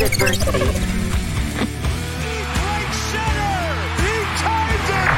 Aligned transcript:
face 0.00 0.12
adversity. 0.12 0.64
Right 2.56 2.92
center! 3.12 3.60
He 4.00 4.14
times 4.40 4.88
it! 4.96 5.12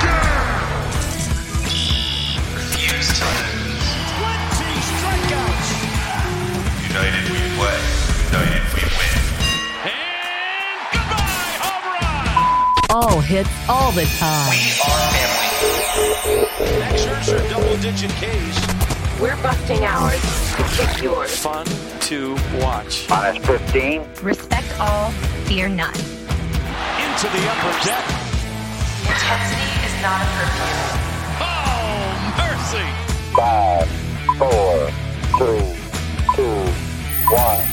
Refuse 2.55 3.09
to 3.19 3.27
lose. 3.39 3.89
20 4.19 4.83
strikeouts! 4.91 5.71
United 6.89 7.25
we 7.31 7.39
play. 7.59 7.81
United 8.27 8.65
we 8.75 8.83
win. 8.99 9.19
And 9.87 10.83
goodbye, 10.93 11.63
home 11.63 11.87
run! 11.95 12.27
All 12.91 13.21
hits 13.21 13.55
all 13.69 13.93
the 13.93 14.07
time. 14.19 14.51
We 14.51 14.63
are 14.83 15.03
family. 15.15 15.51
Max 16.81 16.95
Scherzer 17.03 17.43
double-digit 17.51 18.11
Ks. 18.13 18.57
We're 19.21 19.41
busting 19.43 19.85
ours 19.85 20.42
to 20.57 21.03
yours. 21.03 21.37
Fun 21.39 21.67
to 22.01 22.35
watch. 22.61 23.09
Minus 23.09 23.45
15. 23.47 24.05
Respect 24.23 24.81
all, 24.81 25.11
fear 25.47 25.69
none. 25.69 25.95
Into 25.95 27.27
the 27.29 27.43
upper 27.51 27.73
deck. 27.85 28.05
Intensity 29.03 29.69
is 29.87 29.95
not 30.03 30.21
a 30.21 30.29
perfume. 30.37 30.93
Oh, 31.41 32.35
mercy! 32.39 32.89
Five, 33.35 33.89
four, 34.39 34.91
three, 35.39 35.67
two, 36.37 36.59
one. 37.35 37.72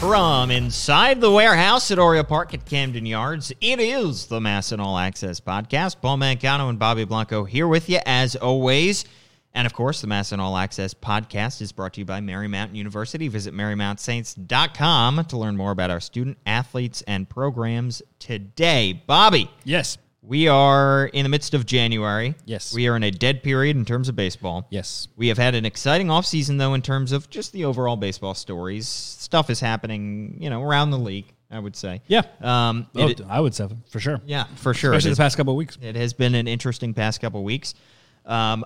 From 0.00 0.50
inside 0.50 1.20
the 1.20 1.30
warehouse 1.30 1.90
at 1.90 1.98
Oriole 1.98 2.24
Park 2.24 2.54
at 2.54 2.64
Camden 2.64 3.04
Yards, 3.04 3.52
it 3.60 3.78
is 3.78 4.26
the 4.26 4.40
MASN 4.40 4.80
All 4.80 4.96
Access 4.96 5.40
podcast. 5.40 6.00
Paul 6.00 6.16
Mancano 6.16 6.70
and 6.70 6.78
Bobby 6.78 7.04
Blanco 7.04 7.44
here 7.44 7.68
with 7.68 7.90
you 7.90 7.98
as 8.06 8.34
always. 8.34 9.04
And 9.52 9.66
of 9.66 9.74
course, 9.74 10.00
the 10.00 10.06
MASN 10.06 10.38
All 10.38 10.56
Access 10.56 10.94
podcast 10.94 11.60
is 11.60 11.70
brought 11.72 11.92
to 11.94 12.00
you 12.00 12.06
by 12.06 12.20
Marymount 12.20 12.74
University. 12.74 13.28
Visit 13.28 13.52
marymountsaints.com 13.52 15.24
to 15.26 15.36
learn 15.36 15.56
more 15.58 15.70
about 15.72 15.90
our 15.90 16.00
student 16.00 16.38
athletes 16.46 17.02
and 17.02 17.28
programs 17.28 18.00
today. 18.18 19.02
Bobby, 19.06 19.50
Yes. 19.64 19.98
We 20.22 20.48
are 20.48 21.06
in 21.06 21.22
the 21.22 21.28
midst 21.28 21.54
of 21.54 21.64
January. 21.66 22.34
Yes. 22.44 22.74
We 22.74 22.88
are 22.88 22.96
in 22.96 23.02
a 23.02 23.10
dead 23.10 23.42
period 23.42 23.76
in 23.76 23.84
terms 23.84 24.08
of 24.08 24.16
baseball. 24.16 24.66
Yes. 24.70 25.08
We 25.16 25.28
have 25.28 25.38
had 25.38 25.54
an 25.54 25.64
exciting 25.64 26.08
offseason, 26.08 26.58
though, 26.58 26.74
in 26.74 26.82
terms 26.82 27.12
of 27.12 27.30
just 27.30 27.52
the 27.52 27.64
overall 27.64 27.96
baseball 27.96 28.34
stories. 28.34 28.86
Stuff 28.86 29.48
is 29.50 29.60
happening, 29.60 30.36
you 30.38 30.50
know, 30.50 30.62
around 30.62 30.90
the 30.90 30.98
league, 30.98 31.32
I 31.50 31.58
would 31.58 31.74
say. 31.74 32.02
Yeah. 32.06 32.22
Um, 32.40 32.86
Oh, 32.94 33.08
it- 33.08 33.22
I 33.28 33.40
would 33.40 33.54
say 33.54 33.68
for 33.88 33.98
sure. 34.00 34.20
yeah, 34.26 34.44
for 34.56 34.74
sure. 34.74 34.92
Especially 34.92 35.12
It 35.12 35.14
the 35.14 35.22
past 35.22 35.36
couple 35.38 35.54
of 35.54 35.56
weeks. 35.56 35.78
it 35.80 35.96
has 35.96 36.12
been 36.12 36.34
an 36.34 36.46
interesting 36.46 36.92
past 36.92 37.20
couple 37.20 37.40
of 37.40 37.44
weeks. 37.44 37.74
Um, 38.26 38.64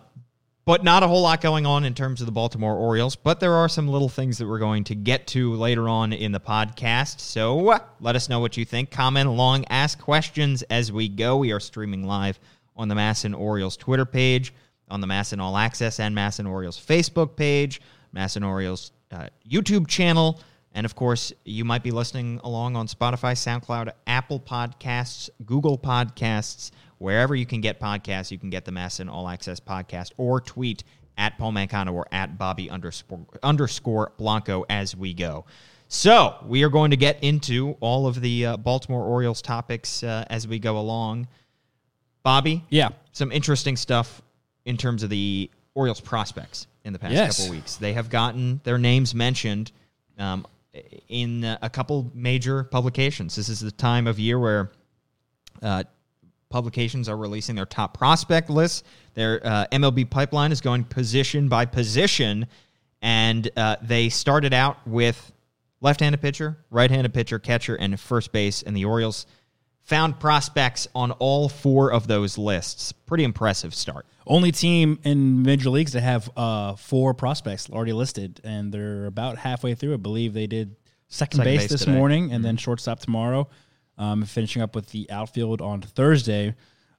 but 0.64 0.82
not 0.82 1.02
a 1.02 1.08
whole 1.08 1.22
lot 1.22 1.40
going 1.40 1.66
on 1.66 1.84
in 1.84 1.94
terms 1.94 2.20
of 2.20 2.26
the 2.26 2.32
Baltimore 2.32 2.74
Orioles. 2.74 3.16
But 3.16 3.40
there 3.40 3.52
are 3.54 3.68
some 3.68 3.88
little 3.88 4.08
things 4.08 4.38
that 4.38 4.46
we're 4.46 4.58
going 4.58 4.84
to 4.84 4.94
get 4.94 5.26
to 5.28 5.54
later 5.54 5.88
on 5.88 6.12
in 6.12 6.32
the 6.32 6.40
podcast. 6.40 7.20
So 7.20 7.78
let 8.00 8.16
us 8.16 8.28
know 8.28 8.40
what 8.40 8.56
you 8.56 8.64
think. 8.64 8.90
Comment 8.90 9.28
along, 9.28 9.66
ask 9.68 9.98
questions 9.98 10.62
as 10.64 10.90
we 10.90 11.08
go. 11.08 11.36
We 11.36 11.52
are 11.52 11.60
streaming 11.60 12.04
live 12.04 12.40
on 12.76 12.88
the 12.88 12.94
MASN 12.94 13.38
Orioles 13.38 13.76
Twitter 13.76 14.06
page, 14.06 14.54
on 14.88 15.00
the 15.00 15.06
MASN 15.06 15.40
All 15.40 15.56
Access 15.56 16.00
and 16.00 16.16
MASN 16.16 16.48
Orioles 16.48 16.78
Facebook 16.78 17.36
page, 17.36 17.80
MASN 18.14 18.46
Orioles 18.46 18.92
uh, 19.12 19.28
YouTube 19.48 19.86
channel. 19.86 20.40
And 20.72 20.84
of 20.84 20.96
course, 20.96 21.32
you 21.44 21.64
might 21.64 21.84
be 21.84 21.92
listening 21.92 22.40
along 22.42 22.74
on 22.74 22.88
Spotify, 22.88 23.34
SoundCloud, 23.34 23.92
Apple 24.08 24.40
Podcasts, 24.40 25.30
Google 25.46 25.78
Podcasts, 25.78 26.72
wherever 26.98 27.34
you 27.34 27.46
can 27.46 27.60
get 27.60 27.80
podcasts. 27.80 28.30
You 28.30 28.38
can 28.38 28.50
get 28.50 28.64
the 28.64 28.72
MASN 28.72 29.10
All 29.10 29.28
Access 29.28 29.60
podcast 29.60 30.12
or 30.16 30.40
tweet 30.40 30.84
at 31.16 31.38
Paul 31.38 31.52
Mancano 31.52 31.92
or 31.92 32.06
at 32.12 32.38
Bobby 32.38 32.68
underscore, 32.70 33.26
underscore 33.42 34.12
Blanco 34.18 34.64
as 34.68 34.96
we 34.96 35.14
go. 35.14 35.44
So 35.88 36.36
we 36.46 36.64
are 36.64 36.68
going 36.70 36.90
to 36.90 36.96
get 36.96 37.22
into 37.22 37.76
all 37.80 38.06
of 38.06 38.20
the 38.20 38.46
uh, 38.46 38.56
Baltimore 38.56 39.04
Orioles 39.04 39.40
topics 39.42 40.02
uh, 40.02 40.24
as 40.28 40.48
we 40.48 40.58
go 40.58 40.78
along. 40.78 41.28
Bobby, 42.22 42.64
Yeah. 42.70 42.88
some 43.12 43.30
interesting 43.30 43.76
stuff 43.76 44.22
in 44.64 44.76
terms 44.76 45.02
of 45.02 45.10
the 45.10 45.50
Orioles 45.74 46.00
prospects 46.00 46.66
in 46.84 46.92
the 46.92 46.98
past 46.98 47.12
Yes. 47.12 47.36
couple 47.38 47.52
weeks. 47.52 47.76
They 47.76 47.92
have 47.92 48.08
gotten 48.08 48.60
their 48.64 48.78
names 48.78 49.14
mentioned 49.14 49.72
um, 50.18 50.46
in 51.08 51.44
a 51.62 51.68
couple 51.70 52.10
major 52.14 52.64
publications. 52.64 53.36
This 53.36 53.48
is 53.48 53.60
the 53.60 53.70
time 53.70 54.06
of 54.06 54.18
year 54.18 54.38
where 54.38 54.72
uh, 55.62 55.84
publications 56.54 57.08
are 57.08 57.16
releasing 57.16 57.56
their 57.56 57.66
top 57.66 57.98
prospect 57.98 58.48
lists. 58.48 58.84
Their 59.14 59.44
uh, 59.44 59.66
MLB 59.72 60.08
pipeline 60.08 60.52
is 60.52 60.60
going 60.60 60.84
position 60.84 61.48
by 61.48 61.64
position, 61.64 62.46
and 63.02 63.50
uh, 63.56 63.74
they 63.82 64.08
started 64.08 64.54
out 64.54 64.78
with 64.86 65.32
left-handed 65.80 66.22
pitcher, 66.22 66.56
right-handed 66.70 67.12
pitcher, 67.12 67.40
catcher, 67.40 67.74
and 67.74 67.98
first 67.98 68.30
base. 68.30 68.62
And 68.62 68.76
the 68.76 68.84
Orioles 68.84 69.26
found 69.82 70.20
prospects 70.20 70.86
on 70.94 71.10
all 71.10 71.48
four 71.48 71.92
of 71.92 72.06
those 72.06 72.38
lists. 72.38 72.92
Pretty 72.92 73.24
impressive 73.24 73.74
start. 73.74 74.06
Only 74.24 74.52
team 74.52 75.00
in 75.02 75.42
major 75.42 75.70
leagues 75.70 75.90
to 75.90 76.00
have 76.00 76.30
uh, 76.36 76.76
four 76.76 77.14
prospects 77.14 77.68
already 77.68 77.92
listed, 77.92 78.40
and 78.44 78.70
they're 78.70 79.06
about 79.06 79.38
halfway 79.38 79.74
through. 79.74 79.94
I 79.94 79.96
believe 79.96 80.34
they 80.34 80.46
did 80.46 80.76
second, 81.08 81.38
Second 81.38 81.44
base, 81.50 81.62
base 81.62 81.70
this 81.72 81.80
today. 81.80 81.98
morning, 81.98 82.30
and 82.30 82.44
then 82.44 82.56
shortstop 82.56 83.00
tomorrow. 83.00 83.48
Um, 83.96 84.24
finishing 84.24 84.60
up 84.60 84.74
with 84.74 84.90
the 84.90 85.08
outfield 85.10 85.60
on 85.60 85.80
Thursday. 85.80 86.54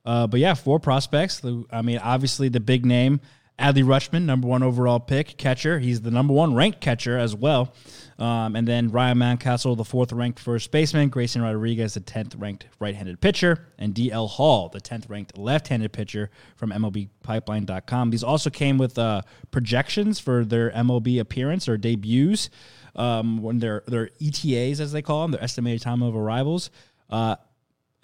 Uh, 0.05 0.27
but 0.27 0.39
yeah, 0.39 0.53
four 0.53 0.79
prospects. 0.79 1.41
I 1.71 1.81
mean, 1.81 1.97
obviously 1.97 2.47
the 2.47 2.59
big 2.59 2.85
name, 2.85 3.19
Adley 3.57 3.83
Rutschman, 3.83 4.23
number 4.23 4.47
one 4.47 4.63
overall 4.63 4.99
pick 4.99 5.37
catcher. 5.37 5.79
He's 5.79 6.01
the 6.01 6.11
number 6.11 6.33
one 6.33 6.53
ranked 6.53 6.81
catcher 6.81 7.17
as 7.17 7.33
well. 7.33 7.73
Um, 8.19 8.55
and 8.55 8.67
then 8.67 8.89
Ryan 8.89 9.17
Mountcastle, 9.17 9.75
the 9.75 9.83
fourth 9.85 10.11
ranked 10.13 10.39
first 10.39 10.71
baseman. 10.71 11.09
Grayson 11.09 11.41
Rodriguez, 11.41 11.95
the 11.95 11.99
tenth 12.01 12.35
ranked 12.35 12.67
right-handed 12.79 13.19
pitcher, 13.19 13.67
and 13.77 13.93
DL 13.93 14.29
Hall, 14.29 14.69
the 14.69 14.79
tenth 14.79 15.09
ranked 15.09 15.37
left-handed 15.37 15.91
pitcher 15.91 16.29
from 16.55 16.71
MLBPipeline.com. 16.71 18.09
These 18.11 18.23
also 18.23 18.49
came 18.49 18.77
with 18.77 18.97
uh, 18.97 19.21
projections 19.51 20.19
for 20.19 20.45
their 20.45 20.71
MLB 20.71 21.19
appearance 21.19 21.67
or 21.67 21.77
debuts. 21.77 22.49
Um, 22.95 23.41
when 23.41 23.59
their 23.59 23.83
their 23.87 24.09
ETAs, 24.21 24.79
as 24.79 24.91
they 24.91 25.01
call 25.01 25.23
them, 25.23 25.31
their 25.31 25.43
estimated 25.43 25.81
time 25.81 26.01
of 26.01 26.15
arrivals. 26.15 26.69
Uh, 27.09 27.35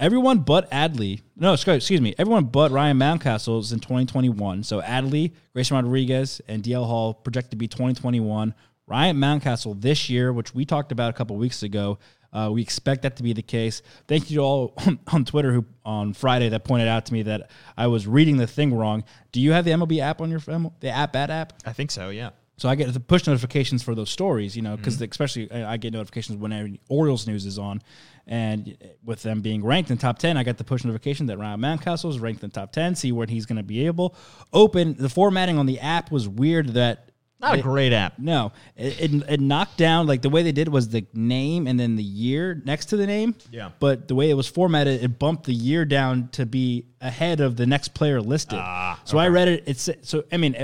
Everyone 0.01 0.39
but 0.39 0.67
Adley, 0.71 1.21
no, 1.35 1.53
excuse 1.53 2.01
me, 2.01 2.15
everyone 2.17 2.45
but 2.45 2.71
Ryan 2.71 2.97
Mountcastle 2.97 3.59
is 3.59 3.71
in 3.71 3.79
2021. 3.79 4.63
So 4.63 4.81
Adley, 4.81 5.33
Grayson 5.53 5.75
Rodriguez, 5.75 6.41
and 6.47 6.63
DL 6.63 6.87
Hall 6.87 7.13
projected 7.13 7.51
to 7.51 7.57
be 7.57 7.67
2021. 7.67 8.55
Ryan 8.87 9.17
Mountcastle 9.17 9.79
this 9.79 10.09
year, 10.09 10.33
which 10.33 10.55
we 10.55 10.65
talked 10.65 10.91
about 10.91 11.11
a 11.11 11.13
couple 11.13 11.35
weeks 11.35 11.61
ago, 11.61 11.99
uh, 12.33 12.49
we 12.51 12.63
expect 12.63 13.03
that 13.03 13.17
to 13.17 13.23
be 13.23 13.33
the 13.33 13.43
case. 13.43 13.83
Thank 14.07 14.31
you 14.31 14.37
to 14.37 14.41
all 14.41 14.73
on 15.13 15.23
Twitter 15.23 15.53
who 15.53 15.65
on 15.85 16.13
Friday 16.13 16.49
that 16.49 16.63
pointed 16.63 16.87
out 16.87 17.05
to 17.05 17.13
me 17.13 17.21
that 17.21 17.51
I 17.77 17.85
was 17.85 18.07
reading 18.07 18.37
the 18.37 18.47
thing 18.47 18.73
wrong. 18.73 19.03
Do 19.31 19.39
you 19.39 19.51
have 19.51 19.65
the 19.65 19.71
MLB 19.71 19.99
app 19.99 20.19
on 20.19 20.31
your 20.31 20.39
phone? 20.39 20.71
The 20.79 20.89
app 20.89 21.15
at 21.15 21.29
app? 21.29 21.53
I 21.63 21.73
think 21.73 21.91
so, 21.91 22.09
yeah. 22.09 22.31
So 22.61 22.69
I 22.69 22.75
get 22.75 22.93
the 22.93 22.99
push 22.99 23.25
notifications 23.25 23.81
for 23.81 23.95
those 23.95 24.11
stories, 24.11 24.55
you 24.55 24.61
know, 24.61 24.77
because 24.77 24.97
Mm-hmm. 24.97 25.09
especially 25.11 25.51
I 25.51 25.73
I 25.73 25.77
get 25.77 25.93
notifications 25.93 26.37
whenever 26.37 26.69
Orioles 26.89 27.25
news 27.25 27.47
is 27.47 27.57
on, 27.57 27.81
and 28.27 28.77
with 29.03 29.23
them 29.23 29.41
being 29.41 29.65
ranked 29.65 29.89
in 29.89 29.97
top 29.97 30.19
ten, 30.19 30.37
I 30.37 30.43
got 30.43 30.57
the 30.59 30.63
push 30.63 30.83
notification 30.83 31.25
that 31.25 31.39
Ryan 31.39 31.59
Mountcastle 31.59 32.11
is 32.11 32.19
ranked 32.19 32.43
in 32.43 32.51
top 32.51 32.71
ten. 32.71 32.93
See 32.93 33.11
when 33.11 33.29
he's 33.29 33.47
going 33.47 33.57
to 33.57 33.63
be 33.63 33.87
able 33.87 34.15
open. 34.53 34.95
The 34.95 35.09
formatting 35.09 35.57
on 35.57 35.65
the 35.65 35.79
app 35.79 36.11
was 36.11 36.27
weird. 36.27 36.67
That 36.75 37.09
Not 37.39 37.57
a 37.57 37.61
great 37.63 37.93
app. 37.93 38.19
No, 38.19 38.51
it, 38.75 38.93
it, 39.05 39.23
it 39.27 39.39
knocked 39.41 39.77
down 39.77 40.05
like 40.05 40.21
the 40.21 40.29
way 40.29 40.43
they 40.43 40.51
did 40.51 40.67
was 40.69 40.87
the 40.89 41.03
name 41.15 41.65
and 41.65 41.79
then 41.79 41.95
the 41.95 42.03
year 42.03 42.61
next 42.63 42.85
to 42.91 42.95
the 42.97 43.07
name. 43.07 43.33
Yeah. 43.49 43.71
But 43.79 44.07
the 44.07 44.13
way 44.13 44.29
it 44.29 44.35
was 44.35 44.47
formatted, 44.47 45.03
it 45.03 45.17
bumped 45.17 45.45
the 45.45 45.53
year 45.69 45.83
down 45.83 46.29
to 46.33 46.45
be 46.45 46.85
ahead 47.01 47.39
of 47.39 47.55
the 47.55 47.65
next 47.65 47.95
player 47.95 48.21
listed. 48.21 48.59
Ah, 48.61 49.01
so 49.03 49.17
I 49.17 49.29
read 49.29 49.47
it. 49.47 49.63
It's 49.65 49.89
so 50.03 50.23
I 50.31 50.37
mean. 50.37 50.55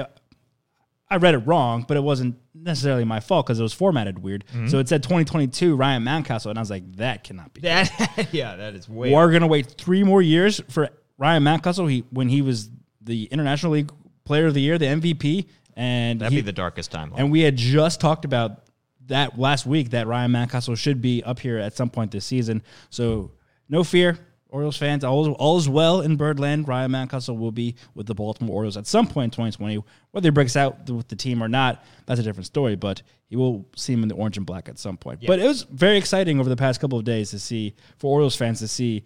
I 1.10 1.18
read 1.18 1.34
it 1.36 1.40
wrong, 1.40 1.86
but 1.88 1.96
it 1.96 2.04
wasn't 2.04 2.36
necessarily 2.54 3.06
my 3.06 3.20
fault 3.22 3.46
because 3.46 3.60
it 3.60 3.64
was 3.64 3.72
formatted 3.74 4.20
weird. 4.20 4.44
Mm-hmm. 4.48 4.68
So 4.68 4.80
it 4.80 4.90
said 4.90 5.04
2022 5.04 5.76
Ryan 5.76 6.04
Mountcastle, 6.04 6.50
and 6.50 6.60
I 6.60 6.62
was 6.62 6.70
like, 6.70 6.98
that 6.98 7.24
cannot 7.24 7.54
be. 7.54 7.62
That, 7.68 8.28
yeah, 8.32 8.56
that 8.58 8.74
is 8.76 8.90
way. 8.90 9.14
We're 9.14 9.32
gonna 9.32 9.48
wait 9.48 9.68
three 9.78 10.04
more 10.04 10.22
years 10.22 10.62
for 10.70 10.90
Ryan 11.18 11.44
Mountcastle. 11.44 11.90
He 11.90 12.04
when 12.12 12.28
he 12.30 12.42
was 12.42 12.70
the 13.02 13.26
International 13.26 13.72
League 13.72 13.92
Player 14.26 14.48
of 14.48 14.54
the 14.54 14.60
Year, 14.62 14.78
the 14.78 14.86
MVP, 14.88 15.46
and 15.78 16.20
That'd 16.20 16.34
he- 16.34 16.40
be 16.40 16.46
the 16.46 16.52
darkest 16.52 16.92
time. 16.92 17.14
and 17.16 17.32
we 17.32 17.42
had 17.42 17.56
just 17.56 18.02
talked 18.02 18.26
about 18.26 18.64
that 19.06 19.40
last 19.40 19.66
week 19.66 19.92
that 19.92 20.06
Ryan 20.08 20.32
Mountcastle 20.32 20.78
should 20.78 21.02
be 21.02 21.24
up 21.24 21.40
here 21.40 21.58
at 21.58 21.74
some 21.78 21.90
point 21.90 22.12
this 22.12 22.26
season. 22.26 22.62
So 22.90 23.32
no 23.70 23.86
fear, 23.86 24.18
Orioles 24.50 24.78
fans. 24.78 25.04
All, 25.04 25.34
all 25.34 25.58
is 25.58 25.68
well 25.68 26.02
in 26.02 26.16
Birdland. 26.16 26.68
Ryan 26.68 26.92
Mountcastle 26.92 27.38
will 27.38 27.52
be 27.52 27.76
with 27.96 28.08
the 28.08 28.16
Baltimore 28.16 28.58
Orioles 28.58 28.78
at 28.78 28.88
some 28.88 29.08
point 29.08 29.26
in 29.26 29.32
2020. 29.32 29.84
Whether 30.12 30.28
he 30.28 30.32
breaks 30.32 30.56
out 30.56 30.90
with 30.90 31.08
the 31.08 31.16
team 31.16 31.44
or 31.44 31.48
not, 31.48 31.84
that's 32.06 32.20
a 32.20 32.24
different 32.24 32.46
story. 32.46 32.76
But 32.76 33.02
he 33.28 33.36
will 33.36 33.66
see 33.76 33.94
him 33.94 34.04
in 34.04 34.10
the 34.10 34.16
orange 34.16 34.38
and 34.38 34.46
black 34.46 34.70
at 34.70 34.80
some 34.80 34.98
point. 34.98 35.22
But 35.26 35.40
it 35.40 35.48
was 35.48 35.64
very 35.64 35.98
exciting 35.98 36.40
over 36.40 36.50
the 36.50 36.56
past 36.56 36.80
couple 36.80 36.98
of 36.98 37.06
days 37.06 37.32
to 37.32 37.40
see 37.40 37.76
for 37.98 38.12
Orioles 38.12 38.36
fans 38.36 38.60
to 38.60 38.68
see 38.68 39.04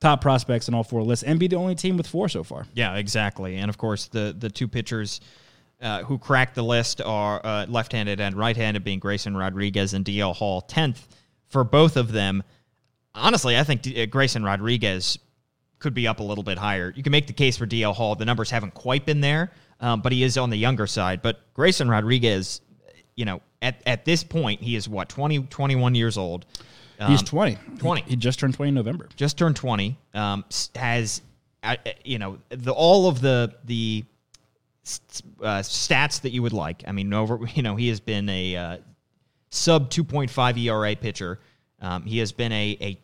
top 0.00 0.20
prospects 0.20 0.68
in 0.68 0.74
all 0.74 0.84
four 0.84 1.02
lists 1.02 1.24
and 1.24 1.40
be 1.40 1.48
the 1.48 1.56
only 1.56 1.74
team 1.74 1.96
with 1.96 2.06
four 2.06 2.28
so 2.28 2.44
far. 2.44 2.66
Yeah, 2.74 2.94
exactly. 2.96 3.56
And 3.56 3.68
of 3.68 3.78
course, 3.78 4.06
the 4.08 4.34
the 4.38 4.50
two 4.50 4.68
pitchers 4.68 5.20
uh, 5.80 6.04
who 6.04 6.18
cracked 6.18 6.54
the 6.54 6.62
list 6.62 7.00
are 7.00 7.44
uh, 7.44 7.66
left-handed 7.66 8.20
and 8.20 8.36
right-handed, 8.36 8.84
being 8.84 9.00
Grayson 9.00 9.36
Rodriguez 9.36 9.92
and 9.92 10.04
DL 10.04 10.34
Hall. 10.34 10.60
Tenth 10.60 11.08
for 11.48 11.64
both 11.64 11.96
of 11.96 12.12
them. 12.12 12.42
Honestly, 13.14 13.56
I 13.58 13.64
think 13.64 13.82
D- 13.82 14.02
uh, 14.02 14.06
Grayson 14.06 14.42
Rodriguez 14.42 15.18
could 15.78 15.94
be 15.94 16.08
up 16.08 16.20
a 16.20 16.22
little 16.22 16.44
bit 16.44 16.58
higher. 16.58 16.92
You 16.96 17.02
can 17.02 17.12
make 17.12 17.26
the 17.26 17.32
case 17.32 17.56
for 17.56 17.66
DL 17.66 17.94
Hall. 17.94 18.14
The 18.14 18.24
numbers 18.24 18.50
haven't 18.50 18.74
quite 18.74 19.04
been 19.06 19.20
there, 19.20 19.50
um, 19.80 20.00
but 20.00 20.12
he 20.12 20.22
is 20.22 20.38
on 20.38 20.50
the 20.50 20.56
younger 20.56 20.86
side. 20.86 21.20
But 21.22 21.40
Grayson 21.54 21.88
Rodriguez, 21.88 22.60
you 23.16 23.24
know, 23.24 23.40
at, 23.62 23.82
at 23.86 24.04
this 24.04 24.24
point, 24.24 24.60
he 24.62 24.76
is 24.76 24.88
what, 24.88 25.08
20, 25.08 25.44
21 25.44 25.94
years 25.94 26.16
old. 26.18 26.46
He's 27.06 27.20
Um, 27.20 27.26
20. 27.26 27.58
20. 27.78 28.02
He, 28.02 28.10
he 28.10 28.16
just 28.16 28.38
turned 28.38 28.54
20 28.54 28.68
in 28.68 28.74
November. 28.74 29.08
just 29.16 29.36
turned 29.36 29.56
20 29.56 29.98
um, 30.14 30.44
has 30.76 31.22
uh, 31.64 31.76
you 32.04 32.18
know 32.18 32.38
the 32.50 32.72
all 32.72 33.08
of 33.08 33.20
the 33.20 33.52
the 33.64 34.04
uh, 35.42 35.60
stats 35.60 36.20
that 36.20 36.30
you 36.30 36.42
would 36.42 36.52
like 36.52 36.84
i 36.86 36.92
mean 36.92 37.12
over 37.12 37.40
you 37.54 37.62
know 37.62 37.74
he 37.74 37.88
has 37.88 38.00
been 38.00 38.28
a 38.28 38.56
uh, 38.56 38.76
sub 39.50 39.90
2.5 39.90 40.58
era 40.62 40.94
pitcher 40.94 41.40
um, 41.80 42.02
he 42.04 42.18
has 42.18 42.32
been 42.32 42.52
a, 42.52 42.76
a 42.80 43.00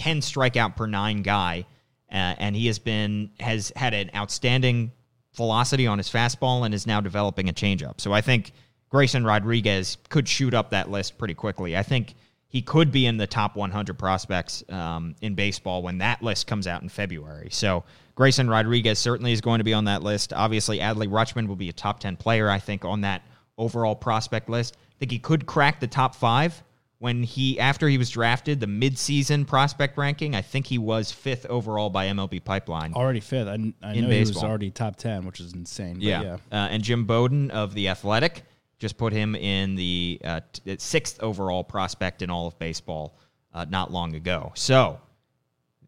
10 0.00 0.20
strikeout 0.20 0.76
per 0.76 0.86
nine 0.86 1.22
guy 1.22 1.66
uh, 2.10 2.34
and 2.38 2.56
he 2.56 2.66
has 2.66 2.78
been 2.78 3.30
has 3.38 3.72
had 3.76 3.94
an 3.94 4.10
outstanding 4.14 4.92
velocity 5.34 5.86
on 5.86 5.98
his 5.98 6.08
fastball 6.08 6.64
and 6.64 6.74
is 6.74 6.86
now 6.86 7.00
developing 7.00 7.48
a 7.48 7.52
changeup 7.52 8.00
so 8.00 8.12
i 8.12 8.20
think 8.20 8.52
grayson 8.88 9.24
rodriguez 9.24 9.98
could 10.08 10.26
shoot 10.26 10.54
up 10.54 10.70
that 10.70 10.90
list 10.90 11.18
pretty 11.18 11.34
quickly 11.34 11.76
i 11.76 11.82
think 11.82 12.14
he 12.50 12.62
could 12.62 12.90
be 12.90 13.06
in 13.06 13.16
the 13.16 13.28
top 13.28 13.54
100 13.54 13.96
prospects 13.96 14.64
um, 14.70 15.14
in 15.20 15.34
baseball 15.36 15.82
when 15.82 15.98
that 15.98 16.20
list 16.20 16.48
comes 16.48 16.66
out 16.66 16.82
in 16.82 16.88
February. 16.88 17.48
So 17.52 17.84
Grayson 18.16 18.50
Rodriguez 18.50 18.98
certainly 18.98 19.30
is 19.30 19.40
going 19.40 19.58
to 19.58 19.64
be 19.64 19.72
on 19.72 19.84
that 19.84 20.02
list. 20.02 20.32
Obviously, 20.32 20.80
Adley 20.80 21.08
Rutschman 21.08 21.46
will 21.46 21.54
be 21.54 21.68
a 21.68 21.72
top 21.72 22.00
10 22.00 22.16
player, 22.16 22.50
I 22.50 22.58
think, 22.58 22.84
on 22.84 23.02
that 23.02 23.22
overall 23.56 23.94
prospect 23.94 24.48
list. 24.48 24.76
I 24.76 24.98
think 24.98 25.12
he 25.12 25.20
could 25.20 25.46
crack 25.46 25.78
the 25.78 25.86
top 25.86 26.16
five 26.16 26.60
when 27.00 27.22
he 27.22 27.58
after 27.58 27.88
he 27.88 27.96
was 27.96 28.10
drafted 28.10 28.60
the 28.60 28.66
midseason 28.66 29.46
prospect 29.46 29.96
ranking. 29.96 30.34
I 30.34 30.42
think 30.42 30.66
he 30.66 30.76
was 30.76 31.10
fifth 31.10 31.46
overall 31.46 31.88
by 31.88 32.06
MLB 32.06 32.44
Pipeline. 32.44 32.92
Already 32.92 33.20
fifth. 33.20 33.48
I, 33.48 33.52
I 33.82 33.94
In 33.94 34.04
know 34.04 34.10
he 34.10 34.20
was 34.20 34.36
already 34.36 34.70
top 34.70 34.96
10, 34.96 35.24
which 35.24 35.40
is 35.40 35.54
insane. 35.54 35.94
but 35.94 36.02
Yeah. 36.02 36.34
Uh, 36.52 36.68
and 36.70 36.82
Jim 36.82 37.06
Bowden 37.06 37.50
of 37.50 37.72
The 37.74 37.88
Athletic 37.88 38.44
just 38.78 38.98
put 38.98 39.14
him 39.14 39.34
in 39.34 39.76
the 39.76 40.20
uh, 40.22 40.40
t- 40.52 40.76
sixth 40.78 41.22
overall 41.22 41.64
prospect 41.64 42.20
in 42.20 42.28
all 42.28 42.46
of 42.46 42.58
baseball 42.58 43.18
uh, 43.54 43.64
not 43.68 43.90
long 43.90 44.14
ago. 44.14 44.52
So 44.54 45.00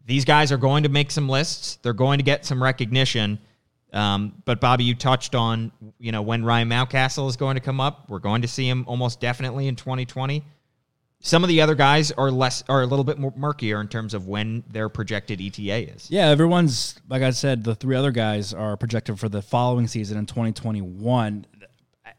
these 0.07 0.25
guys 0.25 0.51
are 0.51 0.57
going 0.57 0.81
to 0.83 0.89
make 0.89 1.11
some 1.11 1.29
lists. 1.29 1.77
They're 1.83 1.93
going 1.93 2.17
to 2.17 2.23
get 2.23 2.43
some 2.43 2.61
recognition. 2.61 3.37
Um, 3.93 4.41
but 4.45 4.59
Bobby, 4.59 4.83
you 4.83 4.95
touched 4.95 5.35
on, 5.35 5.71
you 5.99 6.11
know, 6.11 6.23
when 6.23 6.43
Ryan 6.43 6.69
Mountcastle 6.69 7.29
is 7.29 7.37
going 7.37 7.53
to 7.53 7.61
come 7.61 7.79
up. 7.79 8.09
We're 8.09 8.17
going 8.17 8.41
to 8.41 8.47
see 8.47 8.67
him 8.67 8.83
almost 8.87 9.19
definitely 9.19 9.67
in 9.67 9.75
2020. 9.75 10.43
Some 11.25 11.41
of 11.41 11.47
the 11.47 11.61
other 11.61 11.73
guys 11.73 12.11
are 12.11 12.29
less, 12.29 12.65
are 12.67 12.81
a 12.81 12.85
little 12.85 13.05
bit 13.05 13.17
more 13.17 13.31
murkier 13.37 13.79
in 13.79 13.87
terms 13.87 14.13
of 14.13 14.27
when 14.27 14.61
their 14.69 14.89
projected 14.89 15.39
ETA 15.39 15.93
is. 15.93 16.11
Yeah, 16.11 16.27
everyone's 16.27 16.95
like 17.07 17.21
I 17.21 17.29
said, 17.29 17.63
the 17.63 17.75
three 17.75 17.95
other 17.95 18.11
guys 18.11 18.53
are 18.53 18.75
projected 18.75 19.17
for 19.17 19.29
the 19.29 19.41
following 19.41 19.87
season 19.87 20.17
in 20.17 20.25
2021. 20.25 21.45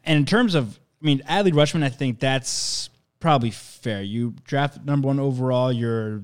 And 0.05 0.17
in 0.17 0.25
terms 0.25 0.55
of, 0.55 0.79
I 1.03 1.05
mean, 1.05 1.19
Adley 1.29 1.51
Rutschman, 1.51 1.83
I 1.83 1.89
think 1.89 2.19
that's 2.19 2.89
probably 3.19 3.51
fair. 3.51 4.01
You 4.01 4.33
draft 4.43 4.83
number 4.83 5.05
one 5.05 5.19
overall, 5.19 5.71
you're 5.71 6.23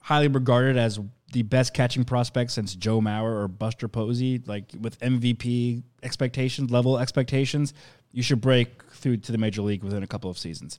highly 0.00 0.28
regarded 0.28 0.76
as 0.76 1.00
the 1.32 1.42
best 1.42 1.74
catching 1.74 2.04
prospect 2.04 2.52
since 2.52 2.76
Joe 2.76 3.00
Mauer 3.00 3.42
or 3.42 3.48
Buster 3.48 3.88
Posey, 3.88 4.40
like 4.46 4.66
with 4.80 5.00
MVP 5.00 5.82
expectations, 6.04 6.70
level 6.70 6.96
expectations, 6.96 7.74
you 8.12 8.22
should 8.22 8.40
break 8.40 8.84
through 8.92 9.16
to 9.16 9.32
the 9.32 9.38
major 9.38 9.62
league 9.62 9.82
within 9.82 10.04
a 10.04 10.06
couple 10.06 10.30
of 10.30 10.38
seasons. 10.38 10.78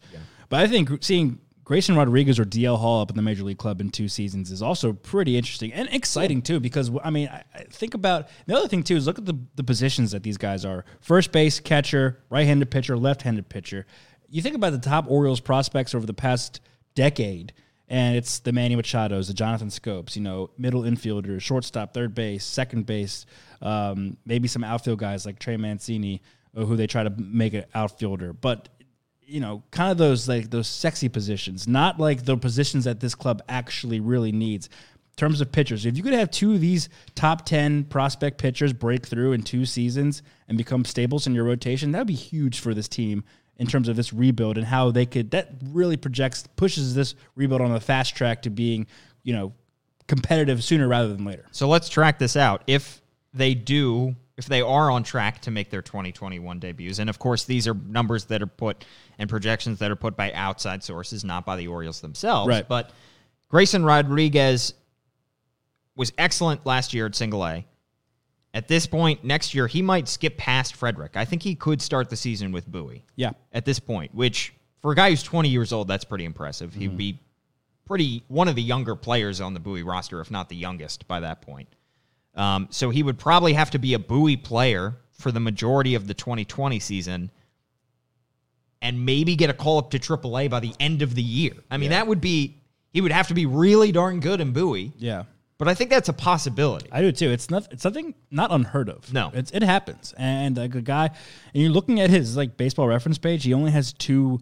But 0.50 0.62
I 0.62 0.68
think 0.68 1.04
seeing 1.04 1.40
Grayson 1.66 1.96
Rodriguez 1.96 2.40
or 2.40 2.46
DL 2.46 2.78
Hall 2.78 3.02
up 3.02 3.10
in 3.10 3.16
the 3.16 3.24
major 3.24 3.44
league 3.44 3.58
club 3.58 3.82
in 3.82 3.90
two 3.90 4.08
seasons 4.08 4.52
is 4.52 4.62
also 4.62 4.94
pretty 4.94 5.36
interesting 5.36 5.74
and 5.74 5.90
exciting 5.92 6.44
too. 6.44 6.60
Because 6.60 6.92
I 7.04 7.10
mean, 7.10 7.28
I, 7.28 7.44
I 7.54 7.64
think 7.64 7.96
about 7.96 8.30
the 8.46 8.56
other 8.56 8.68
thing 8.68 8.84
too 8.84 8.96
is 8.96 9.08
look 9.08 9.18
at 9.18 9.26
the, 9.26 9.38
the 9.56 9.64
positions 9.64 10.12
that 10.12 10.24
these 10.24 10.38
guys 10.38 10.64
are: 10.64 10.86
first 11.02 11.32
base, 11.32 11.60
catcher, 11.60 12.24
right-handed 12.30 12.70
pitcher, 12.70 12.96
left-handed 12.96 13.50
pitcher. 13.50 13.88
You 14.30 14.42
think 14.42 14.56
about 14.56 14.72
the 14.72 14.80
top 14.80 15.10
Orioles 15.10 15.40
prospects 15.40 15.96
over 15.96 16.06
the 16.06 16.14
past 16.14 16.62
decade, 16.94 17.52
and 17.88 18.16
it's 18.16 18.40
the 18.40 18.52
Manny 18.52 18.76
Machado's, 18.76 19.28
the 19.28 19.34
Jonathan 19.34 19.70
Schoops, 19.70 20.16
you 20.16 20.22
know, 20.22 20.52
middle 20.58 20.84
infielders, 20.84 21.42
shortstop, 21.42 21.94
third 21.94 22.14
base, 22.14 22.44
second 22.44 22.86
base, 22.86 23.26
um, 23.62 24.18
maybe 24.26 24.48
some 24.48 24.64
outfield 24.64 25.00
guys 25.00 25.26
like 25.26 25.40
Trey 25.40 25.58
Mancini, 25.58 26.22
uh, 26.56 26.66
who 26.66 26.76
they 26.76 26.88
try 26.88 27.04
to 27.04 27.10
make 27.18 27.54
an 27.54 27.66
outfielder, 27.74 28.34
but 28.34 28.70
you 29.26 29.40
know, 29.40 29.64
kind 29.72 29.92
of 29.92 29.98
those 29.98 30.28
like 30.28 30.50
those 30.50 30.68
sexy 30.68 31.10
positions, 31.10 31.68
not 31.68 32.00
like 32.00 32.26
the 32.26 32.38
positions 32.38 32.84
that 32.86 33.00
this 33.00 33.16
club 33.16 33.42
actually 33.50 34.00
really 34.00 34.32
needs. 34.32 34.68
In 34.68 35.18
terms 35.18 35.40
of 35.40 35.52
pitchers, 35.52 35.86
if 35.86 35.96
you 35.96 36.04
could 36.04 36.14
have 36.14 36.30
two 36.30 36.54
of 36.54 36.62
these 36.62 36.90
top 37.16 37.46
10 37.46 37.86
prospect 37.86 38.38
pitchers 38.38 38.74
break 38.74 39.06
through 39.06 39.32
in 39.32 39.44
two 39.44 39.66
seasons 39.66 40.22
and 40.50 40.58
become 40.58 40.84
staples 40.84 41.26
in 41.26 41.34
your 41.34 41.46
rotation, 41.46 41.92
that 41.94 42.00
would 42.00 42.08
be 42.08 42.14
huge 42.14 42.60
for 42.60 42.74
this 42.74 42.90
team 42.90 43.24
in 43.58 43.68
terms 43.68 43.88
of 43.88 43.96
this 43.96 44.12
rebuild 44.12 44.58
and 44.58 44.68
how 44.68 44.92
they 44.92 45.06
could 45.06 45.32
that 45.32 45.50
really 45.64 45.96
projects 45.96 46.46
pushes 46.58 46.94
this 46.94 47.16
rebuild 47.36 47.62
on 47.62 47.72
the 47.72 47.80
fast 47.80 48.16
track 48.16 48.42
to 48.42 48.50
being, 48.50 48.86
you 49.24 49.34
know, 49.34 49.54
competitive 50.08 50.64
sooner 50.64 50.88
rather 50.88 51.08
than 51.08 51.26
later. 51.26 51.46
So 51.52 51.68
let's 51.70 51.88
track 51.90 52.20
this 52.20 52.36
out. 52.36 52.64
If 52.68 53.02
they 53.34 53.54
do, 53.54 54.16
if 54.38 54.46
they 54.48 54.62
are 54.62 54.92
on 54.92 55.04
track 55.04 55.42
to 55.42 55.52
make 55.52 55.70
their 55.70 55.82
2021 55.82 56.60
debuts, 56.60 57.00
and 57.00 57.10
of 57.10 57.20
course, 57.20 57.46
these 57.46 57.68
are 57.68 57.74
numbers 57.74 58.26
that 58.26 58.42
are 58.42 58.48
put 58.48 58.86
and 59.18 59.30
projections 59.30 59.80
that 59.80 59.92
are 59.92 59.96
put 59.96 60.18
by 60.18 60.34
outside 60.34 60.84
sources, 60.84 61.24
not 61.24 61.46
by 61.46 61.56
the 61.56 61.68
Orioles 61.68 62.02
themselves. 62.02 62.50
Right. 62.50 62.68
But 62.68 62.92
Grayson 63.48 63.86
Rodriguez 63.86 64.74
was 65.96 66.12
excellent 66.18 66.66
last 66.66 66.94
year 66.94 67.06
at 67.06 67.16
single 67.16 67.46
A. 67.46 67.66
At 68.54 68.68
this 68.68 68.88
point, 68.88 69.24
next 69.24 69.54
year, 69.54 69.68
he 69.68 69.82
might 69.82 70.08
skip 70.08 70.38
past 70.38 70.76
Frederick. 70.76 71.18
I 71.18 71.26
think 71.26 71.44
he 71.44 71.56
could 71.56 71.82
start 71.82 72.10
the 72.10 72.16
season 72.16 72.52
with 72.52 72.66
Bowie 72.68 73.04
Yeah. 73.16 73.32
at 73.52 73.66
this 73.66 73.80
point, 73.80 74.16
which 74.16 74.54
for 74.82 74.92
a 74.92 74.96
guy 74.96 75.10
who's 75.10 75.24
20 75.24 75.50
years 75.50 75.74
old, 75.74 75.88
that's 75.88 76.06
pretty 76.06 76.26
impressive. 76.26 76.74
He'd 76.74 76.90
mm-hmm. 76.90 76.98
be 76.98 77.20
pretty 77.86 78.24
one 78.28 78.48
of 78.48 78.56
the 78.56 78.62
younger 78.62 78.96
players 78.96 79.42
on 79.42 79.54
the 79.54 79.60
Bowie 79.60 79.84
roster, 79.84 80.22
if 80.22 80.32
not 80.32 80.50
the 80.50 80.56
youngest 80.56 81.08
by 81.08 81.20
that 81.22 81.42
point. 81.42 81.68
Um, 82.36 82.68
so 82.72 82.90
he 82.90 83.02
would 83.04 83.18
probably 83.18 83.54
have 83.54 83.72
to 83.72 83.80
be 83.80 83.94
a 83.94 84.00
Bowie 84.00 84.38
player 84.38 84.96
for 85.12 85.32
the 85.32 85.40
majority 85.40 85.96
of 85.96 86.08
the 86.08 86.14
2020 86.14 86.80
season 86.80 87.32
and 88.82 89.06
maybe 89.06 89.36
get 89.36 89.50
a 89.50 89.54
call 89.54 89.78
up 89.80 89.90
to 89.92 90.00
AAA 90.00 90.50
by 90.50 90.60
the 90.60 90.74
end 90.80 91.02
of 91.02 91.16
the 91.16 91.22
year. 91.24 91.54
I 91.72 91.78
mean, 91.78 91.90
that 91.92 92.08
would 92.08 92.22
be, 92.22 92.58
he 92.92 93.02
would 93.02 93.12
have 93.12 93.30
to 93.30 93.34
be 93.34 93.46
really 93.46 93.92
darn 93.92 94.20
good 94.20 94.42
in 94.42 94.52
Bowie, 94.52 94.92
Yeah. 94.98 95.24
but 95.58 95.68
I 95.68 95.74
think 95.74 95.90
that's 95.90 96.10
a 96.10 96.14
possibility. 96.14 96.88
I 96.92 97.02
do 97.02 97.12
too. 97.12 97.32
It's 97.32 97.50
not. 97.50 97.68
It's 97.72 97.82
something 97.82 98.14
not 98.30 98.52
unheard 98.52 98.90
of. 98.90 99.12
No. 99.14 99.32
it's, 99.34 99.52
it 99.52 99.64
happens. 99.64 100.14
And 100.18 100.58
like 100.58 100.76
a 100.76 100.82
guy, 100.82 101.06
and 101.54 101.64
you're 101.64 101.72
looking 101.72 102.00
at 102.00 102.10
his 102.10 102.36
like 102.38 102.58
baseball 102.58 102.88
reference 102.88 103.18
page. 103.18 103.44
He 103.44 103.54
only 103.54 103.72
has 103.72 103.94
two 103.94 104.42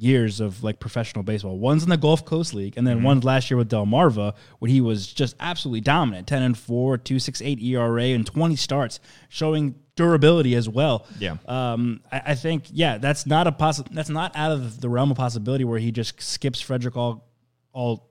years 0.00 0.40
of 0.40 0.62
like 0.64 0.80
professional 0.80 1.22
baseball. 1.22 1.58
One's 1.58 1.82
in 1.84 1.90
the 1.90 1.96
Gulf 1.96 2.24
Coast 2.24 2.54
League, 2.54 2.74
and 2.76 2.86
then 2.86 2.96
Mm-hmm. 2.98 3.06
one's 3.06 3.24
last 3.24 3.50
year 3.50 3.58
with 3.58 3.70
Delmarva, 3.70 4.34
when 4.58 4.70
he 4.70 4.80
was 4.80 5.06
just 5.06 5.36
absolutely 5.40 5.80
dominant. 5.82 6.26
Ten 6.26 6.42
and 6.42 6.56
four, 6.56 6.96
two 6.98 7.18
six 7.18 7.40
eight 7.42 7.60
ERA, 7.62 8.02
and 8.04 8.26
twenty 8.26 8.56
starts, 8.56 8.98
showing 9.28 9.74
durability 9.96 10.54
as 10.54 10.68
well. 10.68 11.06
Yeah. 11.18 11.36
Um, 11.46 12.00
I, 12.10 12.22
I 12.28 12.34
think 12.34 12.64
yeah, 12.70 12.98
that's 12.98 13.26
not 13.26 13.46
a 13.46 13.52
possi- 13.52 13.88
That's 13.92 14.08
not 14.08 14.34
out 14.34 14.52
of 14.52 14.80
the 14.80 14.88
realm 14.88 15.10
of 15.10 15.16
possibility 15.18 15.64
where 15.64 15.78
he 15.78 15.92
just 15.92 16.20
skips 16.22 16.60
Frederick 16.60 16.96
all 16.96 17.28
all 17.72 18.08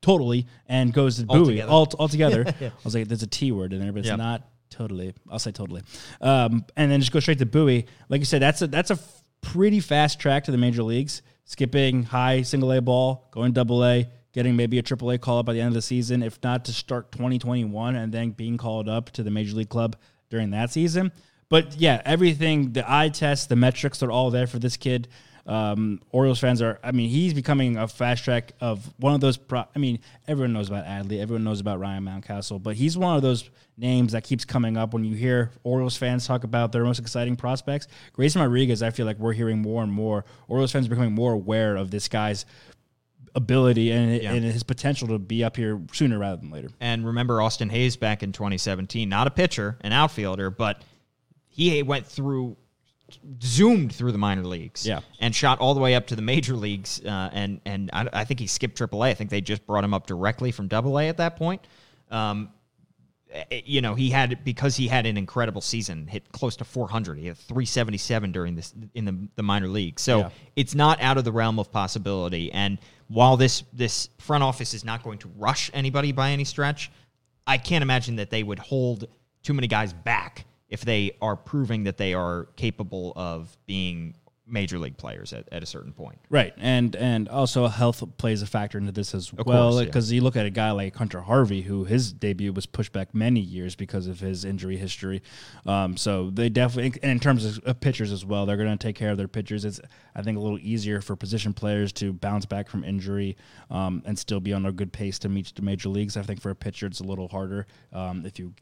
totally 0.00 0.46
and 0.68 0.92
goes 0.92 1.16
to 1.18 1.26
Bowie 1.26 1.62
all 1.62 1.88
altogether. 1.98 2.44
I 2.60 2.72
was 2.84 2.94
like, 2.94 3.08
there's 3.08 3.22
a 3.22 3.26
T 3.26 3.52
word 3.52 3.72
in 3.72 3.80
there, 3.80 3.92
but 3.92 4.00
it's 4.06 4.16
not 4.16 4.42
totally. 4.70 5.14
I'll 5.30 5.38
say 5.38 5.52
totally. 5.52 5.82
Um, 6.20 6.64
and 6.76 6.90
then 6.90 7.00
just 7.00 7.12
go 7.12 7.20
straight 7.20 7.38
to 7.38 7.46
Bowie. 7.46 7.86
Like 8.08 8.20
you 8.20 8.24
said, 8.24 8.42
that's 8.42 8.62
a 8.62 8.66
that's 8.66 8.90
a 8.90 8.98
pretty 9.42 9.80
fast 9.80 10.18
track 10.18 10.44
to 10.44 10.50
the 10.50 10.58
major 10.58 10.82
leagues. 10.82 11.20
Skipping 11.44 12.04
high 12.04 12.42
single 12.42 12.72
A 12.72 12.80
ball, 12.80 13.28
going 13.30 13.52
double 13.52 13.84
A, 13.84 14.08
getting 14.32 14.56
maybe 14.56 14.78
a 14.78 14.82
triple 14.82 15.10
A 15.10 15.18
call 15.18 15.40
up 15.40 15.46
by 15.46 15.52
the 15.52 15.60
end 15.60 15.68
of 15.68 15.74
the 15.74 15.82
season, 15.82 16.22
if 16.22 16.42
not 16.42 16.64
to 16.64 16.72
start 16.72 17.12
2021, 17.12 17.96
and 17.96 18.12
then 18.12 18.30
being 18.30 18.56
called 18.56 18.88
up 18.88 19.10
to 19.10 19.22
the 19.22 19.30
major 19.30 19.54
league 19.54 19.68
club 19.68 19.96
during 20.30 20.50
that 20.50 20.70
season. 20.70 21.12
But 21.50 21.76
yeah, 21.76 22.00
everything, 22.06 22.72
the 22.72 22.90
eye 22.90 23.10
test, 23.10 23.50
the 23.50 23.56
metrics 23.56 24.02
are 24.02 24.10
all 24.10 24.30
there 24.30 24.46
for 24.46 24.58
this 24.58 24.78
kid. 24.78 25.08
Um, 25.44 26.00
Orioles 26.12 26.38
fans 26.38 26.62
are, 26.62 26.78
I 26.84 26.92
mean, 26.92 27.10
he's 27.10 27.34
becoming 27.34 27.76
a 27.76 27.88
fast 27.88 28.22
track 28.22 28.52
of 28.60 28.92
one 28.98 29.14
of 29.14 29.20
those. 29.20 29.36
Pro, 29.36 29.64
I 29.74 29.78
mean, 29.78 29.98
everyone 30.28 30.52
knows 30.52 30.68
about 30.68 30.84
Adley, 30.86 31.20
everyone 31.20 31.42
knows 31.42 31.58
about 31.60 31.80
Ryan 31.80 32.04
Mountcastle, 32.04 32.62
but 32.62 32.76
he's 32.76 32.96
one 32.96 33.16
of 33.16 33.22
those 33.22 33.50
names 33.76 34.12
that 34.12 34.22
keeps 34.22 34.44
coming 34.44 34.76
up 34.76 34.92
when 34.94 35.04
you 35.04 35.16
hear 35.16 35.50
Orioles 35.64 35.96
fans 35.96 36.26
talk 36.26 36.44
about 36.44 36.70
their 36.70 36.84
most 36.84 37.00
exciting 37.00 37.34
prospects. 37.34 37.88
Grayson 38.12 38.40
Rodriguez, 38.40 38.82
I 38.84 38.90
feel 38.90 39.04
like 39.04 39.18
we're 39.18 39.32
hearing 39.32 39.60
more 39.60 39.82
and 39.82 39.90
more. 39.92 40.24
Orioles 40.46 40.70
fans 40.70 40.86
are 40.86 40.90
becoming 40.90 41.14
more 41.14 41.32
aware 41.32 41.74
of 41.74 41.90
this 41.90 42.06
guy's 42.06 42.44
ability 43.34 43.90
and, 43.90 44.22
Yeah. 44.22 44.32
and 44.34 44.44
his 44.44 44.62
potential 44.62 45.08
to 45.08 45.18
be 45.18 45.42
up 45.42 45.56
here 45.56 45.80
sooner 45.92 46.18
rather 46.18 46.36
than 46.36 46.50
later. 46.50 46.68
And 46.80 47.04
remember 47.06 47.40
Austin 47.40 47.70
Hays 47.70 47.96
back 47.96 48.22
in 48.22 48.30
2017, 48.32 49.08
not 49.08 49.26
a 49.26 49.30
pitcher, 49.30 49.78
an 49.80 49.92
outfielder, 49.92 50.50
but 50.50 50.82
he 51.48 51.82
went 51.82 52.06
through 52.06 52.56
zoomed 53.42 53.94
through 53.94 54.12
the 54.12 54.18
minor 54.18 54.44
leagues 54.44 54.86
Yeah. 54.86 55.00
and 55.20 55.34
shot 55.34 55.58
all 55.60 55.74
the 55.74 55.80
way 55.80 55.94
up 55.94 56.06
to 56.08 56.16
the 56.16 56.22
major 56.22 56.54
leagues 56.56 57.00
uh, 57.04 57.30
and 57.32 57.60
and 57.64 57.90
I, 57.92 58.08
I 58.12 58.24
think 58.24 58.40
he 58.40 58.46
skipped 58.46 58.78
AAA. 58.78 59.08
I 59.08 59.14
think 59.14 59.30
they 59.30 59.40
just 59.40 59.66
brought 59.66 59.84
him 59.84 59.94
up 59.94 60.06
directly 60.06 60.52
from 60.52 60.68
AA 60.72 61.02
at 61.08 61.16
that 61.18 61.36
point. 61.36 61.66
Um, 62.10 62.50
eh, 63.30 63.62
you 63.64 63.80
know, 63.80 63.94
he 63.94 64.10
had 64.10 64.44
because 64.44 64.76
he 64.76 64.88
had 64.88 65.06
an 65.06 65.16
incredible 65.16 65.60
season, 65.60 66.06
hit 66.06 66.30
close 66.32 66.56
to 66.56 66.64
400. 66.64 67.18
He 67.18 67.26
had 67.26 67.36
377 67.36 68.32
during 68.32 68.54
this 68.56 68.74
in 68.94 69.04
the 69.04 69.16
the 69.36 69.42
minor 69.42 69.68
league. 69.68 69.98
So 70.00 70.18
Yeah. 70.18 70.30
it's 70.56 70.74
not 70.74 71.00
out 71.00 71.18
of 71.18 71.24
the 71.24 71.32
realm 71.32 71.58
of 71.58 71.70
possibility. 71.72 72.52
And 72.52 72.78
while 73.08 73.36
this 73.36 73.64
this 73.72 74.08
front 74.18 74.42
office 74.42 74.74
is 74.74 74.84
not 74.84 75.02
going 75.02 75.18
to 75.18 75.28
rush 75.36 75.70
anybody 75.74 76.12
by 76.12 76.30
any 76.30 76.44
stretch, 76.44 76.90
I 77.46 77.58
can't 77.58 77.82
imagine 77.82 78.16
that 78.16 78.30
they 78.30 78.42
would 78.42 78.58
hold 78.58 79.06
too 79.42 79.54
many 79.54 79.66
guys 79.66 79.92
back 79.92 80.44
if 80.72 80.84
they 80.84 81.12
are 81.20 81.36
proving 81.36 81.84
that 81.84 81.98
they 81.98 82.14
are 82.14 82.48
capable 82.56 83.12
of 83.14 83.56
being 83.66 84.14
major 84.46 84.78
league 84.78 84.96
players 84.96 85.32
at, 85.32 85.48
at 85.52 85.62
a 85.62 85.66
certain 85.66 85.92
point. 85.92 86.18
Right, 86.28 86.52
and 86.58 86.94
and 86.96 87.28
also 87.28 87.66
health 87.68 88.02
plays 88.16 88.42
a 88.42 88.46
factor 88.46 88.78
into 88.78 88.92
this 88.92 89.14
as 89.14 89.32
well 89.32 89.44
course, 89.44 89.80
yeah. 89.80 89.84
because 89.86 90.10
you 90.10 90.20
look 90.20 90.36
at 90.36 90.46
a 90.46 90.50
guy 90.50 90.70
like 90.72 90.96
Hunter 90.96 91.20
Harvey, 91.20 91.62
who 91.62 91.84
his 91.84 92.12
debut 92.12 92.52
was 92.52 92.66
pushed 92.66 92.92
back 92.92 93.14
many 93.14 93.40
years 93.40 93.74
because 93.76 94.06
of 94.06 94.20
his 94.20 94.44
injury 94.44 94.76
history. 94.76 95.22
Um, 95.66 95.96
so 95.96 96.30
they 96.30 96.48
definitely, 96.48 97.00
and 97.02 97.12
in 97.12 97.20
terms 97.20 97.44
of, 97.44 97.58
of 97.64 97.80
pitchers 97.80 98.12
as 98.12 98.24
well, 98.24 98.46
they're 98.46 98.56
going 98.56 98.68
to 98.70 98.76
take 98.76 98.96
care 98.96 99.10
of 99.10 99.18
their 99.18 99.28
pitchers. 99.28 99.64
It's 99.64 99.80
I 100.14 100.22
think 100.22 100.36
a 100.36 100.40
little 100.40 100.58
easier 100.60 101.00
for 101.00 101.16
position 101.16 101.52
players 101.52 101.92
to 101.94 102.12
bounce 102.12 102.46
back 102.46 102.68
from 102.68 102.82
injury 102.82 103.36
um, 103.70 104.02
and 104.04 104.18
still 104.18 104.40
be 104.40 104.52
on 104.52 104.66
a 104.66 104.72
good 104.72 104.92
pace 104.92 105.18
to 105.20 105.28
meet 105.28 105.52
the 105.54 105.62
major 105.62 105.88
leagues. 105.88 106.16
I 106.16 106.22
think 106.22 106.40
for 106.40 106.50
a 106.50 106.56
pitcher, 106.56 106.86
it's 106.86 107.00
a 107.00 107.04
little 107.04 107.28
harder 107.28 107.66
um, 107.92 108.24
if 108.26 108.38
you 108.38 108.54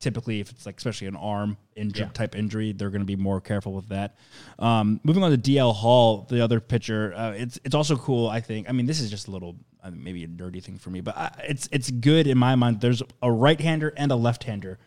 typically 0.00 0.40
if 0.40 0.50
it's 0.50 0.64
like 0.66 0.76
especially 0.78 1.06
an 1.06 1.14
arm 1.16 1.56
injury 1.76 2.04
Yeah. 2.06 2.12
type 2.12 2.34
injury 2.34 2.72
they're 2.72 2.90
going 2.90 3.02
to 3.02 3.06
be 3.06 3.16
more 3.16 3.40
careful 3.40 3.72
with 3.74 3.88
that 3.90 4.16
um, 4.58 4.98
moving 5.04 5.22
on 5.22 5.30
to 5.30 5.36
dl 5.38 5.74
hall 5.74 6.26
the 6.28 6.42
other 6.42 6.58
pitcher 6.58 7.12
uh, 7.14 7.32
it's 7.32 7.58
it's 7.64 7.74
also 7.74 7.96
cool 7.96 8.28
i 8.28 8.40
think 8.40 8.68
i 8.68 8.72
mean 8.72 8.86
this 8.86 8.98
is 9.00 9.10
just 9.10 9.28
a 9.28 9.30
little 9.30 9.56
uh, 9.82 9.90
maybe 9.92 10.24
a 10.24 10.26
nerdy 10.28 10.62
thing 10.62 10.78
for 10.78 10.88
me 10.90 11.00
but 11.00 11.16
I, 11.16 11.30
it's 11.48 11.68
it's 11.70 11.90
good 11.90 12.26
in 12.26 12.38
my 12.38 12.54
mind 12.56 12.80
there's 12.80 13.02
a 13.22 13.30
right-hander 13.30 13.92
and 13.96 14.10
a 14.10 14.16
left-hander 14.16 14.78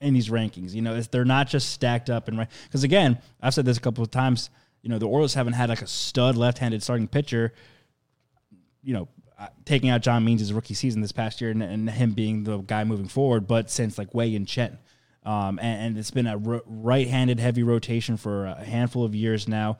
in 0.00 0.14
these 0.14 0.28
rankings 0.30 0.72
you 0.74 0.82
know 0.82 0.94
it's, 0.96 1.08
they're 1.08 1.24
not 1.24 1.46
just 1.48 1.70
stacked 1.70 2.08
up 2.10 2.28
and 2.28 2.36
right 2.38 2.48
because 2.64 2.84
again 2.84 3.18
i've 3.42 3.52
said 3.54 3.64
this 3.66 3.76
a 3.76 3.80
couple 3.80 4.02
of 4.02 4.10
times 4.10 4.48
you 4.82 4.88
know 4.88 4.98
the 4.98 5.06
orioles 5.06 5.34
haven't 5.34 5.52
had 5.54 5.68
like 5.68 5.82
a 5.82 5.86
stud 5.86 6.36
left-handed 6.36 6.82
starting 6.82 7.06
pitcher 7.08 7.52
you 8.82 8.92
know, 8.92 9.02
uh, 9.02 9.23
taking 9.64 9.90
out 9.90 10.02
John 10.02 10.24
Means' 10.24 10.52
rookie 10.52 10.74
season 10.74 11.00
this 11.00 11.12
past 11.12 11.40
year 11.40 11.50
and, 11.50 11.62
and 11.62 11.88
him 11.90 12.12
being 12.12 12.44
the 12.44 12.58
guy 12.58 12.84
moving 12.84 13.08
forward, 13.08 13.46
but 13.46 13.70
since 13.70 13.98
like 13.98 14.14
Wei-Yin 14.14 14.46
Chen. 14.46 14.78
Um, 15.24 15.58
and, 15.58 15.86
and 15.86 15.98
it's 15.98 16.10
been 16.10 16.26
a 16.26 16.36
ro- 16.36 16.62
right-handed 16.66 17.40
heavy 17.40 17.62
rotation 17.62 18.16
for 18.16 18.46
a 18.46 18.64
handful 18.64 19.04
of 19.04 19.14
years 19.14 19.48
now. 19.48 19.78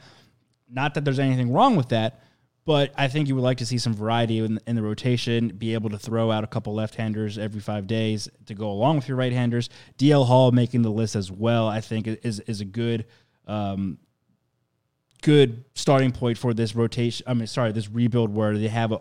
Not 0.71 0.94
that 0.94 1.04
there's 1.04 1.18
anything 1.18 1.52
wrong 1.52 1.76
with 1.76 1.90
that, 1.90 2.23
but 2.64 2.92
I 2.97 3.09
think 3.09 3.28
you 3.28 3.35
would 3.35 3.42
like 3.44 3.59
to 3.59 3.66
see 3.66 3.76
some 3.76 3.92
variety 3.92 4.38
in, 4.38 4.59
in 4.66 4.75
the 4.75 4.83
rotation, 4.83 5.49
be 5.49 5.75
able 5.75 5.90
to 5.90 5.99
throw 5.99 6.30
out 6.30 6.44
a 6.44 6.47
couple 6.47 6.75
left-handers 6.75 7.37
every 7.37 7.61
five 7.61 7.87
days 7.87 8.28
to 8.47 8.54
go 8.54 8.71
along 8.71 8.97
with 8.97 9.09
your 9.09 9.18
right-handers. 9.18 9.68
DL 9.99 10.26
Hall 10.26 10.50
making 10.50 10.83
the 10.83 10.90
list 10.90 11.14
as 11.14 11.30
well, 11.30 11.68
I 11.68 11.80
think 11.80 12.06
is 12.06 12.40
is 12.40 12.62
a 12.62 12.64
good 12.64 13.04
um, 13.47 13.99
good 15.25 15.64
starting 15.75 16.12
point 16.12 16.38
for 16.38 16.54
this 16.54 16.75
rotation. 16.75 17.25
I 17.26 17.35
mean, 17.35 17.47
sorry, 17.47 17.73
this 17.73 17.90
rebuild 17.90 18.35
where 18.35 18.56
they 18.56 18.68
have 18.68 18.92
a, 18.92 19.00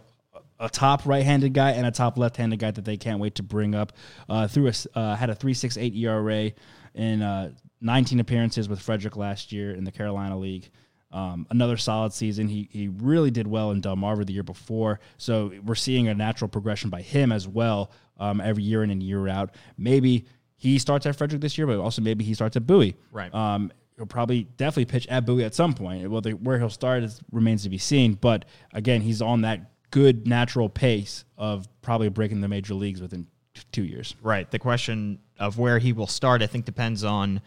a 0.64 0.70
top 0.70 1.06
right-handed 1.06 1.54
guy 1.54 1.72
and 1.72 1.86
a 1.86 1.92
top 1.92 2.18
left-handed 2.18 2.58
guy 2.58 2.72
that 2.72 2.86
they 2.86 2.98
can't 2.98 3.20
wait 3.20 3.36
to 3.36 3.44
bring 3.44 3.76
up. 3.76 3.94
Uh, 4.30 4.48
through 4.48 4.68
a 4.68 4.98
uh, 4.98 5.16
had 5.16 5.30
a 5.30 5.36
three 5.36 5.54
six 5.54 5.78
eight 5.78 5.94
ERA 5.96 6.52
in 6.96 7.22
uh, 7.22 7.52
19 7.82 8.20
appearances 8.20 8.70
with 8.70 8.80
Frederick 8.80 9.18
last 9.18 9.52
year 9.52 9.72
in 9.72 9.84
the 9.84 9.92
Carolina 9.92 10.38
League. 10.38 10.70
Um, 11.12 11.46
another 11.52 11.78
solid 11.78 12.14
season. 12.14 12.48
He 12.48 12.70
he 12.72 12.88
really 12.88 13.30
did 13.30 13.46
well 13.46 13.72
in 13.72 13.82
Delmarva 13.82 14.26
the 14.26 14.34
year 14.34 14.44
before, 14.44 15.00
so 15.18 15.52
we're 15.64 15.76
seeing 15.76 16.08
a 16.08 16.14
natural 16.14 16.48
progression 16.48 16.90
by 16.90 17.02
him 17.02 17.32
as 17.32 17.48
well 17.48 17.92
um, 18.18 18.42
every 18.42 18.64
year 18.64 18.84
in 18.84 18.90
and 18.90 19.04
year 19.04 19.28
out. 19.28 19.54
Maybe 19.78 20.26
he 20.56 20.80
starts 20.80 21.06
at 21.06 21.16
Frederick 21.16 21.42
this 21.42 21.58
year, 21.58 21.68
but 21.68 21.78
also 21.78 22.02
maybe 22.02 22.24
he 22.24 22.34
starts 22.34 22.56
at 22.56 22.66
Bowie. 22.66 22.96
Right. 23.12 23.34
Um, 23.34 23.72
he'll 23.98 24.06
probably 24.06 24.44
definitely 24.58 24.86
pitch 24.86 25.08
at 25.08 25.26
Bowie 25.26 25.44
at 25.44 25.54
some 25.54 25.74
point. 25.74 26.10
Well, 26.10 26.22
the, 26.22 26.32
where 26.32 26.58
he'll 26.58 26.70
start 26.70 27.04
is, 27.04 27.22
remains 27.32 27.64
to 27.64 27.70
be 27.70 27.78
seen. 27.78 28.14
But 28.14 28.46
again, 28.74 29.02
he's 29.02 29.22
on 29.22 29.42
that 29.42 29.73
good 29.94 30.26
natural 30.28 30.70
pace 30.70 31.24
of 31.38 31.68
probably 31.84 32.10
breaking 32.10 32.42
the 32.42 32.48
major 32.48 32.74
leagues 32.74 33.00
within 33.00 33.28
two 33.72 33.84
years. 33.84 34.16
Right. 34.24 34.50
The 34.50 34.58
question 34.58 35.20
of 35.40 35.60
where 35.60 35.78
he 35.78 35.94
will 35.94 36.08
start, 36.08 36.42
I 36.42 36.48
think, 36.48 36.66
depends 36.66 37.04
on. 37.04 37.42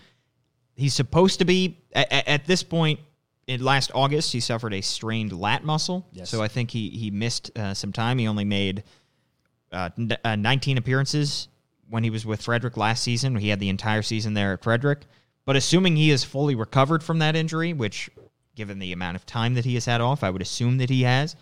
He's 0.77 0.95
supposed 0.95 1.41
to 1.41 1.45
be 1.45 1.79
at, 1.93 2.13
at 2.29 2.45
this 2.47 2.63
point. 2.63 3.01
In 3.49 3.65
last 3.65 3.91
August, 3.95 4.33
he 4.33 4.41
suffered 4.41 4.75
a 4.75 4.81
strained 4.81 5.33
lat 5.33 5.65
muscle, 5.65 6.07
Yes. 6.13 6.31
so 6.31 6.43
I 6.43 6.49
think 6.49 6.71
he 6.71 6.91
he 6.91 7.11
missed 7.11 7.57
uh, 7.59 7.75
some 7.75 7.93
time. 7.93 8.19
He 8.19 8.27
only 8.29 8.45
made 8.45 8.83
uh, 9.73 9.91
n- 9.99 10.17
uh, 10.25 10.37
19 10.37 10.79
appearances 10.79 11.49
when 11.89 12.03
he 12.05 12.11
was 12.11 12.27
with 12.27 12.43
Frederick 12.43 12.77
last 12.77 13.03
season. 13.05 13.37
He 13.37 13.49
had 13.49 13.61
the 13.61 13.69
entire 13.69 14.03
season 14.03 14.35
there 14.35 14.53
at 14.53 14.63
Frederick. 14.65 15.03
But 15.45 15.55
assuming 15.57 15.95
he 15.97 16.11
is 16.11 16.25
fully 16.25 16.55
recovered 16.57 17.03
from 17.05 17.21
that 17.21 17.37
injury, 17.37 17.73
which, 17.73 18.11
given 18.57 18.79
the 18.81 18.93
amount 18.93 19.15
of 19.17 19.25
time 19.27 19.55
that 19.55 19.65
he 19.65 19.75
has 19.75 19.87
had 19.87 20.01
off, 20.01 20.25
I 20.25 20.31
would 20.31 20.43
assume 20.43 20.79
that 20.79 20.91
he 20.91 21.03
has, 21.03 21.37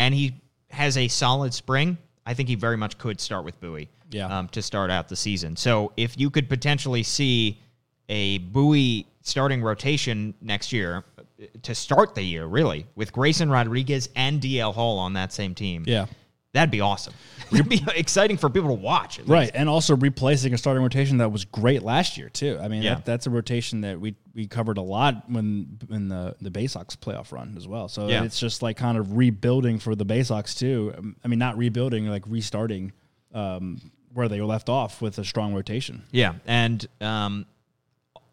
and 0.00 0.14
he 0.14 0.34
has 0.70 0.96
a 0.96 1.06
solid 1.08 1.52
spring, 1.52 1.98
I 2.24 2.32
think 2.34 2.48
he 2.48 2.54
very 2.54 2.76
much 2.76 2.96
could 2.96 3.20
start 3.20 3.44
with 3.44 3.60
Bowie 3.60 3.88
Yeah. 4.10 4.26
um, 4.38 4.48
to 4.48 4.62
start 4.62 4.90
out 4.90 5.08
the 5.08 5.16
season. 5.16 5.56
So 5.56 5.92
if 5.96 6.18
you 6.18 6.30
could 6.30 6.48
potentially 6.48 7.02
see 7.02 7.60
a 8.08 8.38
Bowie 8.38 9.06
starting 9.22 9.62
rotation 9.62 10.34
next 10.40 10.72
year 10.72 11.04
uh, 11.18 11.44
to 11.62 11.74
start 11.74 12.14
the 12.14 12.22
year, 12.22 12.46
really, 12.46 12.86
with 12.96 13.12
Grayson 13.12 13.50
Rodriguez 13.50 14.08
and 14.16 14.40
DL 14.40 14.72
Hall 14.74 14.98
on 14.98 15.12
that 15.14 15.32
same 15.32 15.54
team, 15.54 15.84
Yeah. 15.86 16.06
That'd 16.52 16.70
be 16.70 16.80
awesome. 16.80 17.14
It'd 17.52 17.68
be 17.68 17.82
exciting 17.96 18.36
for 18.36 18.48
people 18.48 18.68
to 18.68 18.74
watch. 18.80 19.18
at 19.18 19.26
Right, 19.28 19.40
least. 19.42 19.52
and 19.56 19.68
also 19.68 19.96
replacing 19.96 20.54
a 20.54 20.58
starting 20.58 20.82
rotation 20.84 21.18
that 21.18 21.30
was 21.32 21.44
great 21.44 21.82
last 21.82 22.16
year 22.16 22.28
too. 22.28 22.58
I 22.62 22.68
mean, 22.68 22.82
Yeah. 22.82 22.94
that, 22.94 23.04
that's 23.04 23.26
a 23.26 23.30
rotation 23.30 23.80
that 23.82 24.00
we 24.00 24.14
we 24.34 24.46
covered 24.46 24.78
a 24.78 24.82
lot 24.82 25.28
when 25.28 25.78
in 25.90 26.08
the 26.08 26.36
the 26.40 26.50
Bay 26.50 26.66
Sox 26.68 26.94
playoff 26.96 27.32
run 27.32 27.54
as 27.56 27.66
well. 27.66 27.88
So 27.88 28.08
Yeah. 28.08 28.22
it's 28.24 28.38
just 28.38 28.62
like 28.62 28.76
kind 28.76 28.96
of 28.98 29.16
rebuilding 29.16 29.78
for 29.80 29.94
the 29.96 30.04
Bay 30.04 30.22
Sox 30.22 30.54
too. 30.54 30.94
Um, 30.96 31.16
I 31.24 31.28
mean, 31.28 31.38
not 31.40 31.56
rebuilding, 31.58 32.06
like 32.06 32.22
restarting 32.28 32.92
um, 33.34 33.80
where 34.12 34.28
they 34.28 34.40
were 34.40 34.46
left 34.46 34.68
off 34.68 35.00
with 35.02 35.18
a 35.18 35.24
strong 35.24 35.52
rotation. 35.54 36.02
Yeah, 36.12 36.34
and 36.46 36.84
um, 37.00 37.46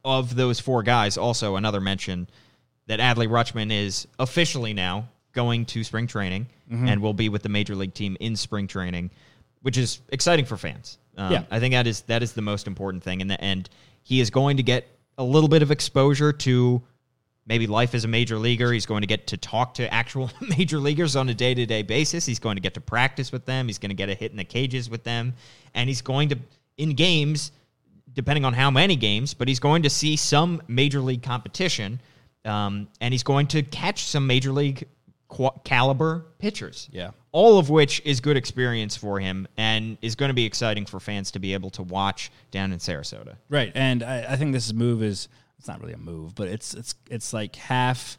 of 0.06 0.36
those 0.36 0.60
four 0.60 0.84
guys, 0.84 1.18
also 1.18 1.56
another 1.56 1.82
mention 1.82 2.28
that 2.88 3.00
Adley 3.00 3.28
Rutschman 3.28 3.72
is 3.72 4.08
officially 4.20 4.74
now 4.74 5.10
going 5.44 5.66
to 5.74 5.84
spring 5.84 6.08
training 6.08 6.48
Mm-hmm. 6.70 6.88
and 6.90 7.02
will 7.02 7.14
be 7.14 7.30
with 7.30 7.44
the 7.44 7.50
major 7.50 7.76
league 7.76 7.94
team 7.94 8.18
in 8.20 8.36
spring 8.36 8.68
training, 8.68 9.10
which 9.62 9.78
is 9.78 10.02
exciting 10.10 10.44
for 10.44 10.58
fans. 10.58 10.98
Um, 11.18 11.32
Yeah. 11.32 11.44
I 11.50 11.62
think 11.62 11.72
that 11.74 11.88
is 11.88 12.02
that 12.12 12.22
is 12.22 12.34
the 12.34 12.42
most 12.42 12.68
important 12.68 13.04
thing, 13.04 13.22
and 13.22 13.32
the, 13.32 13.42
and 13.42 13.70
he 14.04 14.20
is 14.20 14.30
going 14.30 14.58
to 14.58 14.64
get 14.64 14.84
a 15.18 15.24
little 15.24 15.48
bit 15.48 15.62
of 15.62 15.72
exposure 15.72 16.34
to 16.48 16.82
maybe 17.46 17.68
life 17.68 17.96
as 17.96 18.04
a 18.04 18.08
major 18.10 18.38
leaguer. 18.38 18.74
He's 18.74 18.86
going 18.86 19.00
to 19.02 19.08
get 19.08 19.28
to 19.28 19.38
talk 19.38 19.76
to 19.76 19.84
actual 19.94 20.30
major 20.58 20.78
leaguers 20.78 21.16
on 21.16 21.30
a 21.30 21.34
day 21.34 21.54
to 21.54 21.66
day 21.66 21.84
basis. 21.84 22.26
He's 22.26 22.40
going 22.40 22.58
to 22.58 22.62
get 22.62 22.74
to 22.74 22.82
practice 22.82 23.32
with 23.32 23.46
them. 23.46 23.68
He's 23.68 23.80
going 23.80 23.92
to 23.96 24.02
get 24.04 24.10
a 24.10 24.14
hit 24.14 24.32
in 24.32 24.38
the 24.38 24.44
cages 24.44 24.90
with 24.90 25.04
them. 25.06 25.34
And 25.74 25.88
he's 25.88 26.02
going 26.02 26.28
to, 26.30 26.38
in 26.78 26.90
games, 26.96 27.54
depending 28.14 28.44
on 28.44 28.54
how 28.54 28.70
many 28.70 28.98
games, 28.98 29.34
but 29.34 29.48
he's 29.48 29.62
going 29.62 29.84
to 29.84 29.90
see 29.90 30.18
some 30.18 30.62
major 30.68 31.00
league 31.00 31.24
competition. 31.24 32.02
Um, 32.44 32.90
and 33.00 33.14
he's 33.14 33.24
going 33.24 33.48
to 33.48 33.64
catch 33.64 34.04
some 34.04 34.28
major 34.28 34.52
league 34.52 34.84
caliber 35.64 36.26
pitchers. 36.40 36.88
Yeah. 36.92 37.12
All 37.32 37.60
of 37.60 37.70
which 37.70 38.02
is 38.06 38.20
good 38.20 38.38
experience 38.38 38.96
for 38.96 39.20
him 39.20 39.48
and 39.58 39.98
is 40.02 40.16
going 40.16 40.30
to 40.30 40.34
be 40.34 40.46
exciting 40.46 40.86
for 40.86 41.00
fans 41.00 41.32
to 41.32 41.40
be 41.40 41.54
able 41.54 41.70
to 41.72 41.84
watch 41.84 42.32
down 42.52 42.72
in 42.72 42.80
Sarasota. 42.80 43.36
Right, 43.50 43.72
and 43.76 44.04
I, 44.04 44.34
I 44.34 44.36
think 44.38 44.54
this 44.54 44.74
move 44.74 45.04
is 45.04 45.28
it's 45.60 45.68
not 45.68 45.82
really 45.82 45.94
a 45.94 45.98
move, 45.98 46.36
but 46.36 46.48
it's 46.48 46.74
it's 46.74 46.96
it's 47.10 47.34
like 47.34 47.56
half, 47.56 48.18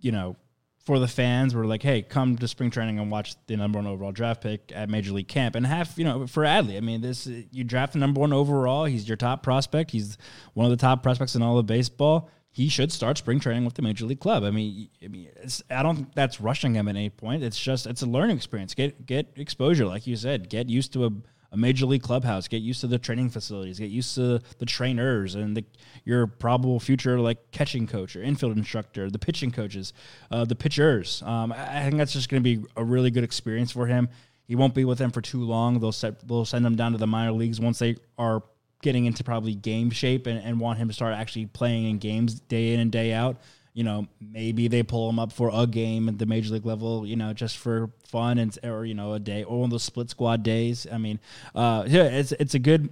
you 0.00 0.12
know, 0.12 0.36
for 0.84 0.98
the 0.98 1.08
fans. 1.08 1.54
We're 1.54 1.66
like, 1.66 1.82
hey, 1.82 2.02
come 2.02 2.36
to 2.36 2.48
spring 2.48 2.70
training 2.70 2.98
and 2.98 3.10
watch 3.10 3.34
the 3.46 3.56
number 3.56 3.78
one 3.78 3.86
overall 3.86 4.12
draft 4.12 4.42
pick 4.42 4.72
at 4.74 4.88
Major 4.88 5.12
League 5.12 5.28
Camp, 5.28 5.54
and 5.54 5.66
half, 5.66 5.96
you 5.96 6.04
know, 6.04 6.26
for 6.26 6.42
Adley. 6.42 6.76
I 6.76 6.80
mean, 6.80 7.00
this 7.00 7.26
you 7.26 7.64
draft 7.64 7.92
the 7.92 7.98
number 7.98 8.20
one 8.20 8.32
overall. 8.32 8.84
He's 8.84 9.06
your 9.06 9.16
top 9.16 9.42
prospect. 9.42 9.90
He's 9.90 10.18
one 10.54 10.66
of 10.66 10.70
the 10.70 10.76
top 10.76 11.02
prospects 11.02 11.34
in 11.34 11.42
all 11.42 11.58
of 11.58 11.66
baseball. 11.66 12.28
He 12.54 12.68
should 12.68 12.92
start 12.92 13.16
spring 13.16 13.40
training 13.40 13.64
with 13.64 13.74
the 13.74 13.82
major 13.82 14.04
league 14.04 14.20
club. 14.20 14.44
I 14.44 14.50
mean, 14.50 14.90
I 15.02 15.08
mean, 15.08 15.30
I 15.70 15.82
don't 15.82 15.96
think 15.96 16.14
that's 16.14 16.40
rushing 16.40 16.74
him 16.74 16.86
at 16.86 16.96
any 16.96 17.08
point. 17.08 17.42
It's 17.42 17.58
just 17.58 17.86
it's 17.86 18.02
a 18.02 18.06
learning 18.06 18.36
experience. 18.36 18.74
Get 18.74 19.06
get 19.06 19.32
exposure, 19.36 19.86
like 19.86 20.06
you 20.06 20.16
said. 20.16 20.50
Get 20.50 20.68
used 20.68 20.92
to 20.92 21.06
a 21.06 21.10
a 21.52 21.56
major 21.56 21.86
league 21.86 22.02
clubhouse. 22.02 22.48
Get 22.48 22.62
used 22.62 22.80
to 22.80 22.86
the 22.86 22.98
training 22.98 23.28
facilities. 23.28 23.78
Get 23.78 23.90
used 23.90 24.14
to 24.14 24.40
the 24.58 24.66
trainers 24.66 25.34
and 25.34 25.56
the, 25.56 25.64
your 26.04 26.26
probable 26.26 26.80
future 26.80 27.20
like 27.20 27.50
catching 27.50 27.86
coach 27.86 28.16
or 28.16 28.22
infield 28.22 28.56
instructor, 28.56 29.10
the 29.10 29.18
pitching 29.18 29.50
coaches, 29.50 29.92
uh, 30.30 30.44
the 30.46 30.56
pitchers. 30.56 31.22
Um, 31.22 31.52
I 31.52 31.80
I 31.80 31.84
think 31.84 31.96
that's 31.96 32.14
just 32.14 32.28
going 32.28 32.42
to 32.42 32.56
be 32.56 32.64
a 32.76 32.82
really 32.82 33.10
good 33.10 33.24
experience 33.24 33.70
for 33.70 33.86
him. 33.86 34.08
He 34.46 34.56
won't 34.56 34.74
be 34.74 34.84
with 34.84 34.98
them 34.98 35.10
for 35.10 35.20
too 35.20 35.42
long. 35.44 35.78
They'll 35.78 35.92
set, 35.92 36.26
they'll 36.26 36.44
send 36.44 36.66
him 36.66 36.74
down 36.74 36.92
to 36.92 36.98
the 36.98 37.06
minor 37.06 37.32
leagues 37.32 37.60
once 37.60 37.78
they 37.78 37.96
are 38.18 38.42
getting 38.82 39.06
into 39.06 39.24
probably 39.24 39.54
game 39.54 39.90
shape 39.90 40.26
and, 40.26 40.38
and 40.38 40.60
want 40.60 40.78
him 40.78 40.88
to 40.88 40.94
start 40.94 41.14
actually 41.14 41.46
playing 41.46 41.88
in 41.88 41.98
games 41.98 42.40
day 42.40 42.74
in 42.74 42.80
and 42.80 42.92
day 42.92 43.12
out. 43.12 43.38
You 43.72 43.84
know, 43.84 44.06
maybe 44.20 44.68
they 44.68 44.82
pull 44.82 45.08
him 45.08 45.18
up 45.18 45.32
for 45.32 45.50
a 45.50 45.66
game 45.66 46.08
at 46.10 46.18
the 46.18 46.26
major 46.26 46.52
league 46.52 46.66
level, 46.66 47.06
you 47.06 47.16
know, 47.16 47.32
just 47.32 47.56
for 47.56 47.90
fun 48.06 48.36
and 48.36 48.56
or 48.62 48.84
you 48.84 48.92
know 48.92 49.14
a 49.14 49.18
day 49.18 49.44
or 49.44 49.60
one 49.60 49.64
of 49.64 49.70
those 49.70 49.82
split 49.82 50.10
squad 50.10 50.42
days. 50.42 50.86
I 50.92 50.98
mean, 50.98 51.18
uh, 51.54 51.84
yeah, 51.86 52.04
it's 52.04 52.32
it's 52.32 52.52
a 52.52 52.58
good 52.58 52.90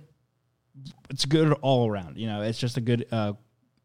it's 1.10 1.26
good 1.26 1.52
all 1.60 1.90
around. 1.90 2.16
You 2.16 2.26
know, 2.28 2.42
it's 2.42 2.58
just 2.58 2.76
a 2.76 2.80
good, 2.80 3.06
uh, 3.12 3.34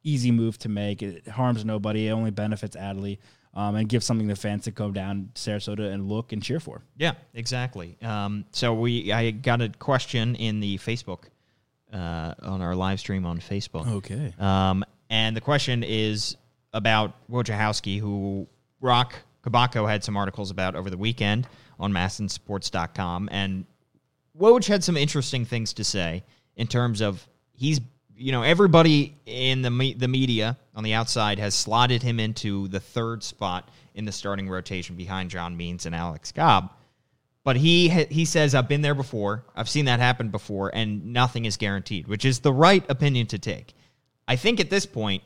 easy 0.04 0.32
move 0.32 0.58
to 0.60 0.70
make. 0.70 1.02
It 1.02 1.28
harms 1.28 1.66
nobody. 1.66 2.08
It 2.08 2.12
only 2.12 2.32
benefits 2.32 2.76
Adley 2.76 3.18
um, 3.54 3.76
and 3.76 3.90
gives 3.90 4.06
something 4.06 4.28
the 4.28 4.36
fans 4.36 4.66
to 4.66 4.72
come 4.72 4.94
down 4.94 5.32
Sarasota 5.36 5.92
and 5.92 6.08
look 6.08 6.32
and 6.32 6.42
cheer 6.42 6.60
for. 6.60 6.84
Yeah, 6.98 7.14
exactly. 7.34 7.98
Um, 8.02 8.46
so 8.52 8.74
we, 8.74 9.12
I 9.12 9.32
got 9.32 9.62
a 9.62 9.70
question 9.70 10.36
in 10.36 10.60
the 10.60 10.78
Facebook 10.78 11.26
uh, 11.94 12.34
on 12.42 12.62
our 12.62 12.76
live 12.76 13.00
stream 13.00 13.26
on 13.26 13.40
Facebook. 13.40 13.88
Okay. 13.88 14.34
Um, 14.40 14.84
and 15.10 15.36
the 15.36 15.42
question 15.42 15.84
is 15.84 16.36
about 16.74 17.14
Wojciechowski, 17.30 18.00
who 18.00 18.48
Roch 18.82 19.14
Kubatko 19.44 19.90
had 19.90 20.04
some 20.04 20.18
articles 20.18 20.52
about 20.52 20.76
over 20.76 20.90
the 20.90 20.98
weekend 20.98 21.48
on 21.80 21.94
masnsports.com. 21.94 23.30
And 23.32 23.66
Woj 24.38 24.68
had 24.68 24.84
some 24.84 24.98
interesting 24.98 25.46
things 25.46 25.74
to 25.74 25.84
say 25.84 26.24
in 26.56 26.68
terms 26.68 27.02
of 27.02 27.26
he's, 27.54 27.80
you 28.18 28.32
know, 28.32 28.44
everybody 28.44 29.16
in 29.26 29.62
the 29.62 29.70
me- 29.70 29.94
the 29.94 30.08
media 30.08 30.58
on 30.76 30.84
the 30.84 30.94
outside 30.94 31.40
has 31.40 31.54
slotted 31.54 32.02
him 32.02 32.20
into 32.20 32.68
the 32.70 32.80
third 32.80 33.24
spot 33.24 33.70
in 33.94 34.06
the 34.06 34.12
starting 34.12 34.50
rotation 34.50 34.96
behind 34.96 35.30
John 35.30 35.56
Means 35.56 35.86
and 35.86 35.96
Alex 35.96 36.32
Cobb. 36.32 36.72
But 37.46 37.58
he 37.58 37.90
he 37.90 38.26
says 38.26 38.56
I've 38.56 38.68
been 38.68 38.82
there 38.82 38.96
before. 38.96 39.46
I've 39.56 39.70
seen 39.70 39.86
that 39.86 40.00
happen 40.00 40.30
before, 40.30 40.72
and 40.74 41.14
nothing 41.14 41.46
is 41.46 41.58
guaranteed, 41.58 42.08
which 42.08 42.26
is 42.26 42.40
the 42.40 42.52
right 42.52 42.84
opinion 42.90 43.28
to 43.28 43.40
take. 43.40 43.76
I 44.28 44.36
think 44.36 44.60
at 44.60 44.72
this 44.72 44.88
point, 44.88 45.22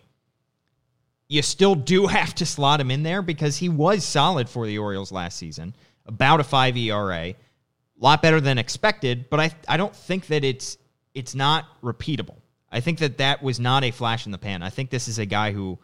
you 1.30 1.42
still 1.42 1.76
do 1.76 2.08
have 2.18 2.36
to 2.36 2.46
slot 2.46 2.82
him 2.82 2.92
in 2.92 3.04
there 3.04 3.22
because 3.22 3.56
he 3.56 3.70
was 3.70 4.04
solid 4.04 4.50
for 4.50 4.68
the 4.68 4.78
Orioles 4.78 5.14
last 5.14 5.38
season, 5.38 5.74
about 6.06 6.42
a 6.42 6.44
five 6.44 6.76
ERA, 6.76 7.30
a 7.30 7.36
lot 7.98 8.22
better 8.22 8.42
than 8.42 8.58
expected. 8.58 9.30
But 9.30 9.40
I 9.40 9.52
I 9.70 9.78
don't 9.78 9.96
think 9.96 10.28
that 10.28 10.44
it's 10.44 10.78
it's 11.14 11.36
not 11.36 11.82
repeatable. 11.82 12.42
I 12.70 12.82
think 12.82 13.00
that 13.00 13.20
that 13.20 13.42
was 13.42 13.62
not 13.62 13.86
a 13.86 13.92
flash 13.92 14.26
in 14.26 14.34
the 14.34 14.38
pan. 14.38 14.62
I 14.62 14.70
think 14.70 14.90
this 14.90 15.08
is 15.08 15.20
a 15.20 15.26
guy 15.26 15.54
who 15.54 15.80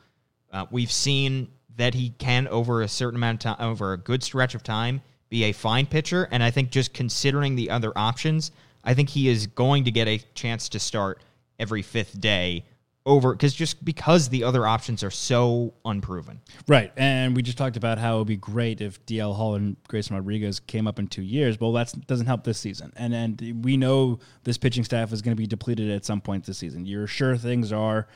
uh, 0.51 0.65
we've 0.69 0.91
seen 0.91 1.47
that 1.77 1.93
he 1.93 2.09
can 2.09 2.49
over 2.49 2.81
a 2.81 2.89
certain 2.89 3.15
amount 3.15 3.45
of 3.45 3.57
time, 3.57 3.65
over 3.65 3.93
a 3.93 3.97
good 3.97 4.21
stretch 4.21 4.53
of 4.53 4.63
time, 4.63 5.01
be 5.29 5.43
a 5.43 5.51
fine 5.51 5.85
pitcher. 5.85 6.27
And 6.31 6.43
I 6.43 6.51
think 6.51 6.71
just 6.71 6.93
considering 6.93 7.55
the 7.55 7.69
other 7.69 7.91
options, 7.95 8.51
I 8.83 8.93
think 8.93 9.09
he 9.09 9.27
is 9.27 9.47
going 9.47 9.85
to 9.85 9.91
get 9.91 10.07
a 10.07 10.19
chance 10.33 10.69
to 10.69 10.79
start 10.79 11.21
every 11.59 11.81
fifth 11.81 12.19
day 12.19 12.65
over 13.07 13.33
because 13.33 13.53
just 13.53 13.85
because 13.85 14.29
the 14.29 14.43
other 14.43 14.65
options 14.65 15.03
are 15.03 15.11
so 15.11 15.73
unproven. 15.85 16.41
Right. 16.67 16.91
And 16.97 17.35
we 17.35 17.43
just 17.43 17.57
talked 17.57 17.77
about 17.77 17.99
how 17.99 18.15
it 18.15 18.17
would 18.19 18.27
be 18.27 18.37
great 18.37 18.81
if 18.81 19.03
DL 19.05 19.35
Hall 19.35 19.55
and 19.55 19.77
Grayson 19.87 20.15
Rodriguez 20.15 20.59
came 20.59 20.87
up 20.87 20.97
in 20.97 21.07
two 21.07 21.21
years. 21.21 21.59
Well, 21.59 21.71
that 21.73 21.93
doesn't 22.07 22.25
help 22.25 22.43
this 22.43 22.57
season. 22.57 22.91
And 22.95 23.13
and 23.13 23.63
we 23.63 23.77
know 23.77 24.19
this 24.43 24.57
pitching 24.57 24.83
staff 24.83 25.13
is 25.13 25.21
going 25.21 25.35
to 25.35 25.39
be 25.39 25.47
depleted 25.47 25.91
at 25.91 26.03
some 26.03 26.19
point 26.19 26.45
this 26.45 26.57
season. 26.57 26.85
You're 26.85 27.07
sure 27.07 27.37
things 27.37 27.71
are 27.71 28.07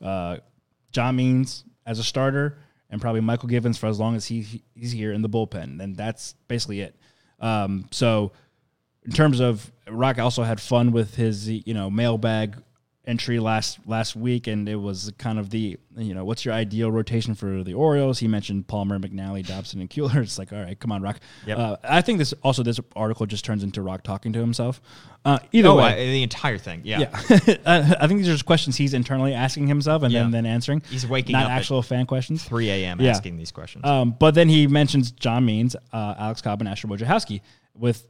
uh, 0.00 0.38
John 0.92 1.16
Means 1.16 1.64
as 1.84 1.98
a 1.98 2.04
starter 2.04 2.58
and 2.90 3.00
probably 3.00 3.20
Michael 3.20 3.48
Givens 3.48 3.78
for 3.78 3.86
as 3.86 3.98
long 3.98 4.16
as 4.16 4.26
he 4.26 4.62
he's 4.74 4.92
here 4.92 5.12
in 5.12 5.22
the 5.22 5.28
bullpen. 5.28 5.80
And 5.80 5.96
that's 5.96 6.34
basically 6.48 6.80
it. 6.80 6.96
Um, 7.40 7.88
so 7.90 8.32
in 9.04 9.12
terms 9.12 9.40
of 9.40 9.72
Roch 9.88 10.18
also 10.18 10.42
had 10.42 10.60
fun 10.60 10.92
with 10.92 11.14
his 11.14 11.48
you 11.48 11.74
know 11.74 11.90
mailbag 11.90 12.56
entry 13.06 13.38
last 13.38 13.78
last 13.86 14.16
week, 14.16 14.46
and 14.48 14.68
it 14.68 14.76
was 14.76 15.12
kind 15.18 15.38
of 15.38 15.50
the 15.50 15.78
you 15.96 16.12
know 16.14 16.24
what's 16.24 16.44
your 16.44 16.52
ideal 16.54 16.90
rotation 16.90 17.34
for 17.34 17.62
the 17.62 17.72
Orioles? 17.74 18.18
He 18.18 18.26
mentioned 18.28 18.66
Palmer, 18.66 18.98
McNally, 18.98 19.46
Dobson, 19.46 19.80
and 19.80 19.88
Cuellar. 19.88 20.16
It's 20.22 20.38
like 20.38 20.52
all 20.52 20.60
right, 20.60 20.78
come 20.78 20.90
on, 20.92 21.02
Roch. 21.02 21.18
Yep. 21.46 21.58
Uh, 21.58 21.76
I 21.84 22.00
think 22.02 22.18
this 22.18 22.32
also 22.42 22.62
this 22.62 22.80
article 22.96 23.26
just 23.26 23.44
turns 23.44 23.62
into 23.62 23.80
Roch 23.82 24.02
talking 24.02 24.32
to 24.32 24.40
himself. 24.40 24.80
Uh, 25.24 25.38
either 25.52 25.68
Oh, 25.68 25.76
way, 25.76 25.84
I- 25.84 25.96
the 26.06 26.22
entire 26.22 26.58
thing. 26.58 26.82
Yeah. 26.84 27.00
yeah, 27.00 27.56
I 27.66 27.96
I 28.00 28.06
think 28.06 28.18
these 28.18 28.28
are 28.28 28.32
just 28.32 28.46
questions 28.46 28.76
he's 28.76 28.94
internally 28.94 29.34
asking 29.34 29.66
himself 29.68 30.02
and 30.02 30.12
Yeah. 30.12 30.22
then 30.22 30.30
then 30.32 30.46
answering. 30.46 30.82
He's 30.90 31.06
waking 31.06 31.32
not 31.34 31.44
up 31.46 31.50
actual 31.52 31.82
fan 31.82 32.06
questions. 32.06 32.42
3 32.44 32.68
a.m. 32.70 33.00
Yeah. 33.00 33.10
asking 33.10 33.36
these 33.36 33.52
questions. 33.52 33.84
Um, 33.84 34.16
but 34.18 34.34
then 34.34 34.48
he 34.48 34.66
mentions 34.66 35.10
John 35.12 35.44
Means, 35.44 35.76
uh, 35.92 36.14
Alex 36.18 36.42
Cobb, 36.42 36.60
and 36.60 36.68
Asher 36.68 36.88
Wojciechowski 36.88 37.40
with 37.74 38.06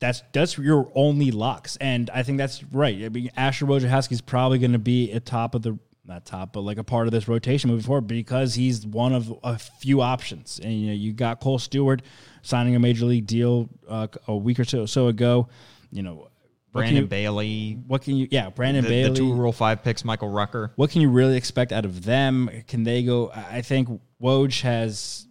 that's 0.00 0.22
that's 0.32 0.58
your 0.58 0.90
only 0.94 1.30
locks, 1.30 1.76
and 1.76 2.10
I 2.10 2.22
think 2.22 2.38
that's 2.38 2.64
right. 2.64 3.04
I 3.04 3.08
mean, 3.10 3.30
Asher 3.36 3.66
Wojciechowski 3.66 4.12
is 4.12 4.20
probably 4.20 4.58
going 4.58 4.72
to 4.72 4.78
be 4.78 5.12
at 5.12 5.26
top 5.26 5.54
of 5.54 5.62
the 5.62 5.78
not 6.06 6.24
top, 6.24 6.52
but 6.54 6.62
like 6.62 6.78
a 6.78 6.84
part 6.84 7.06
of 7.06 7.12
this 7.12 7.28
rotation 7.28 7.70
moving 7.70 7.84
forward 7.84 8.06
because 8.06 8.54
he's 8.54 8.84
one 8.86 9.12
of 9.12 9.32
a 9.44 9.58
few 9.58 10.00
options. 10.00 10.58
And 10.62 10.72
you 10.72 10.86
know, 10.88 10.92
you 10.94 11.12
got 11.12 11.40
Kohl 11.40 11.58
Stewart 11.58 12.02
signing 12.42 12.74
a 12.74 12.78
major 12.80 13.04
league 13.04 13.26
deal 13.26 13.68
uh, 13.88 14.08
a 14.26 14.36
week 14.36 14.58
or 14.58 14.64
so 14.64 14.86
so 14.86 15.08
ago. 15.08 15.48
You 15.92 16.02
know, 16.02 16.28
Brandon 16.72 17.02
you- 17.02 17.06
Bailey, 17.06 17.78
What 17.86 18.02
can 18.02 18.16
you? 18.16 18.26
Yeah, 18.30 18.48
Brandon 18.50 18.82
the, 18.84 18.90
Bailey. 18.90 19.10
the 19.10 19.16
two 19.16 19.34
Rule 19.34 19.52
5 19.52 19.82
picks, 19.84 20.04
Michael 20.04 20.30
Rucker. 20.30 20.72
What 20.76 20.90
can 20.90 21.00
you 21.00 21.10
really 21.10 21.36
expect 21.36 21.72
out 21.72 21.84
of 21.84 22.04
them? 22.04 22.48
Can 22.66 22.84
they 22.84 23.02
go? 23.02 23.30
I 23.30 23.58
I 23.58 23.62
think 23.62 23.88
Woj 24.22 24.62
has, 24.62 25.26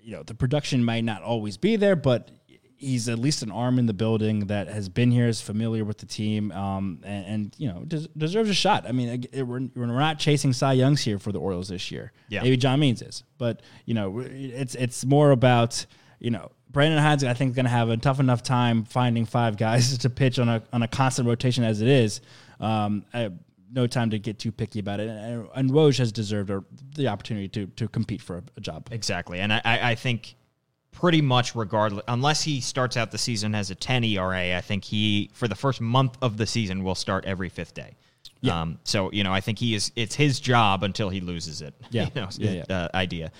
you 0.00 0.12
know, 0.12 0.22
the 0.22 0.34
production 0.34 0.84
might 0.84 1.04
not 1.04 1.22
always 1.22 1.56
be 1.56 1.76
there, 1.76 1.96
but 1.96 2.30
he's 2.84 3.08
at 3.08 3.18
least 3.18 3.42
an 3.42 3.50
arm 3.50 3.78
in 3.78 3.86
the 3.86 3.92
building 3.94 4.46
that 4.46 4.68
has 4.68 4.88
been 4.88 5.10
here, 5.10 5.26
is 5.26 5.40
familiar 5.40 5.84
with 5.84 5.98
the 5.98 6.06
team, 6.06 6.52
um, 6.52 7.00
and, 7.04 7.26
and 7.26 7.54
you 7.58 7.68
know 7.68 7.84
des- 7.86 8.08
deserves 8.16 8.50
a 8.50 8.54
shot. 8.54 8.86
I 8.86 8.92
mean, 8.92 9.26
it- 9.32 9.42
we're, 9.44 9.68
we're 9.74 9.86
not 9.86 10.18
chasing 10.18 10.52
Cy 10.52 10.74
Youngs 10.74 11.00
here 11.02 11.18
for 11.18 11.32
the 11.32 11.40
Orioles 11.40 11.68
this 11.68 11.90
year. 11.90 12.12
Yeah. 12.28 12.42
maybe 12.42 12.56
John 12.56 12.80
Means 12.80 13.02
is, 13.02 13.24
but 13.38 13.62
you 13.86 13.94
know, 13.94 14.20
it's 14.20 14.74
it's 14.74 15.04
more 15.04 15.30
about 15.30 15.86
you 16.20 16.30
know. 16.30 16.50
Brandon 16.70 16.98
Hines, 17.00 17.22
I 17.22 17.34
think, 17.34 17.50
is 17.50 17.54
going 17.54 17.66
to 17.66 17.70
have 17.70 17.88
a 17.88 17.96
tough 17.96 18.18
enough 18.18 18.42
time 18.42 18.82
finding 18.84 19.26
five 19.26 19.56
guys 19.56 19.96
to 20.04 20.10
pitch 20.10 20.40
on 20.40 20.48
a 20.48 20.60
on 20.72 20.82
a 20.82 20.88
constant 20.88 21.28
rotation 21.28 21.62
as 21.62 21.80
it 21.80 21.86
is. 21.86 22.20
Um, 22.58 23.04
I, 23.14 23.30
no 23.72 23.86
time 23.86 24.10
to 24.10 24.18
get 24.18 24.40
too 24.40 24.50
picky 24.50 24.80
about 24.80 24.98
it. 24.98 25.08
And, 25.08 25.48
and 25.54 25.70
Woj 25.70 25.98
has 25.98 26.10
deserved 26.10 26.50
a, 26.50 26.64
the 26.96 27.06
opportunity 27.06 27.46
to 27.50 27.66
to 27.76 27.86
compete 27.86 28.20
for 28.20 28.38
a, 28.38 28.42
a 28.56 28.60
job. 28.60 28.88
Exactly. 28.90 29.38
And 29.38 29.52
I, 29.52 29.60
I 29.64 29.90
I 29.90 29.94
think 29.94 30.34
pretty 30.94 31.20
much 31.20 31.54
regardless, 31.54 32.04
unless 32.08 32.42
he 32.42 32.60
starts 32.60 32.96
out 32.96 33.10
the 33.10 33.18
season 33.18 33.54
as 33.54 33.70
a 33.70 33.74
10 33.74 34.04
ERA, 34.04 34.56
I 34.56 34.60
think 34.60 34.84
he, 34.84 35.30
for 35.34 35.48
the 35.48 35.54
first 35.54 35.80
month 35.80 36.16
of 36.22 36.36
the 36.36 36.46
season, 36.46 36.84
will 36.84 36.94
start 36.94 37.24
every 37.24 37.48
fifth 37.48 37.74
day. 37.74 37.96
Yeah. 38.40 38.60
Um, 38.60 38.78
so, 38.84 39.10
you 39.12 39.24
know, 39.24 39.32
I 39.32 39.40
think 39.40 39.58
he 39.58 39.74
is, 39.74 39.90
it's 39.96 40.14
his 40.14 40.40
job 40.40 40.82
until 40.82 41.08
he 41.08 41.20
loses 41.20 41.62
it. 41.62 41.74
Yeah. 41.90 42.08
You 42.14 42.20
know, 42.20 42.28
Yeah, 42.38 42.64
yeah. 42.68 42.76
Uh, 42.76 42.88
idea. 42.94 43.32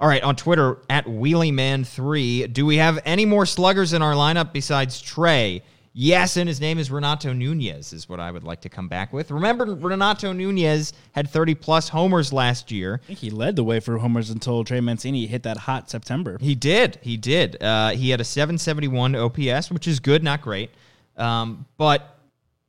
All 0.00 0.08
right. 0.08 0.22
On 0.22 0.34
Twitter, 0.34 0.78
at 0.90 1.06
WheelieMan3, 1.06 2.52
do 2.52 2.66
we 2.66 2.76
have 2.76 2.98
any 3.04 3.24
more 3.24 3.46
sluggers 3.46 3.92
in 3.92 4.02
our 4.02 4.14
lineup 4.14 4.52
besides 4.52 5.00
Trey? 5.00 5.62
Yes, 5.94 6.38
and 6.38 6.48
his 6.48 6.58
name 6.58 6.78
is 6.78 6.90
Renato 6.90 7.34
Nunez, 7.34 7.92
is 7.92 8.08
what 8.08 8.18
I 8.18 8.30
would 8.30 8.44
like 8.44 8.62
to 8.62 8.70
come 8.70 8.88
back 8.88 9.12
with. 9.12 9.30
Remember, 9.30 9.66
Renato 9.66 10.32
Nunez 10.32 10.94
had 11.12 11.28
30 11.28 11.54
plus 11.56 11.90
homers 11.90 12.32
last 12.32 12.72
year. 12.72 13.00
I 13.04 13.06
think 13.08 13.18
he 13.18 13.30
led 13.30 13.56
the 13.56 13.64
way 13.64 13.78
for 13.78 13.98
homers 13.98 14.30
until 14.30 14.64
Trey 14.64 14.80
Mancini 14.80 15.26
hit 15.26 15.42
that 15.42 15.58
hot 15.58 15.90
September. 15.90 16.38
He 16.40 16.54
did. 16.54 16.98
He 17.02 17.18
did. 17.18 17.62
Uh, 17.62 17.90
he 17.90 18.08
had 18.08 18.22
a 18.22 18.24
771 18.24 19.14
OPS, 19.14 19.70
which 19.70 19.86
is 19.86 20.00
good, 20.00 20.22
not 20.22 20.40
great. 20.40 20.70
Um, 21.18 21.66
but 21.76 22.18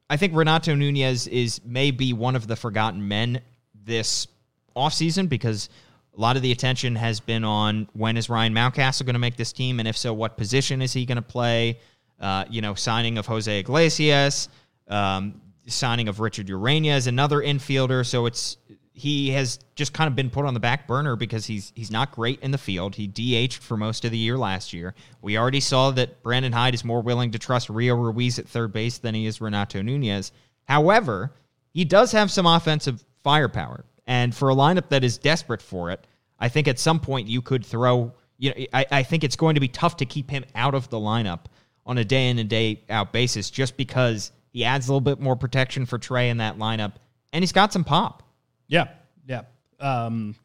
I 0.09 0.17
think 0.17 0.35
Renato 0.35 0.75
Nunez 0.75 1.27
is 1.27 1.61
maybe 1.63 2.11
one 2.11 2.35
of 2.35 2.47
the 2.47 2.57
forgotten 2.57 3.07
men 3.07 3.39
this 3.85 4.27
offseason 4.75 5.29
because 5.29 5.69
a 6.17 6.19
lot 6.19 6.35
of 6.35 6.41
the 6.41 6.51
attention 6.51 6.95
has 6.95 7.19
been 7.19 7.43
on 7.43 7.87
when 7.93 8.17
is 8.17 8.29
Ryan 8.29 8.53
Mountcastle 8.53 9.05
going 9.05 9.13
to 9.13 9.19
make 9.19 9.37
this 9.37 9.53
team, 9.53 9.79
and 9.79 9.87
if 9.87 9.97
so, 9.97 10.13
what 10.13 10.37
position 10.37 10.81
is 10.81 10.93
he 10.93 11.05
going 11.05 11.15
to 11.15 11.21
play? 11.21 11.79
Uh, 12.23 12.45
you 12.49 12.61
know, 12.61 12.73
signing 12.73 13.17
of 13.17 13.25
Jose 13.25 13.59
Iglesias, 13.59 14.47
um, 14.87 15.41
signing 15.67 16.07
of 16.07 16.21
Richard 16.21 16.47
Urena, 16.47 17.05
another 17.05 17.39
infielder. 17.39 18.05
So 18.05 18.27
it's 18.27 18.55
he 18.93 19.31
has 19.31 19.59
just 19.75 19.91
kind 19.91 20.07
of 20.07 20.15
been 20.15 20.29
put 20.29 20.45
on 20.45 20.53
the 20.53 20.59
back 20.61 20.87
burner 20.87 21.17
because 21.17 21.45
he's 21.45 21.73
he's 21.75 21.91
not 21.91 22.13
great 22.13 22.39
in 22.39 22.51
the 22.51 22.57
field. 22.57 22.95
He 22.95 23.07
DH'd 23.07 23.61
for 23.61 23.75
most 23.75 24.05
of 24.05 24.11
the 24.11 24.17
year 24.17 24.37
last 24.37 24.71
year. 24.71 24.95
We 25.21 25.37
already 25.37 25.59
saw 25.59 25.91
that 25.91 26.23
Brandon 26.23 26.53
Hyde 26.53 26.75
is 26.75 26.85
more 26.85 27.01
willing 27.01 27.31
to 27.31 27.39
trust 27.39 27.69
Rio 27.69 27.95
Ruiz 27.95 28.39
at 28.39 28.47
third 28.47 28.71
base 28.71 28.99
than 28.99 29.15
he 29.15 29.25
is 29.25 29.41
Renato 29.41 29.81
Nunez. 29.81 30.31
However, 30.63 31.33
he 31.73 31.83
does 31.83 32.13
have 32.13 32.31
some 32.31 32.45
offensive 32.45 33.03
firepower, 33.21 33.83
and 34.07 34.33
for 34.33 34.49
a 34.49 34.55
lineup 34.55 34.87
that 34.89 35.03
is 35.03 35.17
desperate 35.17 35.61
for 35.61 35.91
it, 35.91 36.07
I 36.39 36.47
think 36.47 36.69
at 36.69 36.79
some 36.79 37.01
point 37.01 37.27
you 37.27 37.41
could 37.41 37.65
throw. 37.65 38.13
You 38.37 38.49
know, 38.51 38.65
I, 38.73 38.85
I 38.91 39.03
think 39.03 39.23
it's 39.23 39.35
going 39.35 39.55
to 39.55 39.61
be 39.61 39.67
tough 39.67 39.97
to 39.97 40.05
keep 40.05 40.29
him 40.29 40.45
out 40.55 40.73
of 40.73 40.89
the 40.89 40.97
lineup 40.97 41.47
on 41.85 41.97
a 41.97 42.05
day 42.05 42.29
in 42.29 42.39
and 42.39 42.49
day 42.49 42.81
out 42.89 43.11
basis, 43.11 43.49
just 43.49 43.77
because 43.77 44.31
he 44.51 44.63
adds 44.63 44.87
a 44.87 44.91
little 44.91 45.01
bit 45.01 45.19
more 45.19 45.35
protection 45.35 45.85
for 45.85 45.97
Trey 45.97 46.29
in 46.29 46.37
that 46.37 46.57
lineup, 46.57 46.93
and 47.31 47.43
he's 47.43 47.51
got 47.51 47.73
some 47.73 47.83
pop. 47.83 48.23
Yeah, 48.67 48.87
yeah. 49.27 49.43
Um, 49.79 50.35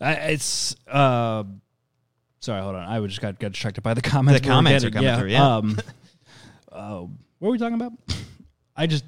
it's 0.00 0.76
uh, 0.86 1.44
sorry, 2.40 2.62
hold 2.62 2.74
on. 2.74 2.88
I 2.88 3.04
just 3.06 3.20
got 3.20 3.38
got 3.38 3.52
distracted 3.52 3.82
by 3.82 3.94
the 3.94 4.02
comments. 4.02 4.40
The 4.40 4.48
comments 4.48 4.84
are 4.84 4.90
coming 4.90 5.18
through, 5.18 5.30
yeah. 5.30 5.56
Um, 5.56 5.78
uh, 6.72 6.98
what 6.98 7.48
were 7.48 7.50
we 7.52 7.58
talking 7.58 7.74
about? 7.74 7.92
I 8.76 8.86
just 8.86 9.04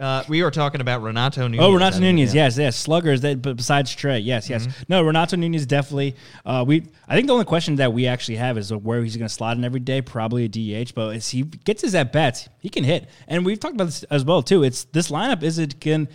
Uh, 0.00 0.24
we 0.28 0.42
were 0.42 0.50
talking 0.50 0.80
about 0.80 1.02
Renato 1.02 1.42
Nunez. 1.42 1.60
Oh, 1.60 1.72
Renato 1.74 1.98
I 1.98 2.00
Nunez, 2.00 2.34
yeah. 2.34 2.44
yes, 2.44 2.56
yes. 2.56 2.76
Sluggers 2.76 3.20
that 3.20 3.42
but 3.42 3.56
besides 3.56 3.94
Trey, 3.94 4.18
yes, 4.18 4.48
yes. 4.48 4.66
Mm-hmm. 4.66 4.82
No, 4.88 5.02
Renato 5.02 5.36
Nunez 5.36 5.66
definitely. 5.66 6.16
Uh, 6.44 6.64
we 6.66 6.86
I 7.06 7.14
think 7.14 7.26
the 7.26 7.34
only 7.34 7.44
question 7.44 7.76
that 7.76 7.92
we 7.92 8.06
actually 8.06 8.36
have 8.36 8.56
is 8.56 8.72
where 8.72 9.02
he's 9.02 9.16
going 9.16 9.28
to 9.28 9.34
slot 9.34 9.58
in 9.58 9.64
every 9.64 9.80
day. 9.80 10.00
Probably 10.00 10.44
a 10.44 10.48
DH, 10.48 10.94
but 10.94 11.14
as 11.16 11.28
he 11.28 11.42
gets 11.42 11.82
his 11.82 11.94
at 11.94 12.12
bats, 12.12 12.48
he 12.60 12.70
can 12.70 12.82
hit. 12.82 13.10
And 13.28 13.44
we've 13.44 13.60
talked 13.60 13.74
about 13.74 13.86
this 13.86 14.02
as 14.04 14.24
well 14.24 14.42
too. 14.42 14.62
It's 14.62 14.84
this 14.84 15.10
lineup 15.10 15.42
is 15.42 15.58
it 15.58 15.80
can 15.80 16.08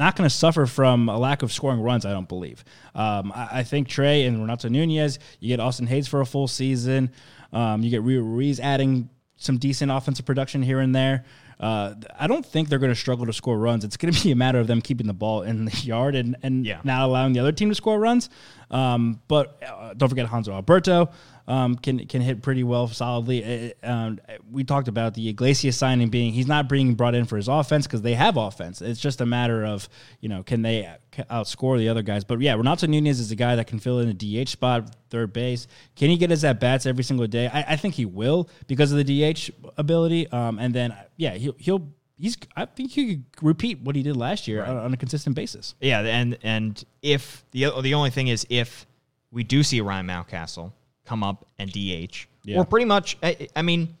not 0.00 0.16
going 0.16 0.28
to 0.28 0.34
suffer 0.34 0.64
from 0.64 1.10
a 1.10 1.18
lack 1.18 1.42
of 1.42 1.52
scoring 1.52 1.80
runs. 1.80 2.06
I 2.06 2.12
don't 2.12 2.28
believe. 2.28 2.64
Um, 2.94 3.32
I, 3.34 3.48
I 3.52 3.62
think 3.64 3.86
Trey 3.86 4.24
and 4.24 4.40
Renato 4.40 4.68
Nunez. 4.68 5.18
You 5.40 5.48
get 5.48 5.60
Austin 5.60 5.86
Hays 5.86 6.08
for 6.08 6.22
a 6.22 6.26
full 6.26 6.48
season. 6.48 7.12
Um, 7.52 7.82
you 7.82 7.90
get 7.90 8.02
Rio 8.02 8.22
Ruiz 8.22 8.60
adding 8.60 9.10
some 9.36 9.58
decent 9.58 9.92
offensive 9.92 10.24
production 10.24 10.62
here 10.62 10.80
and 10.80 10.94
there. 10.94 11.24
Uh, 11.60 11.94
I 12.18 12.26
don't 12.26 12.44
think 12.44 12.70
they're 12.70 12.78
going 12.78 12.90
to 12.92 12.98
struggle 12.98 13.26
to 13.26 13.32
score 13.34 13.58
runs. 13.58 13.84
It's 13.84 13.98
going 13.98 14.12
to 14.14 14.22
be 14.22 14.30
a 14.32 14.34
matter 14.36 14.58
of 14.58 14.66
them 14.66 14.80
keeping 14.80 15.06
the 15.06 15.12
ball 15.12 15.42
in 15.42 15.66
the 15.66 15.76
yard 15.82 16.14
and, 16.16 16.34
and 16.42 16.64
Yeah. 16.64 16.80
not 16.84 17.02
allowing 17.02 17.34
the 17.34 17.40
other 17.40 17.52
team 17.52 17.68
to 17.68 17.74
score 17.74 17.98
runs. 18.00 18.30
Um, 18.70 19.20
but 19.28 19.62
uh, 19.66 19.94
don't 19.94 20.08
forget 20.08 20.26
Hanser 20.26 20.52
Alberto 20.52 21.10
um, 21.50 21.74
can 21.74 22.06
can 22.06 22.22
hit 22.22 22.42
pretty 22.42 22.62
well 22.62 22.86
solidly. 22.86 23.74
Uh, 23.84 23.90
um, 23.90 24.20
we 24.50 24.62
talked 24.62 24.86
about 24.86 25.14
the 25.14 25.28
Iglesias 25.28 25.76
signing 25.76 26.08
being 26.08 26.32
he's 26.32 26.46
not 26.46 26.68
being 26.68 26.94
brought 26.94 27.16
in 27.16 27.24
for 27.24 27.36
his 27.36 27.48
offense 27.48 27.86
because 27.86 28.02
they 28.02 28.14
have 28.14 28.36
offense. 28.36 28.80
It's 28.80 29.00
just 29.00 29.20
a 29.20 29.26
matter 29.26 29.64
of 29.64 29.88
you 30.20 30.28
know 30.28 30.44
can 30.44 30.62
they 30.62 30.88
outscore 31.28 31.76
the 31.76 31.88
other 31.88 32.02
guys. 32.02 32.22
But 32.22 32.40
yeah, 32.40 32.54
Renato 32.54 32.86
Nunez 32.86 33.18
is 33.18 33.32
a 33.32 33.36
guy 33.36 33.56
that 33.56 33.66
can 33.66 33.80
fill 33.80 33.98
in 33.98 34.08
a 34.08 34.14
DH 34.14 34.48
spot, 34.48 34.94
third 35.10 35.32
base. 35.32 35.66
Can 35.96 36.08
he 36.08 36.16
get 36.16 36.30
his 36.30 36.44
at 36.44 36.60
bats 36.60 36.86
every 36.86 37.02
single 37.02 37.26
day? 37.26 37.48
I, 37.48 37.72
I 37.72 37.76
think 37.76 37.94
he 37.94 38.06
will 38.06 38.48
because 38.68 38.92
of 38.92 39.04
the 39.04 39.32
DH 39.34 39.50
ability. 39.76 40.30
Um, 40.30 40.60
and 40.60 40.72
then 40.72 40.94
yeah, 41.16 41.34
he'll 41.34 41.56
he'll. 41.58 41.88
He's. 42.20 42.36
I 42.56 42.66
think 42.66 42.90
he 42.92 43.06
could 43.16 43.24
repeat 43.42 43.80
what 43.80 43.96
he 43.96 44.02
did 44.02 44.16
last 44.16 44.46
year 44.46 44.64
on, 44.64 44.76
on 44.76 44.92
a 44.92 44.96
consistent 44.96 45.34
basis. 45.36 45.74
Yeah, 45.80 46.00
and 46.00 46.38
and 46.42 46.82
if 47.02 47.44
the 47.52 47.70
the 47.80 47.94
only 47.94 48.10
thing 48.10 48.28
is 48.28 48.46
if 48.50 48.86
we 49.30 49.42
do 49.44 49.62
see 49.62 49.80
Ryan 49.80 50.06
Mountcastle 50.06 50.72
come 51.04 51.22
up 51.24 51.46
and 51.58 51.70
DH, 51.72 52.26
Yeah. 52.44 52.58
or 52.58 52.64
pretty 52.64 52.84
much, 52.86 53.16
I, 53.22 53.48
I 53.56 53.62
mean, 53.62 53.96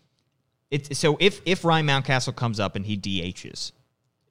it's 0.70 0.98
so 0.98 1.16
if 1.20 1.40
if 1.44 1.64
Ryan 1.64 1.86
Mountcastle 1.86 2.36
comes 2.36 2.60
up 2.60 2.76
and 2.76 2.84
he 2.84 2.96
DHs 2.96 3.72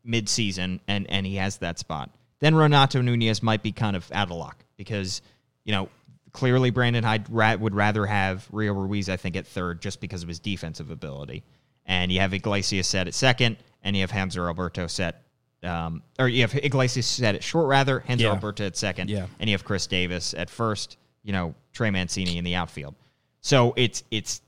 mid-season 0.04 0.80
and 0.88 1.10
and 1.10 1.25
he 1.25 1.36
has 1.36 1.58
that 1.58 1.80
spot, 1.80 2.10
then 2.39 2.56
Renato 2.56 3.02
Nunez 3.02 3.43
might 3.43 3.63
be 3.63 3.71
kind 3.71 3.95
of 3.95 4.10
out 4.12 4.30
of 4.30 4.38
luck 4.38 4.63
because 4.78 5.21
you 5.65 5.71
know 5.71 5.89
clearly 6.32 6.69
Brandon 6.69 7.04
Hyde 7.04 7.28
would 7.30 7.73
rather 7.75 8.06
have 8.06 8.47
Rio 8.52 8.73
Ruiz 8.73 9.10
I 9.10 9.17
think 9.17 9.36
at 9.36 9.47
third 9.47 9.82
just 9.82 9.99
because 9.99 10.21
of 10.23 10.30
his 10.30 10.39
defensive 10.39 10.91
ability, 10.91 11.43
and 11.89 12.10
you 12.12 12.21
have 12.21 12.34
Iglesias 12.34 12.88
set 12.88 13.08
at 13.08 13.13
second, 13.13 13.58
and 13.84 13.95
you 13.97 14.02
have 14.04 14.12
Hanser 14.12 14.47
Alberto 14.47 14.88
set. 14.88 15.23
Um, 15.62 16.04
or 16.17 16.30
you 16.30 16.41
have 16.41 16.56
Iglesias 16.56 17.06
set 17.06 17.36
at 17.36 17.43
short 17.43 17.67
rather, 17.67 17.99
Hanser 18.08 18.19
Yeah. 18.21 18.30
Alberto 18.30 18.65
at 18.65 18.78
second, 18.78 19.10
Yeah. 19.10 19.25
and 19.41 19.49
you 19.49 19.54
have 19.56 19.65
Chris 19.65 19.88
Davis 19.88 20.34
at 20.34 20.49
first. 20.49 20.95
You 21.23 21.34
know 21.34 21.54
Trey 21.73 21.89
Mancini 21.89 22.38
in 22.38 22.45
the 22.45 22.56
outfield. 22.56 22.95
So 23.41 23.73
it's 23.75 24.04
it's 24.10 24.41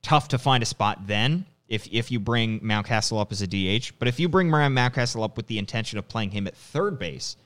tough 0.00 0.28
to 0.28 0.38
find 0.38 0.62
a 0.62 0.66
spot 0.66 1.06
then 1.06 1.44
if 1.68 1.86
if 1.92 2.10
you 2.10 2.18
bring 2.20 2.60
Mountcastle 2.60 3.20
up 3.20 3.32
as 3.32 3.42
a 3.42 3.46
DH. 3.46 3.92
But 3.98 4.08
if 4.08 4.18
you 4.18 4.28
bring 4.28 4.50
Ryan 4.50 4.72
Mountcastle 4.74 5.22
up 5.22 5.36
with 5.36 5.46
the 5.48 5.58
intention 5.58 5.98
of 5.98 6.08
playing 6.08 6.30
him 6.30 6.46
at 6.46 6.56
third 6.56 6.98
base, 6.98 7.36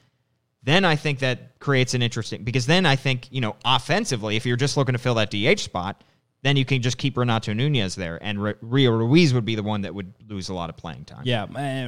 then 0.62 0.84
I 0.84 0.94
think 0.94 1.18
that 1.20 1.58
creates 1.58 1.94
an 1.94 2.02
interesting 2.02 2.44
because 2.44 2.66
then 2.66 2.86
I 2.86 2.94
think 2.94 3.26
you 3.32 3.40
know 3.40 3.56
offensively, 3.64 4.36
if 4.36 4.46
you're 4.46 4.56
just 4.56 4.76
looking 4.76 4.92
to 4.92 4.98
fill 4.98 5.14
that 5.14 5.30
DH 5.30 5.58
spot, 5.60 6.04
then 6.42 6.56
you 6.56 6.64
can 6.64 6.82
just 6.82 6.98
keep 6.98 7.16
Renato 7.16 7.52
Nunez 7.52 7.94
there, 7.94 8.18
and 8.22 8.42
Re- 8.42 8.54
Rio 8.60 8.92
Ruiz 8.92 9.34
would 9.34 9.44
be 9.44 9.54
the 9.54 9.62
one 9.62 9.82
that 9.82 9.94
would 9.94 10.12
lose 10.28 10.48
a 10.48 10.54
lot 10.54 10.70
of 10.70 10.76
playing 10.76 11.04
time. 11.04 11.22
Yeah, 11.24 11.46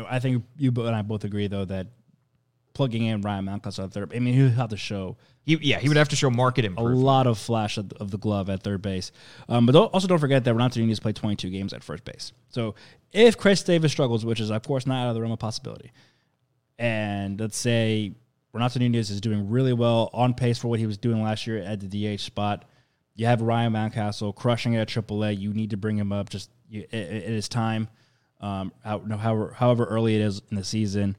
I 0.08 0.18
think 0.18 0.44
you 0.56 0.72
and 0.76 0.94
I 0.94 1.02
both 1.02 1.24
agree 1.24 1.46
though 1.46 1.64
that 1.64 1.88
plugging 2.74 3.04
in 3.04 3.20
Ryan 3.20 3.46
Mountcastle 3.46 3.84
at 3.84 3.92
third. 3.92 4.14
I 4.14 4.18
mean, 4.18 4.34
he'll 4.34 4.50
have 4.50 4.70
to 4.70 4.76
show 4.76 5.16
he, 5.44 5.58
yeah, 5.60 5.78
he 5.78 5.88
would 5.88 5.96
have 5.96 6.08
to 6.10 6.16
show 6.16 6.30
market 6.30 6.64
improvement. 6.64 7.02
a 7.02 7.04
lot 7.04 7.26
of 7.26 7.36
flash 7.38 7.76
of, 7.76 7.92
of 7.94 8.10
the 8.10 8.18
glove 8.18 8.48
at 8.48 8.62
third 8.62 8.80
base. 8.80 9.10
Um, 9.48 9.66
but 9.66 9.72
don't, 9.72 9.92
also 9.92 10.06
don't 10.06 10.20
forget 10.20 10.44
that 10.44 10.54
Renato 10.54 10.78
Nunez 10.80 11.00
played 11.00 11.16
22 11.16 11.50
games 11.50 11.72
at 11.72 11.82
first 11.82 12.04
base. 12.04 12.32
So 12.50 12.76
if 13.12 13.36
Chris 13.36 13.62
Davis 13.62 13.90
struggles, 13.90 14.24
which 14.24 14.38
is 14.38 14.50
of 14.50 14.62
course 14.62 14.86
not 14.86 15.04
out 15.04 15.08
of 15.08 15.14
the 15.14 15.20
realm 15.20 15.32
of 15.32 15.40
possibility, 15.40 15.90
and 16.78 17.40
let's 17.40 17.56
say 17.56 18.12
Renato 18.52 18.78
Nunez 18.78 19.10
is 19.10 19.20
doing 19.20 19.50
really 19.50 19.72
well 19.72 20.10
on 20.12 20.34
pace 20.34 20.58
for 20.58 20.68
what 20.68 20.78
he 20.78 20.86
was 20.86 20.96
doing 20.96 21.22
last 21.22 21.46
year 21.46 21.58
at 21.58 21.80
the 21.80 22.16
DH 22.16 22.20
spot. 22.20 22.64
You 23.14 23.26
have 23.26 23.42
Ryan 23.42 23.72
Mountcastle 23.72 24.34
crushing 24.34 24.74
it 24.74 24.78
at 24.78 24.88
AAA. 24.88 25.38
You 25.38 25.52
need 25.52 25.70
to 25.70 25.76
bring 25.76 25.96
him 25.96 26.12
up. 26.12 26.30
Just 26.30 26.50
you, 26.68 26.82
it, 26.90 26.96
it 26.96 27.30
is 27.30 27.48
time. 27.48 27.88
Um, 28.40 28.72
how, 28.82 29.02
no, 29.06 29.16
however, 29.16 29.54
however 29.56 29.84
early 29.84 30.16
it 30.16 30.20
is 30.20 30.42
in 30.50 30.56
the 30.56 30.64
season, 30.64 31.16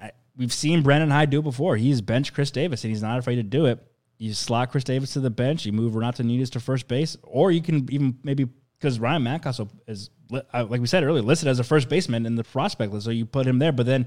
I, 0.00 0.12
we've 0.36 0.52
seen 0.52 0.82
Brandon 0.82 1.10
Hyde 1.10 1.30
do 1.30 1.40
it 1.40 1.44
before. 1.44 1.76
He's 1.76 2.00
benched 2.00 2.34
Chris 2.34 2.50
Davis, 2.50 2.82
and 2.82 2.90
he's 2.90 3.02
not 3.02 3.18
afraid 3.18 3.36
to 3.36 3.42
do 3.42 3.66
it. 3.66 3.78
You 4.18 4.32
slot 4.32 4.70
Chris 4.70 4.84
Davis 4.84 5.12
to 5.12 5.20
the 5.20 5.30
bench. 5.30 5.66
You 5.66 5.72
move 5.72 5.94
Renato 5.94 6.22
Nunez 6.22 6.50
to 6.50 6.60
first 6.60 6.88
base, 6.88 7.16
or 7.22 7.52
you 7.52 7.60
can 7.60 7.86
even 7.92 8.18
maybe 8.22 8.46
because 8.78 8.98
Ryan 8.98 9.22
Mountcastle 9.22 9.68
is 9.86 10.10
uh, 10.32 10.64
like 10.64 10.80
we 10.80 10.86
said 10.86 11.04
earlier 11.04 11.22
listed 11.22 11.48
as 11.48 11.60
a 11.60 11.64
first 11.64 11.88
baseman 11.88 12.26
in 12.26 12.34
the 12.34 12.44
prospect 12.44 12.92
list, 12.92 13.04
so 13.04 13.10
you 13.10 13.26
put 13.26 13.46
him 13.46 13.58
there. 13.58 13.72
But 13.72 13.86
then 13.86 14.06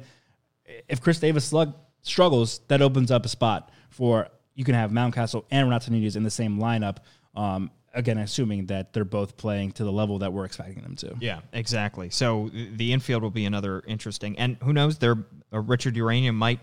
if 0.87 1.01
Chris 1.01 1.19
Davis 1.19 1.45
slug 1.45 1.75
struggles, 2.01 2.61
that 2.67 2.81
opens 2.81 3.11
up 3.11 3.25
a 3.25 3.29
spot 3.29 3.71
for 3.89 4.29
you 4.59 4.65
can 4.65 4.75
have 4.75 4.91
Mountcastle 4.91 5.45
and 5.51 5.69
Renato 5.69 5.89
Nunez 5.89 6.17
in 6.17 6.23
the 6.23 6.29
same 6.29 6.57
lineup. 6.59 6.97
Um, 7.33 7.71
again, 7.93 8.17
assuming 8.17 8.65
that 8.65 8.91
they're 8.91 9.05
both 9.05 9.37
playing 9.37 9.71
to 9.71 9.85
the 9.85 9.91
level 9.91 10.19
that 10.19 10.33
we're 10.33 10.43
expecting 10.43 10.83
them 10.83 10.97
to. 10.97 11.15
Yeah, 11.21 11.39
exactly. 11.53 12.09
So 12.09 12.51
the 12.51 12.91
infield 12.91 13.23
will 13.23 13.29
be 13.29 13.45
another 13.45 13.81
interesting, 13.87 14.37
and 14.37 14.57
who 14.61 14.73
knows? 14.73 14.97
There, 14.97 15.15
uh, 15.53 15.59
Richard 15.59 15.95
Urena 15.95 16.35
might 16.35 16.59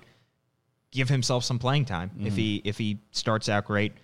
give 0.90 1.08
himself 1.08 1.42
some 1.42 1.58
playing 1.58 1.86
time 1.86 2.10
if 2.20 2.36
he 2.36 2.60
if 2.66 2.76
he 2.76 2.98
starts 3.12 3.48
out 3.48 3.64
great. 3.64 3.94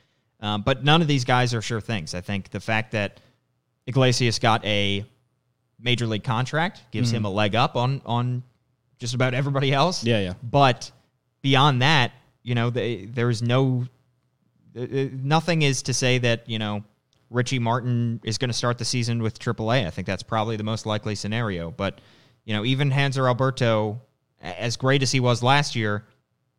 Um, 0.40 0.62
but 0.62 0.82
none 0.82 1.02
of 1.02 1.06
these 1.06 1.26
guys 1.26 1.52
are 1.52 1.60
sure 1.60 1.82
things. 1.82 2.14
I 2.14 2.22
think 2.22 2.48
the 2.48 2.60
fact 2.60 2.92
that 2.92 3.20
Iglesias 3.86 4.38
got 4.38 4.64
a 4.64 5.04
major 5.78 6.06
league 6.06 6.24
contract 6.24 6.80
gives 6.92 7.10
him 7.10 7.26
a 7.26 7.30
leg 7.30 7.54
up 7.54 7.76
on 7.76 8.00
on 8.06 8.42
just 8.98 9.12
about 9.12 9.34
everybody 9.34 9.70
else. 9.70 10.02
Yeah, 10.02 10.20
yeah. 10.20 10.32
But 10.42 10.90
beyond 11.42 11.82
that, 11.82 12.12
you 12.42 12.54
know, 12.54 12.70
they, 12.70 13.04
there 13.06 13.30
is 13.30 13.42
no 13.42 13.86
uh, 14.76 14.80
uh, 14.82 15.08
nothing 15.12 15.62
is 15.62 15.82
to 15.82 15.94
say 15.94 16.18
that 16.18 16.48
you 16.48 16.58
know 16.58 16.82
Richie 17.30 17.58
Martin 17.58 18.20
is 18.24 18.38
going 18.38 18.48
to 18.50 18.54
start 18.56 18.78
the 18.78 18.84
season 18.84 19.22
with 19.22 19.38
AAA. 19.38 19.86
I 19.86 19.90
think 19.90 20.06
that's 20.06 20.22
probably 20.22 20.56
the 20.56 20.64
most 20.64 20.86
likely 20.86 21.14
scenario. 21.14 21.70
But 21.70 22.00
you 22.44 22.54
know, 22.54 22.64
even 22.64 22.90
Hanser 22.90 23.26
Alberto, 23.28 24.00
as 24.40 24.76
great 24.76 25.02
as 25.02 25.12
he 25.12 25.20
was 25.20 25.42
last 25.42 25.76
year, 25.76 26.04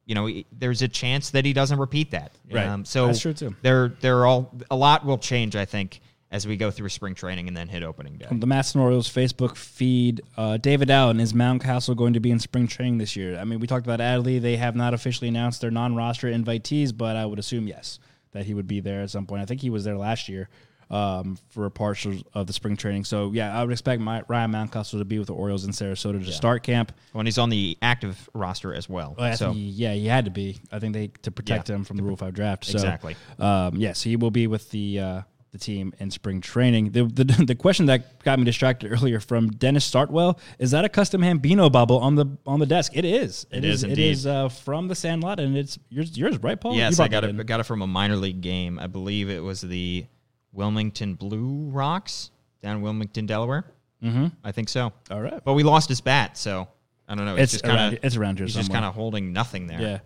you 0.05 0.15
know, 0.15 0.25
he- 0.27 0.45
there's 0.51 0.81
a 0.81 0.87
chance 0.87 1.31
that 1.31 1.43
he 1.45 1.53
doesn't 1.53 1.77
repeat 1.79 2.11
that. 2.11 2.31
Um, 2.51 2.55
Right. 2.79 2.87
so 2.87 3.07
That's 3.07 3.19
true, 3.19 3.33
too. 3.33 3.55
They're 3.61 3.89
they're 3.99 4.25
all 4.25 4.53
a 4.71 4.75
lot 4.75 5.05
will 5.05 5.17
change. 5.17 5.55
I 5.55 5.65
think 5.65 5.99
as 6.33 6.47
we 6.47 6.57
go 6.57 6.71
through 6.71 6.89
spring 6.89 7.13
training 7.13 7.47
and 7.47 7.55
then 7.55 7.67
hit 7.67 7.83
opening 7.83 8.17
day. 8.17 8.25
From 8.25 8.39
the 8.39 8.47
MASN 8.47 8.77
Orioles 8.81 9.07
Facebook 9.07 9.55
feed, 9.55 10.19
uh, 10.35 10.57
David 10.57 10.89
Allen 10.89 11.19
is 11.19 11.31
Mountcastle 11.31 11.95
going 11.95 12.13
to 12.13 12.19
be 12.19 12.31
in 12.31 12.39
spring 12.39 12.67
training 12.67 12.97
this 12.97 13.15
year? 13.15 13.37
I 13.37 13.43
mean, 13.43 13.59
we 13.59 13.67
talked 13.67 13.85
about 13.85 13.99
Adley. 13.99 14.41
They 14.41 14.57
have 14.57 14.75
not 14.75 14.95
officially 14.95 15.27
announced 15.27 15.61
their 15.61 15.69
non-roster 15.69 16.27
invitees, 16.27 16.91
but 16.95 17.15
I 17.15 17.27
would 17.27 17.37
assume 17.37 17.67
yes 17.67 17.99
that 18.31 18.47
he 18.47 18.55
would 18.55 18.67
be 18.67 18.79
there 18.79 19.03
at 19.03 19.11
some 19.11 19.27
point. 19.27 19.43
I 19.43 19.45
think 19.45 19.61
he 19.61 19.69
was 19.69 19.83
there 19.83 19.95
last 19.95 20.27
year 20.27 20.49
um, 20.89 21.37
for 21.49 21.65
a 21.65 21.71
partial 21.71 22.15
of 22.33 22.47
the 22.47 22.53
spring 22.53 22.77
training. 22.77 23.03
So 23.03 23.31
yeah, 23.31 23.55
I 23.55 23.63
would 23.63 23.71
expect 23.71 24.01
my, 24.01 24.23
Ryan 24.27 24.51
Mountcastle 24.51 24.97
to 24.97 25.05
be 25.05 25.19
with 25.19 25.27
the 25.27 25.35
Orioles 25.35 25.65
in 25.65 25.71
Sarasota 25.71 26.25
to 26.25 26.31
start 26.31 26.63
camp. 26.63 26.93
when 27.11 27.27
he's 27.27 27.37
on 27.37 27.49
the 27.49 27.77
active 27.83 28.27
roster 28.33 28.73
as 28.73 28.89
well. 28.89 29.13
I 29.19 29.35
so 29.35 29.53
he- 29.53 29.69
yeah, 29.69 29.93
he 29.93 30.07
had 30.07 30.25
to 30.25 30.31
be. 30.31 30.57
I 30.71 30.79
think 30.79 30.93
they 30.93 31.07
to 31.21 31.29
protect 31.29 31.69
Yeah, 31.69 31.75
him 31.75 31.83
from 31.83 31.97
the 31.97 32.03
Rule 32.03 32.17
Five 32.17 32.33
draft. 32.33 32.65
So, 32.65 32.73
Exactly. 32.73 33.15
Um, 33.39 33.75
yes, 33.75 34.01
he 34.01 34.15
will 34.15 34.31
be 34.31 34.47
with 34.47 34.71
the 34.71 34.99
uh, 34.99 35.21
the 35.53 35.57
team 35.59 35.93
in 35.99 36.11
spring 36.11 36.41
training. 36.41 36.91
The, 36.91 37.03
the 37.05 37.23
the 37.47 37.55
question 37.55 37.85
that 37.85 38.21
got 38.23 38.37
me 38.39 38.43
distracted 38.45 38.91
earlier 38.91 39.19
from 39.21 39.49
Dennis 39.51 39.89
Startwell 39.89 40.37
is 40.59 40.71
that 40.71 40.83
a 40.83 40.89
custom 40.89 41.21
Hambino 41.21 41.71
bobble 41.71 41.99
on 41.99 42.15
the 42.15 42.25
on 42.45 42.59
the 42.59 42.65
desk? 42.65 42.91
It 42.95 43.05
is. 43.05 43.45
It 43.51 43.63
is 43.63 43.83
It 43.83 43.91
indeed. 43.91 44.11
is 44.11 44.27
uh, 44.27 44.49
from 44.49 44.87
the 44.89 44.95
Sandlot, 44.95 45.39
and 45.39 45.55
it's 45.55 45.79
yours. 45.89 46.17
Yours, 46.17 46.37
right, 46.43 46.59
Paul? 46.59 46.73
You 46.73 46.79
Yes, 46.79 46.99
I 46.99 47.07
got 47.07 47.23
it. 47.23 47.39
I 47.39 47.43
got 47.43 47.59
it 47.61 47.63
from 47.63 47.81
a 47.81 47.87
minor 47.87 48.15
league 48.17 48.41
game. 48.41 48.79
I 48.79 48.87
believe 48.87 49.29
it 49.29 49.41
was 49.41 49.61
the 49.61 50.05
Wilmington 50.51 51.13
Blue 51.15 51.69
Rocks 51.69 52.31
down 52.61 52.77
in 52.77 52.81
Wilmington, 52.81 53.25
Delaware. 53.25 53.65
Mm-hmm. 54.03 54.27
I 54.43 54.51
think 54.51 54.69
so. 54.69 54.91
All 55.11 55.21
right. 55.21 55.39
But 55.45 55.53
we 55.53 55.63
lost 55.63 55.87
his 55.87 56.01
bat, 56.01 56.37
so 56.37 56.67
I 57.07 57.15
don't 57.15 57.25
know. 57.25 57.35
It's 57.35 57.51
just 57.53 57.63
kind 57.63 57.93
of 57.95 58.03
it's 58.03 58.15
around 58.17 58.37
here 58.37 58.45
He's 58.47 58.55
just 58.55 58.71
kind 58.71 58.85
of 58.85 58.93
holding 58.93 59.31
nothing 59.33 59.67
there. 59.67 59.79
Yeah, 59.79 59.99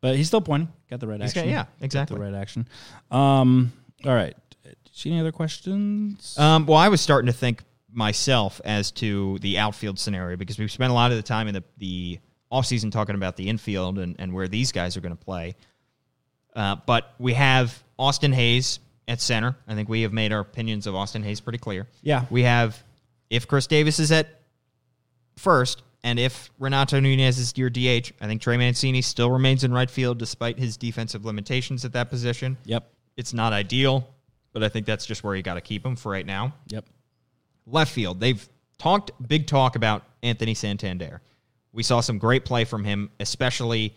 but 0.00 0.16
he's 0.16 0.28
still 0.28 0.40
pointing. 0.42 0.72
Got 0.90 1.00
the 1.00 1.06
right 1.08 1.20
He's 1.20 1.32
got- 1.32 1.40
action. 1.40 1.50
yeah, 1.50 1.64
Got 1.64 1.68
exactly. 1.80 2.18
the 2.18 2.22
right 2.24 2.34
action. 2.34 2.68
Um. 3.10 3.72
All 4.04 4.14
right. 4.14 4.36
See 4.92 5.10
any 5.10 5.20
other 5.20 5.32
questions? 5.32 6.38
Um, 6.38 6.66
well, 6.66 6.78
I 6.78 6.88
was 6.88 7.00
starting 7.00 7.26
to 7.26 7.32
think 7.32 7.62
myself 7.90 8.60
as 8.64 8.90
to 8.92 9.38
the 9.40 9.58
outfield 9.58 9.98
scenario 9.98 10.36
because 10.36 10.58
we've 10.58 10.70
spent 10.70 10.90
a 10.90 10.94
lot 10.94 11.10
of 11.10 11.16
the 11.16 11.22
time 11.22 11.48
in 11.48 11.54
the, 11.54 11.64
the 11.78 12.20
offseason 12.52 12.92
talking 12.92 13.14
about 13.14 13.36
the 13.36 13.48
infield 13.48 13.98
and, 13.98 14.16
and 14.18 14.32
where 14.32 14.48
these 14.48 14.70
guys 14.70 14.96
are 14.96 15.00
going 15.00 15.16
to 15.16 15.24
play. 15.24 15.54
Uh, 16.54 16.76
but 16.86 17.14
we 17.18 17.32
have 17.32 17.82
Austin 17.98 18.32
Hays 18.32 18.80
at 19.08 19.20
center. 19.20 19.56
I 19.66 19.74
think 19.74 19.88
we 19.88 20.02
have 20.02 20.12
made 20.12 20.32
our 20.32 20.40
opinions 20.40 20.86
of 20.86 20.94
Austin 20.94 21.22
Hays 21.22 21.40
pretty 21.40 21.58
clear. 21.58 21.88
Yeah. 22.02 22.26
We 22.30 22.42
have, 22.42 22.82
if 23.30 23.48
Chris 23.48 23.66
Davis 23.66 23.98
is 23.98 24.12
at 24.12 24.28
first, 25.36 25.82
And 26.04 26.18
if 26.18 26.50
Renato 26.58 26.98
Nunez 27.00 27.38
is 27.38 27.56
your 27.56 27.70
DH, 27.70 28.12
I 28.20 28.26
think 28.26 28.42
Trey 28.42 28.56
Mancini 28.56 29.02
still 29.02 29.30
remains 29.30 29.64
in 29.64 29.72
right 29.72 29.90
field 29.90 30.18
despite 30.18 30.58
his 30.58 30.76
defensive 30.76 31.24
limitations 31.24 31.84
at 31.84 31.92
that 31.92 32.10
position. 32.10 32.56
Yep. 32.64 32.90
It's 33.16 33.32
not 33.32 33.52
ideal, 33.52 34.08
but 34.52 34.62
I 34.62 34.68
think 34.68 34.86
that's 34.86 35.06
just 35.06 35.24
where 35.24 35.34
you 35.34 35.42
got 35.42 35.54
to 35.54 35.60
keep 35.60 35.84
him 35.84 35.96
for 35.96 36.12
right 36.12 36.26
now. 36.26 36.54
Yep. 36.68 36.86
Left 37.66 37.92
field, 37.92 38.20
they've 38.20 38.46
talked 38.78 39.12
big 39.26 39.46
talk 39.46 39.76
about 39.76 40.04
Anthony 40.22 40.54
Santander. 40.54 41.22
We 41.72 41.82
saw 41.82 42.00
some 42.00 42.18
great 42.18 42.44
play 42.44 42.64
from 42.64 42.84
him, 42.84 43.10
especially 43.20 43.94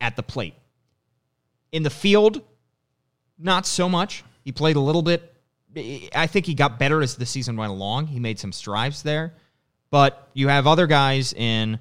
at 0.00 0.16
the 0.16 0.22
plate. 0.22 0.54
In 1.72 1.82
the 1.82 1.90
field, 1.90 2.42
not 3.38 3.66
so 3.66 3.88
much. 3.88 4.24
He 4.44 4.52
played 4.52 4.76
a 4.76 4.80
little 4.80 5.02
bit. 5.02 5.34
I 6.14 6.26
think 6.26 6.46
he 6.46 6.54
got 6.54 6.78
better 6.78 7.02
as 7.02 7.16
the 7.16 7.26
season 7.26 7.56
went 7.56 7.70
along. 7.70 8.08
He 8.08 8.20
made 8.20 8.38
some 8.38 8.52
strides 8.52 9.02
there. 9.02 9.34
But 9.90 10.28
you 10.34 10.48
have 10.48 10.66
other 10.66 10.86
guys 10.86 11.32
in 11.32 11.78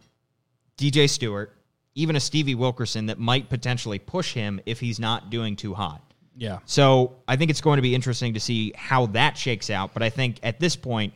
DJ 0.78 1.10
Stewart, 1.10 1.56
even 1.96 2.16
a 2.16 2.20
Stevie 2.20 2.56
Wilkerson 2.56 3.08
that 3.08 3.20
might 3.20 3.50
potentially 3.50 4.00
push 4.00 4.34
him 4.34 4.62
if 4.66 4.80
he's 4.80 5.00
not 5.00 5.30
doing 5.30 5.56
too 5.56 5.74
hot. 5.74 6.11
Yeah. 6.36 6.60
So 6.66 7.18
I 7.28 7.36
think 7.36 7.52
it's 7.52 7.62
going 7.62 7.78
to 7.78 7.82
be 7.82 7.94
interesting 7.94 8.34
to 8.34 8.40
see 8.40 8.74
how 8.76 9.08
that 9.08 9.38
shakes 9.38 9.70
out. 9.70 9.94
But 9.94 10.04
I 10.04 10.10
think 10.10 10.40
at 10.44 10.60
this 10.60 10.76
point, 10.76 11.14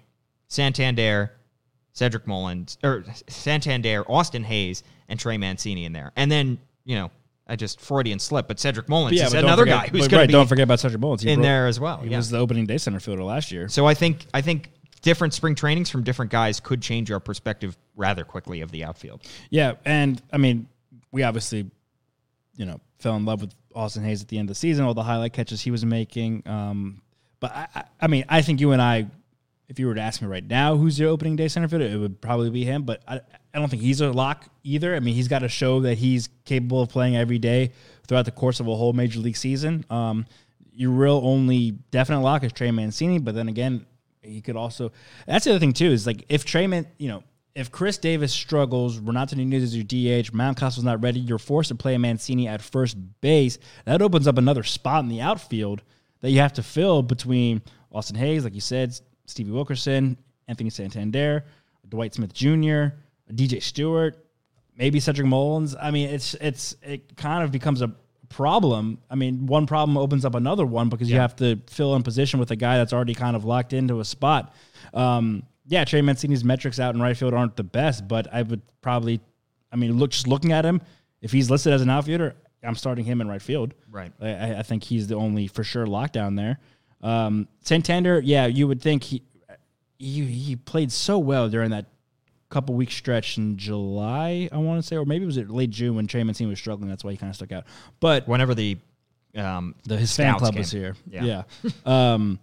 Santander, 0.47 1.32
Cedric 1.93 2.28
Mullins, 2.28 2.78
or 2.84 3.06
Santander, 3.28 4.04
Austin 4.10 4.43
Hays, 4.43 4.84
and 5.08 5.19
Trey 5.19 5.38
Mancini 5.38 5.86
in 5.86 5.93
there. 5.93 6.12
And 6.15 6.32
then, 6.32 6.58
you 6.84 6.95
know, 6.95 7.12
I 7.47 7.56
just 7.56 7.80
Freudian 7.80 8.19
slip, 8.19 8.47
but 8.47 8.60
Cedric 8.60 8.89
Mullins 8.89 9.17
yeah, 9.17 9.28
is 9.28 9.34
another 9.34 9.63
forget- 9.63 9.84
guy 9.84 9.88
who's 9.88 10.08
going 10.08 10.19
right, 10.19 10.23
to 10.23 10.28
be 10.28 10.34
don't 10.34 10.47
forget 10.47 10.63
about 10.63 10.80
Cedric 10.80 10.99
Mullins. 10.99 11.21
He 11.21 11.30
in 11.30 11.36
broke- 11.36 11.43
there 11.43 11.67
as 11.67 11.80
well. 11.80 11.97
He 11.97 12.10
yeah. 12.10 12.17
was 12.17 12.30
the 12.30 12.39
opening 12.39 12.65
day 12.65 12.78
center 12.78 12.99
fielder 12.99 13.23
last 13.23 13.51
year. 13.51 13.69
So 13.69 13.86
I 13.86 13.93
think 13.93 14.25
I 14.34 14.41
think 14.41 14.71
different 15.01 15.34
spring 15.34 15.54
trainings 15.54 15.89
from 15.89 16.04
different 16.04 16.32
guys 16.32 16.60
could 16.60 16.82
change 16.82 17.12
our 17.12 17.19
perspective 17.19 17.78
rather 17.95 18.25
quickly 18.25 18.62
of 18.62 18.71
the 18.71 18.84
outfield. 18.84 19.21
Yeah, 19.51 19.73
and 19.86 20.19
I 20.34 20.38
mean, 20.38 20.67
we 21.12 21.21
obviously, 21.21 21.69
you 22.56 22.65
know, 22.65 22.80
fell 23.00 23.15
in 23.15 23.26
love 23.26 23.41
with 23.41 23.54
Austin 23.74 24.04
Hays 24.04 24.22
at 24.22 24.28
the 24.28 24.38
end 24.38 24.50
of 24.50 24.56
the 24.56 24.60
season, 24.60 24.86
all 24.86 24.94
the 24.94 25.04
highlight 25.04 25.34
catches 25.34 25.62
he 25.62 25.72
was 25.72 25.86
making. 25.86 26.44
Um, 26.46 27.02
but 27.39 27.52
I, 27.52 27.84
I, 28.02 28.08
mean, 28.08 28.26
I 28.30 28.41
think 28.41 28.62
you 28.62 28.72
and 28.72 28.82
I, 28.82 29.08
if 29.68 29.80
you 29.80 29.88
were 29.88 29.96
to 29.96 30.02
ask 30.02 30.22
me 30.22 30.28
right 30.28 30.46
now 30.46 30.76
who's 30.76 31.00
your 31.00 31.10
opening 31.10 31.36
day 31.36 31.48
center 31.48 31.82
it 31.82 31.98
would 31.98 32.22
probably 32.22 32.50
be 32.50 32.63
him. 32.63 32.84
But 32.84 33.02
I, 33.08 33.20
I 33.54 33.60
don't 33.60 33.70
think 33.70 33.82
he's 33.82 34.02
a 34.02 34.12
lock 34.12 34.48
either. 34.63 34.96
I 34.96 35.00
mean, 35.00 35.15
he's 35.15 35.28
got 35.28 35.39
to 35.39 35.50
show 35.50 35.82
that 35.82 35.98
he's 35.98 36.30
capable 36.46 36.82
of 36.82 36.89
playing 36.89 37.15
every 37.15 37.39
day 37.39 37.72
throughout 38.08 38.26
the 38.26 38.32
course 38.32 38.60
of 38.60 38.68
a 38.68 38.76
whole 38.76 38.94
major 38.94 39.20
league 39.20 39.38
season. 39.38 39.86
Um, 39.89 40.26
your 40.74 40.91
real 40.91 41.22
only 41.24 41.72
definite 41.91 42.20
lock 42.20 42.44
is 42.44 42.52
Trey 42.52 42.72
Mancini, 42.72 43.18
but 43.18 43.34
then 43.34 43.48
again, 43.48 43.86
he 44.22 44.41
could 44.41 44.56
also. 44.56 44.91
That's 45.26 45.46
the 45.46 45.52
other 45.52 45.60
thing 45.60 45.74
too 45.74 45.88
is 45.88 46.06
like 46.06 46.26
if 46.30 46.46
Trey 46.46 46.68
Man, 46.68 46.88
you 46.98 47.08
know, 47.08 47.24
if 47.56 47.72
Chris 47.72 47.98
Davis 47.98 48.34
struggles, 48.34 49.00
Renato 49.00 49.38
Nunez 49.38 49.63
is 49.63 49.76
your 49.76 49.86
DH, 49.86 50.34
Mountcastle's 50.34 50.84
not 50.84 51.02
ready, 51.02 51.22
you're 51.22 51.39
forced 51.39 51.70
to 51.70 51.76
play 51.76 51.98
Mancini 51.98 52.48
at 52.50 52.62
first 52.62 52.98
base. 53.22 53.58
That 53.86 54.02
opens 54.02 54.28
up 54.28 54.38
another 54.38 54.63
spot 54.63 55.04
in 55.04 55.10
the 55.10 55.22
outfield 55.22 55.82
that 56.20 56.32
you 56.32 56.39
have 56.39 56.54
to 56.54 56.63
fill 56.63 57.02
between 57.02 57.62
Austin 57.91 58.18
Hays, 58.18 58.44
like 58.44 58.54
you 58.54 58.62
said, 58.62 59.00
Stevie 59.26 59.52
Wilkerson, 59.52 60.18
Anthony 60.50 60.70
Santander, 60.70 61.46
Dwight 61.88 62.13
Smith 62.13 62.34
Jr., 62.34 62.88
DJ 63.32 63.63
Stewart, 63.63 64.18
maybe 64.78 65.00
Cedric 65.00 65.28
Mullins. 65.28 65.76
I 65.80 65.91
mean, 65.91 66.10
it's 66.10 66.34
it's 66.36 66.76
it 66.84 67.15
kind 67.15 67.44
of 67.44 67.52
becomes 67.52 67.82
a 67.82 67.91
problem. 68.28 69.00
I 69.10 69.15
mean, 69.15 69.46
one 69.46 69.65
problem 69.65 69.98
opens 69.98 70.26
up 70.26 70.36
another 70.36 70.65
one 70.65 70.89
because 70.89 71.10
you 71.10 71.18
have 71.18 71.36
to 71.38 71.60
fill 71.68 71.96
in 71.96 72.04
position 72.04 72.39
with 72.39 72.52
a 72.52 72.56
guy 72.56 72.78
that's 72.78 72.91
already 72.91 73.15
kind 73.15 73.36
of 73.36 73.46
locked 73.46 73.72
into 73.72 74.00
a 74.02 74.06
spot. 74.06 74.54
Um, 74.94 75.44
yeah, 75.67 75.84
Trey 75.86 76.01
Mancini's 76.01 76.43
metrics 76.43 76.80
out 76.80 76.95
in 76.95 77.01
right 77.01 77.15
field 77.17 77.34
aren't 77.34 77.56
the 77.56 77.63
best, 77.63 78.08
but 78.08 78.28
I 78.34 78.41
would 78.41 78.62
probably, 78.82 79.19
I 79.71 79.75
mean, 79.75 79.97
look 79.97 80.12
just 80.12 80.28
looking 80.28 80.51
at 80.51 80.65
him, 80.65 80.82
if 81.21 81.32
he's 81.32 81.49
listed 81.49 81.73
as 81.73 81.82
an 81.82 81.89
outfielder, 81.89 82.36
I'm 82.63 82.75
starting 82.75 83.06
him 83.06 83.21
in 83.21 83.28
right 83.28 83.41
field. 83.41 83.73
Right. 83.89 84.12
I- 84.21 84.56
I, 84.56 84.63
think 84.63 84.84
he's 84.84 85.08
the 85.08 85.15
only 85.15 85.47
for 85.47 85.63
sure 85.63 85.86
lockdown 85.86 86.36
there. 86.36 86.60
Um, 87.01 87.47
Santander, 87.62 88.19
yeah, 88.19 88.45
you 88.45 88.67
would 88.67 88.82
think 88.82 89.04
he, 89.04 89.21
he 89.97 90.25
he 90.25 90.56
played 90.56 90.91
so 90.91 91.17
well 91.17 91.49
during 91.49 91.71
that 91.71 91.86
couple 92.49 92.75
week 92.75 92.91
stretch 92.91 93.38
in 93.38 93.58
July, 93.58 94.49
I 94.51 94.58
want 94.58 94.82
to 94.82 94.88
say, 94.88 94.95
or 94.95 95.06
maybe 95.06 95.23
it 95.23 95.28
was 95.28 95.38
late 95.38 95.69
June 95.69 95.95
when 95.95 96.08
Trey 96.08 96.23
Mancini 96.23 96.49
was 96.49 96.60
struggling. 96.60 96.89
That's 96.89 97.04
why 97.04 97.12
he 97.12 97.17
kind 97.17 97.30
of 97.30 97.36
stuck 97.36 97.51
out. 97.51 97.65
But 97.99 98.28
Whenever 98.28 98.56
the 98.56 98.78
um, 99.36 99.75
the 99.84 99.97
his 99.97 100.15
fan 100.15 100.36
club 100.36 100.54
came. 100.54 100.60
was 100.60 100.71
here. 100.71 100.95
Yeah. 101.10 101.43
Yeah. 101.63 101.71
um, 102.13 102.39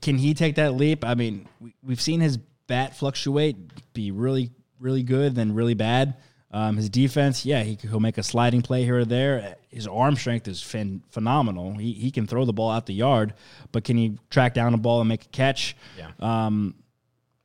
can 0.00 0.18
he 0.18 0.34
take 0.34 0.56
that 0.56 0.74
leap? 0.74 1.04
I 1.04 1.14
mean, 1.14 1.48
we, 1.60 1.74
we've 1.82 2.00
seen 2.00 2.20
his 2.20 2.36
bat 2.66 2.96
fluctuate, 2.96 3.56
be 3.92 4.10
really, 4.10 4.50
really 4.78 5.02
good, 5.02 5.34
then 5.34 5.54
really 5.54 5.74
bad. 5.74 6.16
Um, 6.50 6.76
his 6.76 6.88
defense, 6.88 7.44
yeah, 7.44 7.62
he, 7.64 7.76
he'll 7.82 7.98
make 8.00 8.16
a 8.16 8.22
sliding 8.22 8.62
play 8.62 8.84
here 8.84 8.98
or 8.98 9.04
there. 9.04 9.56
His 9.70 9.88
arm 9.88 10.14
strength 10.14 10.46
is 10.46 10.60
phen- 10.60 11.00
phenomenal. 11.10 11.74
He, 11.76 11.92
he 11.92 12.10
can 12.12 12.26
throw 12.28 12.44
the 12.44 12.52
ball 12.52 12.70
out 12.70 12.86
the 12.86 12.94
yard, 12.94 13.34
but 13.72 13.82
can 13.82 13.96
he 13.96 14.18
track 14.30 14.54
down 14.54 14.72
a 14.72 14.78
ball 14.78 15.00
and 15.00 15.08
make 15.08 15.24
a 15.24 15.28
catch? 15.28 15.76
Yeah. 15.98 16.10
Um, 16.20 16.74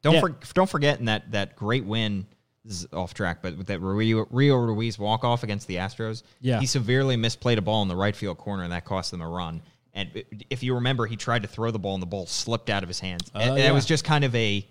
Don't 0.03 0.13
Yeah. 0.13 0.19
for, 0.21 0.35
don't 0.53 0.69
forget 0.69 0.99
in 0.99 1.05
that 1.05 1.31
that 1.31 1.55
great 1.55 1.85
win. 1.85 2.27
This 2.63 2.81
is 2.83 2.87
off 2.93 3.13
track, 3.15 3.41
but 3.41 3.57
with 3.57 3.67
that 3.67 3.79
Rio, 3.79 4.27
Rio 4.29 4.55
Ruiz 4.57 4.99
walk 4.99 5.23
off 5.23 5.41
against 5.43 5.65
the 5.67 5.77
Astros, 5.77 6.21
Yeah. 6.39 6.59
he 6.59 6.67
severely 6.67 7.15
misplayed 7.15 7.57
a 7.57 7.61
ball 7.61 7.81
in 7.81 7.87
the 7.87 7.95
right 7.95 8.15
field 8.15 8.37
corner, 8.37 8.61
and 8.63 8.71
that 8.73 8.85
cost 8.85 9.09
them 9.11 9.21
a 9.21 9.27
run. 9.27 9.61
And 9.93 10.23
if 10.49 10.61
you 10.63 10.75
remember, 10.75 11.05
he 11.07 11.15
tried 11.15 11.41
to 11.41 11.47
throw 11.47 11.71
the 11.71 11.79
ball, 11.79 11.93
and 11.95 12.01
the 12.01 12.07
ball 12.07 12.25
slipped 12.27 12.69
out 12.69 12.83
of 12.83 12.89
his 12.89 12.99
hands. 12.99 13.31
and 13.33 13.43
Oh, 13.43 13.53
and 13.53 13.63
yeah. 13.63 13.69
it 13.69 13.73
was 13.73 13.85
just 13.85 14.03
kind 14.03 14.23
of 14.23 14.33
a 14.35 14.65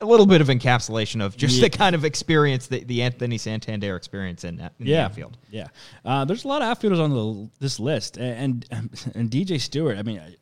a 0.00 0.06
little 0.06 0.26
bit 0.26 0.40
of 0.40 0.48
encapsulation 0.48 1.24
of 1.24 1.36
just 1.36 1.56
Yeah. 1.56 1.62
the 1.68 1.70
kind 1.70 1.94
of 1.94 2.04
experience 2.04 2.66
that 2.66 2.88
the 2.88 3.02
Anthony 3.02 3.38
Santander 3.38 3.94
experience 3.94 4.42
in, 4.42 4.56
that- 4.56 4.72
in 4.80 4.86
the 4.86 4.90
yeah, 4.92 5.04
outfield. 5.04 5.38
Yeah, 5.48 5.68
uh, 6.04 6.24
there's 6.24 6.44
a 6.44 6.48
lot 6.48 6.60
of 6.60 6.66
outfielders 6.66 6.98
on 6.98 7.10
the, 7.10 7.50
this 7.60 7.78
list, 7.78 8.18
and 8.18 8.66
and, 8.72 8.90
and 9.14 9.30
DJ 9.30 9.60
Stewart. 9.60 9.96
I 9.96 10.02
mean, 10.02 10.18
I, 10.18 10.34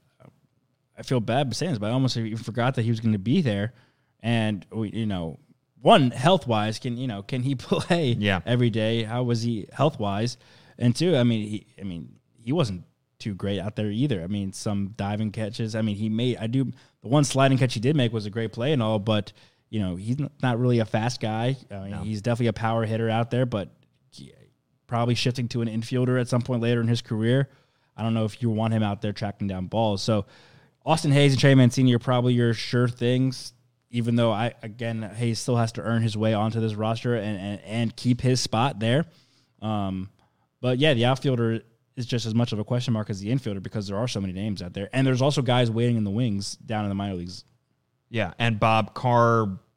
I 0.99 1.03
feel 1.03 1.21
bad 1.21 1.55
saying 1.55 1.73
this, 1.73 1.79
but 1.79 1.89
I 1.89 1.91
almost 1.91 2.17
even 2.17 2.39
forgot 2.39 2.75
that 2.77 2.83
he 2.83 2.91
was 2.91 3.01
going 3.01 3.13
to 3.13 3.19
be 3.19 3.43
there. 3.43 3.75
And 4.23 4.65
we, 4.71 4.91
you 4.91 5.07
know, 5.07 5.39
one 5.83 6.11
health 6.11 6.47
wise, 6.47 6.79
can 6.79 6.97
you 6.97 7.07
know, 7.07 7.23
can 7.23 7.43
he 7.43 7.55
play 7.57 8.17
Yeah. 8.19 8.41
every 8.47 8.71
day? 8.71 9.03
How 9.03 9.23
was 9.25 9.43
he 9.43 9.67
health 9.73 9.99
wise? 9.99 10.39
And 10.79 10.97
two, 10.97 11.17
I 11.17 11.23
mean, 11.25 11.47
he, 11.49 11.67
I 11.79 11.85
mean, 11.85 12.17
he 12.43 12.53
wasn't 12.53 12.85
too 13.21 13.35
great 13.35 13.61
out 13.61 13.77
there 13.77 13.91
either. 13.91 14.23
I 14.23 14.27
mean, 14.27 14.53
some 14.53 14.95
diving 14.97 15.31
catches. 15.31 15.77
I 15.77 15.83
mean, 15.83 15.97
he 15.97 16.09
made. 16.09 16.39
I 16.39 16.47
do 16.47 16.65
the 17.03 17.09
one 17.09 17.25
sliding 17.25 17.59
catch 17.59 17.75
he 17.75 17.81
did 17.81 17.97
make 17.97 18.13
was 18.13 18.27
a 18.27 18.31
great 18.31 18.53
play 18.53 18.73
and 18.73 18.83
all, 18.83 18.99
but 18.99 19.33
you 19.69 19.79
know, 19.79 19.95
he's 19.95 20.17
not 20.43 20.59
really 20.59 20.81
a 20.81 20.85
fast 20.85 21.21
guy. 21.21 21.57
I 21.71 21.75
mean, 21.75 21.95
he's 22.03 22.21
definitely 22.23 22.49
a 22.49 22.53
power 22.53 22.85
hitter 22.85 23.09
out 23.09 23.31
there, 23.31 23.47
but 23.47 23.71
probably 24.91 25.15
shifting 25.15 25.47
to 25.49 25.63
an 25.63 25.69
infielder 25.69 26.21
at 26.21 26.29
some 26.29 26.43
point 26.43 26.61
later 26.61 26.81
in 26.81 26.89
his 26.89 27.01
career. 27.01 27.49
I 27.97 28.03
don't 28.03 28.13
know 28.13 28.25
if 28.25 28.43
you 28.43 28.51
want 28.51 28.75
him 28.75 28.83
out 28.83 29.01
there 29.01 29.13
tracking 29.13 29.47
down 29.47 29.67
balls. 29.67 30.03
So 30.03 30.27
Austin 30.85 31.13
Hays 31.13 31.33
and 31.33 31.41
Trey 31.41 31.55
Mancini 31.55 31.95
are 31.95 32.01
probably 32.01 32.35
your 32.35 32.53
sure 32.53 32.89
things. 32.89 33.53
Even 33.93 34.15
though 34.17 34.31
I 34.31 34.55
again 34.63 35.03
Hays 35.03 35.41
still 35.41 35.57
has 35.57 35.73
to 35.73 35.83
earn 35.83 36.03
his 36.03 36.17
way 36.17 36.33
onto 36.33 36.61
this 36.61 36.75
roster 36.75 37.17
and 37.17 37.39
and, 37.39 37.61
and 37.63 37.97
keep 37.97 38.21
his 38.21 38.41
spot 38.41 38.79
there. 38.79 39.07
Um, 39.63 40.11
but 40.61 40.79
yeah, 40.79 40.95
the 40.95 41.07
outfielder 41.07 41.63
is 42.01 42.07
just 42.07 42.27
as 42.27 42.35
much 42.35 42.53
of 42.53 42.59
a 42.59 42.65
question 42.65 42.93
mark 42.93 43.09
as 43.11 43.21
the 43.21 43.29
infielder 43.31 43.63
because 43.63 43.87
there 43.87 43.97
are 43.97 44.09
so 44.09 44.21
many 44.21 44.33
names 44.33 44.61
out 44.63 44.73
there, 44.75 44.89
and 44.93 45.07
there's 45.07 45.23
also 45.23 45.41
guys 45.43 45.71
waiting 45.71 45.97
in 45.97 46.03
the 46.05 46.11
wings 46.11 46.57
down 46.57 46.85
in 46.85 46.89
the 46.89 46.95
minor 46.97 47.15
leagues. 47.15 47.45
Yeah, 48.09 48.35
and 48.41 48.59
Bob 48.59 48.93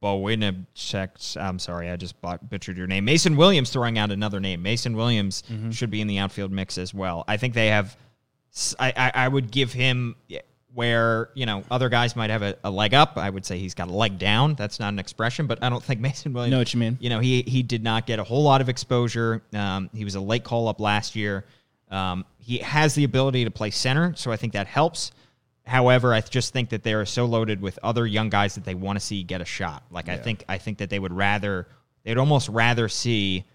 Carbowinchek. 0.04 1.38
I'm 1.38 1.60
sorry, 1.60 1.90
I 1.90 1.96
just 1.96 2.20
bought, 2.22 2.50
butchered 2.50 2.78
your 2.78 2.88
name. 2.88 3.06
Mason 3.06 3.36
Williams 3.36 3.70
throwing 3.70 3.98
out 3.98 4.12
another 4.12 4.40
name. 4.40 4.62
Mason 4.62 4.96
Williams 4.96 5.44
Mm-hmm. 5.52 5.72
should 5.72 5.90
be 5.92 6.02
in 6.02 6.08
the 6.08 6.18
outfield 6.20 6.52
mix 6.52 6.78
as 6.78 6.94
well. 6.94 7.24
I 7.28 7.38
think 7.38 7.54
they 7.54 7.68
have. 7.68 7.96
I 8.80 9.12
I 9.16 9.28
would 9.28 9.50
give 9.52 9.74
him 9.74 10.16
where 10.76 11.30
you 11.36 11.46
know 11.46 11.64
other 11.72 11.90
guys 11.90 12.16
might 12.16 12.30
have 12.30 12.42
a, 12.44 12.56
a 12.64 12.70
leg 12.72 12.94
up. 12.94 13.18
I 13.18 13.30
would 13.30 13.46
say 13.46 13.58
he's 13.58 13.74
got 13.74 13.88
a 13.88 13.94
leg 13.94 14.18
down. 14.20 14.54
That's 14.56 14.80
not 14.80 14.90
an 14.94 15.00
expression, 15.00 15.48
but 15.48 15.64
I 15.64 15.70
don't 15.70 15.84
think 15.84 16.00
Mason 16.08 16.34
Williams. 16.34 16.52
Know 16.52 16.60
what 16.60 16.74
you 16.74 16.80
mean. 16.80 16.98
You 17.02 17.10
know, 17.10 17.20
he 17.20 17.42
he 17.44 17.64
did 17.64 17.84
not 17.84 18.06
get 18.06 18.20
a 18.20 18.24
whole 18.24 18.44
lot 18.44 18.62
of 18.62 18.70
exposure. 18.70 19.42
Um, 19.54 19.90
he 19.94 20.04
was 20.04 20.16
a 20.16 20.22
late 20.22 20.44
call 20.44 20.68
up 20.68 20.80
last 20.80 21.16
year. 21.16 21.46
Um, 21.94 22.26
he 22.40 22.58
has 22.58 22.96
the 22.96 23.04
ability 23.04 23.46
to 23.46 23.52
play 23.52 23.70
center, 23.72 24.14
so 24.16 24.32
I 24.32 24.36
think 24.38 24.54
that 24.54 24.68
helps. 24.68 25.12
However, 25.66 26.14
I 26.14 26.20
just 26.22 26.52
think 26.52 26.70
that 26.72 26.84
they 26.84 26.94
are 26.94 27.06
so 27.06 27.26
loaded 27.26 27.62
with 27.62 27.80
other 27.84 28.06
young 28.06 28.30
guys 28.30 28.56
that 28.56 28.66
they 28.66 28.76
want 28.76 29.00
to 29.00 29.06
see 29.06 29.24
get 29.24 29.40
a 29.42 29.46
shot. 29.46 29.84
Like 29.92 30.10
I 30.10 30.18
think 30.18 30.44
I 30.50 30.58
think 30.58 30.80
that 30.80 30.90
they 30.90 31.00
would 31.00 31.14
rather 31.14 31.68
they'd 32.04 32.18
almost 32.18 32.50
rather 32.50 32.90
see 32.90 33.46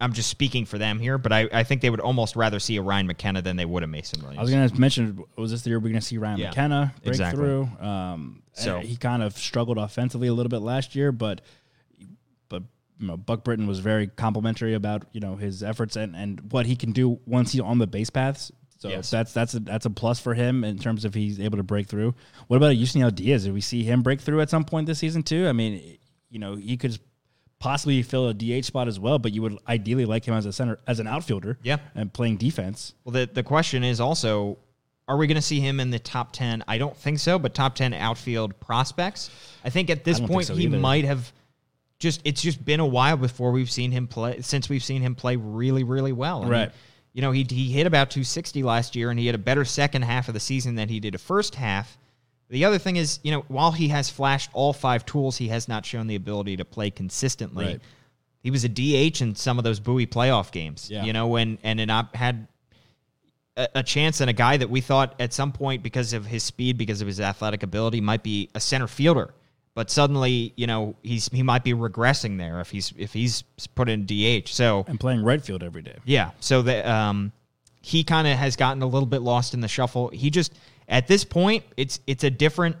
I'm 0.00 0.12
just 0.12 0.28
speaking 0.28 0.64
for 0.66 0.76
them 0.76 0.98
here, 0.98 1.18
but 1.18 1.32
I, 1.32 1.48
I 1.52 1.62
think 1.62 1.80
they 1.80 1.88
would 1.88 2.00
almost 2.00 2.36
rather 2.36 2.58
see 2.58 2.76
a 2.76 2.82
Ryan 2.82 3.06
McKenna 3.06 3.42
than 3.42 3.56
they 3.56 3.64
would 3.64 3.82
a 3.82 3.86
Mason 3.86 4.20
Williams. 4.20 4.38
I 4.38 4.42
was 4.42 4.50
going 4.50 4.68
to 4.68 4.80
mention, 4.80 5.24
was 5.36 5.50
this 5.50 5.62
the 5.62 5.70
year 5.70 5.78
we're 5.78 5.88
going 5.90 5.94
to 5.94 6.00
see 6.06 6.18
Ryan 6.18 6.38
Yeah, 6.38 6.48
McKenna 6.48 6.92
break 7.02 7.08
exactly. 7.08 7.38
through? 7.42 7.62
Um, 7.80 8.42
So- 8.52 8.80
he 8.80 8.96
kind 8.96 9.22
of 9.22 9.36
struggled 9.38 9.78
offensively 9.78 10.28
a 10.28 10.34
little 10.34 10.50
bit 10.50 10.60
last 10.60 10.94
year, 10.94 11.12
but 11.12 11.40
you 12.98 13.06
know, 13.06 13.16
Buck 13.16 13.44
Britton 13.44 13.66
was 13.66 13.80
very 13.80 14.06
complimentary 14.06 14.74
about 14.74 15.04
you 15.12 15.20
know 15.20 15.36
his 15.36 15.62
efforts 15.62 15.96
and, 15.96 16.14
and 16.14 16.52
what 16.52 16.66
he 16.66 16.76
can 16.76 16.92
do 16.92 17.18
once 17.26 17.52
he's 17.52 17.60
on 17.60 17.78
the 17.78 17.86
base 17.86 18.10
paths. 18.10 18.52
So 18.78 18.88
Yes. 18.90 19.10
that's 19.10 19.32
that's 19.32 19.54
a, 19.54 19.60
that's 19.60 19.86
a 19.86 19.90
plus 19.90 20.20
for 20.20 20.34
him 20.34 20.62
in 20.64 20.78
terms 20.78 21.04
of 21.04 21.14
he's 21.14 21.40
able 21.40 21.56
to 21.56 21.62
break 21.62 21.86
through. 21.86 22.14
What 22.48 22.56
about 22.58 22.74
Yusniel 22.76 23.14
Diaz? 23.14 23.44
Did 23.44 23.54
we 23.54 23.60
see 23.62 23.82
him 23.82 24.02
break 24.02 24.20
through 24.20 24.40
at 24.42 24.50
some 24.50 24.64
point 24.64 24.86
this 24.86 24.98
season 24.98 25.22
too? 25.22 25.48
I 25.48 25.52
mean, 25.52 25.96
you 26.30 26.38
know 26.38 26.54
he 26.56 26.76
could 26.76 26.98
possibly 27.58 28.02
fill 28.02 28.28
a 28.28 28.34
DH 28.34 28.64
spot 28.66 28.88
as 28.88 29.00
well. 29.00 29.18
But 29.18 29.32
you 29.32 29.40
would 29.42 29.58
ideally 29.66 30.04
like 30.04 30.24
him 30.26 30.34
as 30.34 30.44
a 30.44 30.52
center, 30.52 30.78
as 30.86 31.00
an 31.00 31.06
outfielder, 31.06 31.58
Yeah. 31.62 31.78
and 31.94 32.12
playing 32.12 32.36
defense. 32.36 32.94
Well, 33.04 33.12
the 33.12 33.28
the 33.32 33.42
question 33.42 33.84
is 33.84 34.00
also, 34.00 34.58
are 35.08 35.16
we 35.16 35.26
going 35.26 35.36
to 35.36 35.42
see 35.42 35.60
him 35.60 35.80
in 35.80 35.90
the 35.90 35.98
top 35.98 36.32
ten? 36.32 36.62
I 36.68 36.76
don't 36.78 36.96
think 36.96 37.18
so, 37.20 37.38
but 37.38 37.54
top 37.54 37.74
ten 37.74 37.94
outfield 37.94 38.58
prospects. 38.60 39.30
I 39.64 39.70
think 39.70 39.88
at 39.88 40.04
this 40.04 40.16
I 40.16 40.20
don't 40.20 40.28
think 40.28 40.34
point 40.36 40.46
so 40.48 40.54
he 40.56 40.66
might 40.68 41.04
have. 41.04 41.32
Just 41.98 42.20
it's 42.24 42.42
just 42.42 42.64
been 42.64 42.80
a 42.80 42.86
while 42.86 43.16
before 43.16 43.52
we've 43.52 43.70
seen 43.70 43.90
him 43.92 44.06
play. 44.06 44.40
Since 44.40 44.68
we've 44.68 44.84
seen 44.84 45.00
him 45.02 45.14
play 45.14 45.36
really, 45.36 45.84
really 45.84 46.12
well. 46.12 46.38
I 46.38 46.42
mean, 46.42 46.50
Right. 46.50 46.72
you 47.12 47.22
know, 47.22 47.30
he 47.30 47.46
he 47.48 47.70
hit 47.70 47.86
about 47.86 48.10
260 48.10 48.62
last 48.62 48.96
year, 48.96 49.10
and 49.10 49.18
he 49.18 49.26
had 49.26 49.34
a 49.34 49.38
better 49.38 49.64
second 49.64 50.02
half 50.02 50.28
of 50.28 50.34
the 50.34 50.40
season 50.40 50.74
than 50.74 50.88
he 50.88 51.00
did 51.00 51.14
a 51.14 51.18
first 51.18 51.54
half. 51.54 51.96
The 52.50 52.64
other 52.66 52.78
thing 52.78 52.96
is, 52.96 53.20
you 53.22 53.30
know, 53.32 53.44
while 53.48 53.72
he 53.72 53.88
has 53.88 54.10
flashed 54.10 54.50
all 54.52 54.72
five 54.72 55.06
tools, 55.06 55.36
he 55.38 55.48
has 55.48 55.66
not 55.66 55.86
shown 55.86 56.06
the 56.06 56.14
ability 56.14 56.56
to 56.58 56.64
play 56.64 56.90
consistently. 56.90 57.64
Right. 57.64 57.80
He 58.42 58.50
was 58.50 58.64
a 58.64 58.68
DH 58.68 59.22
in 59.22 59.34
some 59.34 59.56
of 59.56 59.64
those 59.64 59.80
Bowie 59.80 60.06
playoff 60.06 60.52
games. 60.52 60.90
Yeah. 60.90 61.04
You 61.04 61.14
know, 61.14 61.28
when 61.28 61.58
and 61.62 61.80
it 61.80 61.88
had 62.14 62.46
a, 63.56 63.68
a 63.76 63.82
chance 63.82 64.20
and 64.20 64.28
a 64.28 64.34
guy 64.34 64.56
that 64.58 64.68
we 64.68 64.80
thought 64.82 65.14
at 65.18 65.32
some 65.32 65.52
point 65.52 65.82
because 65.82 66.12
of 66.12 66.26
his 66.26 66.42
speed, 66.42 66.76
because 66.76 67.00
of 67.00 67.06
his 67.06 67.20
athletic 67.20 67.62
ability, 67.62 68.00
might 68.02 68.22
be 68.22 68.50
a 68.54 68.60
center 68.60 68.86
fielder. 68.86 69.32
But 69.74 69.90
suddenly, 69.90 70.52
you 70.56 70.66
know, 70.68 70.94
he's 71.02 71.28
he 71.28 71.42
might 71.42 71.64
be 71.64 71.72
regressing 71.74 72.38
there 72.38 72.60
if 72.60 72.70
he's 72.70 72.92
if 72.96 73.12
he's 73.12 73.42
put 73.74 73.88
in 73.88 74.06
DH. 74.06 74.48
So 74.48 74.84
And 74.86 75.00
playing 75.00 75.24
right 75.24 75.42
field 75.42 75.62
every 75.62 75.82
day. 75.82 75.96
yeah, 76.04 76.30
so 76.40 76.62
that 76.62 76.86
um, 76.86 77.32
he 77.82 78.04
kind 78.04 78.28
of 78.28 78.38
has 78.38 78.54
gotten 78.56 78.82
a 78.82 78.86
little 78.86 79.06
bit 79.06 79.20
lost 79.22 79.52
in 79.52 79.60
the 79.60 79.68
shuffle. 79.68 80.08
He 80.10 80.30
just 80.30 80.54
at 80.88 81.08
this 81.08 81.24
point, 81.24 81.64
it's 81.76 82.00
it's 82.06 82.22
a 82.24 82.30
different. 82.30 82.76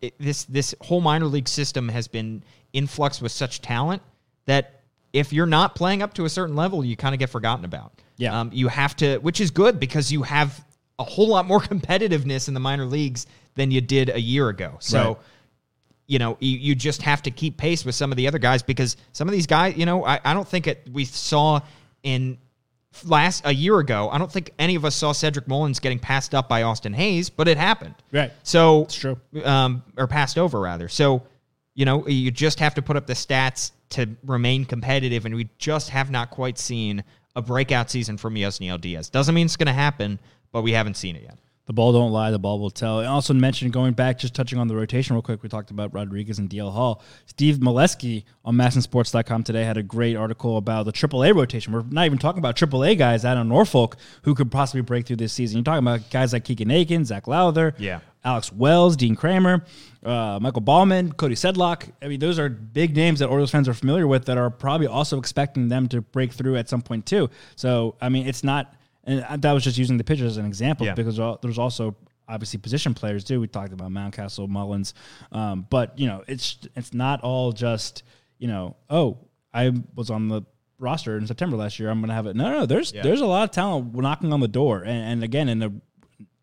It, 0.00 0.14
this 0.18 0.44
this 0.44 0.74
whole 0.80 1.00
minor 1.00 1.26
league 1.26 1.48
system 1.48 1.88
has 1.88 2.08
been 2.08 2.42
influxed 2.72 3.20
with 3.20 3.32
such 3.32 3.60
talent 3.60 4.00
that 4.46 4.80
if 5.12 5.32
you're 5.32 5.46
not 5.46 5.74
playing 5.74 6.02
up 6.02 6.14
to 6.14 6.24
a 6.24 6.28
certain 6.28 6.54
level, 6.56 6.84
you 6.84 6.96
kind 6.96 7.14
of 7.14 7.18
get 7.18 7.30
forgotten 7.30 7.64
about. 7.64 7.92
Yeah. 8.16 8.40
um, 8.40 8.50
you 8.52 8.68
have 8.68 8.96
to, 8.96 9.18
which 9.18 9.40
is 9.40 9.50
good 9.50 9.78
because 9.78 10.10
you 10.10 10.22
have 10.22 10.64
a 10.98 11.04
whole 11.04 11.28
lot 11.28 11.46
more 11.46 11.60
competitiveness 11.92 12.48
in 12.48 12.54
the 12.54 12.60
minor 12.60 12.84
leagues 12.84 13.26
than 13.54 13.70
you 13.70 13.80
did 13.80 14.08
a 14.10 14.20
year 14.20 14.48
ago. 14.48 14.76
So 14.80 14.98
Right. 15.08 15.16
You 16.08 16.18
know, 16.18 16.36
you, 16.40 16.58
you 16.58 16.74
just 16.74 17.02
have 17.02 17.22
to 17.22 17.30
keep 17.30 17.56
pace 17.56 17.84
with 17.84 17.94
some 17.94 18.10
of 18.10 18.16
the 18.16 18.26
other 18.26 18.38
guys 18.38 18.62
because 18.62 18.96
some 19.12 19.28
of 19.28 19.32
these 19.32 19.46
guys, 19.46 19.76
you 19.76 19.86
know, 19.86 20.04
I, 20.04 20.18
I 20.24 20.34
don't 20.34 20.48
think 20.48 20.66
it, 20.66 20.88
we 20.90 21.04
saw 21.04 21.60
in 22.02 22.38
last 23.04 23.42
a 23.44 23.52
year 23.52 23.78
ago, 23.78 24.08
I 24.10 24.18
don't 24.18 24.32
think 24.32 24.52
any 24.58 24.74
of 24.74 24.84
us 24.84 24.96
saw 24.96 25.12
Cedric 25.12 25.46
Mullins 25.46 25.80
getting 25.80 25.98
passed 25.98 26.34
up 26.34 26.48
by 26.48 26.62
Austin 26.62 26.92
Hays, 26.92 27.30
but 27.30 27.48
it 27.48 27.56
happened. 27.56 27.94
Right. 28.12 28.32
So 28.42 28.82
It's 28.82 28.94
true. 28.94 29.20
Um, 29.44 29.82
or 29.96 30.06
passed 30.06 30.38
over 30.38 30.58
rather. 30.60 30.88
So, 30.88 31.22
you 31.74 31.84
know, 31.84 32.06
you 32.08 32.30
just 32.30 32.58
have 32.60 32.74
to 32.74 32.82
put 32.82 32.96
up 32.96 33.06
the 33.06 33.12
stats 33.12 33.72
to 33.90 34.08
remain 34.24 34.64
competitive, 34.64 35.24
and 35.26 35.34
we 35.34 35.48
just 35.58 35.90
have 35.90 36.10
not 36.10 36.30
quite 36.30 36.58
seen 36.58 37.04
a 37.36 37.42
breakout 37.42 37.90
season 37.90 38.16
from 38.16 38.34
Yusniel 38.34 38.80
Diaz. 38.80 39.08
Doesn't 39.10 39.34
mean 39.34 39.46
it's 39.46 39.56
going 39.56 39.68
to 39.68 39.72
happen, 39.72 40.18
but 40.50 40.62
we 40.62 40.72
haven't 40.72 40.96
seen 40.96 41.16
it 41.16 41.22
yet. 41.22 41.38
The 41.68 41.74
ball 41.74 41.92
don't 41.92 42.12
lie, 42.12 42.30
the 42.30 42.38
ball 42.38 42.58
will 42.58 42.70
tell. 42.70 43.00
And 43.00 43.08
also 43.08 43.34
mentioned 43.34 43.74
going 43.74 43.92
back, 43.92 44.18
just 44.18 44.34
touching 44.34 44.58
on 44.58 44.68
the 44.68 44.74
rotation 44.74 45.14
real 45.14 45.20
quick, 45.22 45.42
we 45.42 45.50
talked 45.50 45.70
about 45.70 45.92
Rodriguez 45.92 46.38
and 46.38 46.48
DL 46.48 46.72
Hall. 46.72 47.02
Steve 47.26 47.56
Melewski 47.58 48.24
on 48.42 48.54
masnsports.com 48.56 49.44
today 49.44 49.64
had 49.64 49.76
a 49.76 49.82
great 49.82 50.16
article 50.16 50.56
about 50.56 50.86
the 50.86 50.92
AAA 50.92 51.34
rotation. 51.36 51.74
We're 51.74 51.82
not 51.82 52.06
even 52.06 52.16
talking 52.16 52.38
about 52.38 52.56
AAA 52.56 52.96
guys 52.96 53.26
out 53.26 53.36
of 53.36 53.46
Norfolk 53.46 53.96
who 54.22 54.34
could 54.34 54.50
possibly 54.50 54.80
break 54.80 55.06
through 55.06 55.16
this 55.16 55.34
season. 55.34 55.58
You're 55.58 55.64
talking 55.64 55.86
about 55.86 56.08
guys 56.10 56.32
like 56.32 56.44
Keegan 56.44 56.70
Akin, 56.70 57.04
Zach 57.04 57.26
Lowther, 57.26 57.74
Yeah. 57.78 58.00
Alex 58.24 58.50
Wells, 58.52 58.96
Dean 58.96 59.14
Kremer, 59.14 59.64
uh, 60.04 60.38
Michael 60.42 60.60
Baumann, 60.62 61.12
Cody 61.12 61.34
Sedlock. 61.34 61.92
I 62.02 62.08
mean, 62.08 62.18
those 62.18 62.38
are 62.38 62.48
big 62.48 62.96
names 62.96 63.20
that 63.20 63.28
Orioles 63.28 63.50
fans 63.50 63.68
are 63.68 63.74
familiar 63.74 64.06
with 64.06 64.24
that 64.24 64.36
are 64.38 64.50
probably 64.50 64.86
also 64.86 65.18
expecting 65.18 65.68
them 65.68 65.86
to 65.88 66.00
break 66.00 66.32
through 66.32 66.56
at 66.56 66.68
some 66.68 66.80
point 66.82 67.04
too. 67.06 67.30
So, 67.56 67.94
I 68.00 68.08
mean, 68.08 68.26
it's 68.26 68.42
not, 68.42 68.74
and 69.08 69.42
that 69.42 69.52
was 69.52 69.64
just 69.64 69.78
using 69.78 69.96
the 69.96 70.04
pitchers 70.04 70.26
as 70.32 70.36
an 70.36 70.46
example 70.46 70.86
Yeah. 70.86 70.94
because 70.94 71.16
there's 71.42 71.58
also 71.58 71.96
obviously 72.28 72.58
position 72.58 72.92
players 72.94 73.24
too. 73.24 73.40
We 73.40 73.48
talked 73.48 73.72
about 73.72 73.90
Mountcastle, 73.90 74.48
Mullins, 74.48 74.94
um, 75.32 75.66
but 75.70 75.98
you 75.98 76.06
know, 76.06 76.22
it's 76.28 76.58
it's 76.76 76.92
not 76.94 77.20
all 77.22 77.52
just 77.52 78.02
you 78.38 78.46
know, 78.48 78.76
oh, 78.90 79.18
I 79.52 79.72
was 79.94 80.10
on 80.10 80.28
the 80.28 80.42
roster 80.78 81.16
in 81.18 81.26
September 81.26 81.56
last 81.56 81.78
year. 81.80 81.90
I'm 81.90 81.98
going 82.00 82.08
to 82.08 82.14
have 82.14 82.26
it. 82.26 82.36
No, 82.36 82.50
no, 82.52 82.66
there's 82.66 82.92
there's 83.02 83.20
a 83.20 83.26
lot 83.26 83.44
of 83.44 83.50
talent 83.50 83.94
knocking 83.94 84.32
on 84.32 84.40
the 84.40 84.46
door, 84.48 84.82
and, 84.82 85.12
and 85.12 85.24
again, 85.24 85.48
in 85.48 85.58
the 85.58 85.72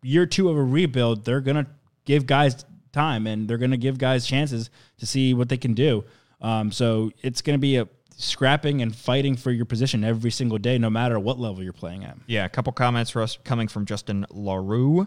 year 0.02 0.26
two 0.26 0.48
of 0.48 0.56
a 0.56 0.62
rebuild, 0.62 1.24
they're 1.24 1.40
going 1.40 1.56
to 1.56 1.66
give 2.04 2.26
guys 2.26 2.64
time 2.92 3.26
and 3.26 3.48
they're 3.48 3.58
going 3.58 3.70
to 3.72 3.76
give 3.76 3.98
guys 3.98 4.26
chances 4.26 4.70
to 4.98 5.06
see 5.06 5.34
what 5.34 5.48
they 5.48 5.56
can 5.56 5.74
do. 5.74 6.04
Um, 6.40 6.70
so 6.72 7.10
it's 7.22 7.42
going 7.42 7.54
to 7.54 7.60
be 7.60 7.76
a 7.76 7.88
scrapping 8.16 8.80
and 8.82 8.94
fighting 8.96 9.36
for 9.36 9.50
your 9.50 9.66
position 9.66 10.02
every 10.02 10.30
single 10.30 10.58
day, 10.58 10.78
no 10.78 10.90
matter 10.90 11.20
what 11.20 11.38
level 11.38 11.62
you're 11.62 11.72
playing 11.72 12.04
at. 12.04 12.16
Yeah, 12.26 12.44
a 12.44 12.48
couple 12.48 12.72
comments 12.72 13.10
for 13.10 13.22
us 13.22 13.38
coming 13.44 13.68
from 13.68 13.84
Justin 13.84 14.26
LaRue. 14.30 15.06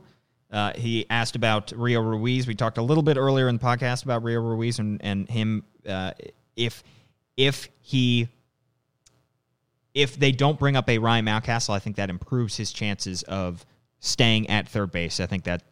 Uh, 0.51 0.73
he 0.73 1.05
asked 1.09 1.35
about 1.35 1.71
Rio 1.75 2.01
Ruiz. 2.01 2.47
We 2.47 2.55
talked 2.55 2.77
a 2.77 2.81
little 2.81 3.03
bit 3.03 3.17
earlier 3.17 3.49
in 3.49 3.57
the 3.57 3.63
podcast 3.63 4.03
about 4.03 4.23
Rio 4.23 4.41
Ruiz 4.41 4.79
and, 4.79 5.03
and 5.03 5.29
him. 5.29 5.63
Uh, 5.87 6.11
if 6.55 6.83
if 7.37 7.69
he 7.81 8.27
if 9.93 10.17
they 10.17 10.31
don't 10.31 10.57
bring 10.57 10.75
up 10.75 10.89
a 10.89 10.97
Ryan 10.97 11.25
Mountcastle, 11.25 11.73
I 11.73 11.79
think 11.79 11.95
that 11.97 12.09
improves 12.09 12.55
his 12.55 12.71
chances 12.71 13.23
of 13.23 13.65
staying 13.99 14.49
at 14.49 14.69
third 14.69 14.91
base. 14.91 15.19
I 15.19 15.25
think 15.25 15.43
that 15.43 15.63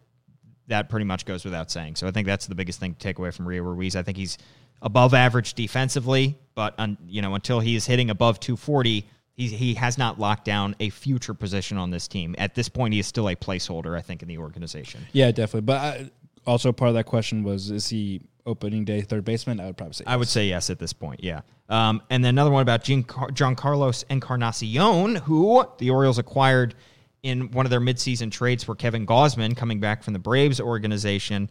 that 0.68 0.90
pretty 0.90 1.06
much 1.06 1.26
goes 1.26 1.46
without 1.46 1.72
saying. 1.72 1.96
So 1.96 2.08
I 2.08 2.12
think 2.12 2.28
that's 2.28 2.46
the 2.48 2.56
biggest 2.56 2.80
thing 2.80 2.94
to 2.94 3.00
take 3.00 3.20
away 3.20 3.32
from 3.32 3.48
Rio 3.48 3.64
Ruiz. 3.64 3.96
I 3.96 4.04
think 4.04 4.18
he's 4.18 4.38
above 4.82 5.14
average 5.14 5.54
defensively, 5.54 6.38
but 6.56 6.76
un, 6.78 6.98
you 7.08 7.22
know 7.22 7.36
until 7.36 7.60
he 7.60 7.76
is 7.76 7.86
hitting 7.86 8.10
above 8.10 8.40
240, 8.40 9.08
he 9.34 9.48
he 9.48 9.74
has 9.76 9.98
not 9.98 10.20
locked 10.20 10.46
down 10.46 10.76
a 10.80 10.90
future 10.90 11.34
position 11.34 11.78
on 11.78 11.92
this 11.92 12.08
team. 12.08 12.36
At 12.38 12.56
this 12.56 12.70
point, 12.70 12.94
he 12.94 13.00
is 13.00 13.08
still 13.08 13.30
a 13.30 13.36
placeholder. 13.36 13.98
I 13.98 14.02
think 14.02 14.22
in 14.22 14.28
the 14.28 14.38
organization. 14.38 15.06
Yeah, 15.14 15.32
definitely. 15.32 15.62
But 15.62 15.78
I, 15.78 16.12
also 16.46 16.72
part 16.72 16.90
of 16.90 16.96
that 16.96 17.06
question 17.06 17.44
was, 17.44 17.70
is 17.70 17.88
he 17.90 18.22
opening 18.46 18.86
day 18.86 19.02
third 19.02 19.26
baseman? 19.26 19.60
I 19.60 19.66
would 19.68 19.78
probably 19.78 19.94
say 19.94 20.06
I 20.08 20.16
would 20.16 20.28
say 20.28 20.48
yes 20.48 20.70
at 20.70 20.80
this 20.80 20.94
point. 20.94 21.24
Yeah. 21.24 21.42
Um, 21.70 22.02
and 22.10 22.24
then 22.24 22.30
another 22.30 22.50
one 22.50 22.62
about 22.62 22.84
Gian- 22.84 23.06
Jean 23.34 23.56
Carlos 23.56 24.04
Encarnacion, 24.10 25.16
who 25.16 25.66
the 25.80 25.90
Orioles 25.90 26.18
acquired 26.18 26.76
in 27.24 27.52
one 27.52 27.66
of 27.66 27.70
their 27.70 27.82
midseason 27.82 28.32
trades 28.32 28.64
for 28.64 28.74
Kevin 28.74 29.06
Gausman 29.06 29.56
coming 29.56 29.80
back 29.80 30.02
from 30.02 30.14
the 30.14 30.20
Braves 30.20 30.62
organization. 30.62 31.50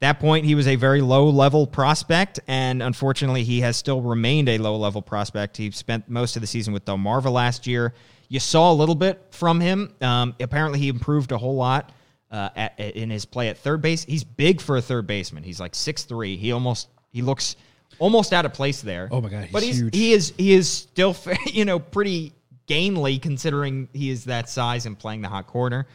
That 0.00 0.20
point, 0.20 0.44
he 0.44 0.54
was 0.54 0.68
a 0.68 0.76
very 0.76 1.00
low 1.00 1.28
level 1.28 1.66
prospect, 1.66 2.38
and 2.46 2.82
unfortunately, 2.82 3.42
he 3.42 3.60
has 3.62 3.76
still 3.76 4.00
remained 4.00 4.48
a 4.48 4.58
low 4.58 4.76
level 4.76 5.02
prospect. 5.02 5.56
He 5.56 5.72
spent 5.72 6.08
most 6.08 6.36
of 6.36 6.40
the 6.40 6.46
season 6.46 6.72
with 6.72 6.84
Delmarva 6.84 7.32
last 7.32 7.66
year. 7.66 7.94
You 8.28 8.38
saw 8.38 8.70
a 8.70 8.74
little 8.74 8.94
bit 8.94 9.20
from 9.30 9.58
him. 9.60 9.92
Um, 10.00 10.36
apparently, 10.38 10.78
he 10.78 10.88
improved 10.88 11.32
a 11.32 11.38
whole 11.38 11.56
lot 11.56 11.90
uh, 12.30 12.50
at, 12.54 12.78
in 12.78 13.10
his 13.10 13.24
play 13.24 13.48
at 13.48 13.58
third 13.58 13.82
base. 13.82 14.04
He's 14.04 14.22
big 14.22 14.60
for 14.60 14.76
a 14.76 14.82
third 14.82 15.06
baseman. 15.06 15.42
He's 15.42 15.58
like 15.58 15.74
six 15.74 16.04
three. 16.04 16.36
He 16.36 16.52
almost 16.52 16.88
he 17.10 17.22
looks 17.22 17.56
almost 17.98 18.32
out 18.32 18.44
of 18.44 18.52
place 18.52 18.82
there. 18.82 19.08
Oh 19.10 19.20
my 19.20 19.28
God, 19.28 19.44
he's 19.44 19.52
but 19.52 19.62
he's 19.62 19.78
huge. 19.78 19.94
he 19.96 20.12
is 20.12 20.32
he 20.36 20.52
is 20.52 20.68
still 20.68 21.16
you 21.46 21.64
know 21.64 21.78
pretty 21.78 22.34
gainly 22.68 23.20
considering 23.20 23.88
he 23.92 24.10
is 24.10 24.26
that 24.26 24.48
size 24.48 24.86
and 24.86 24.98
playing 24.98 25.22
the 25.22 25.28
hot 25.28 25.46
corner. 25.46 25.86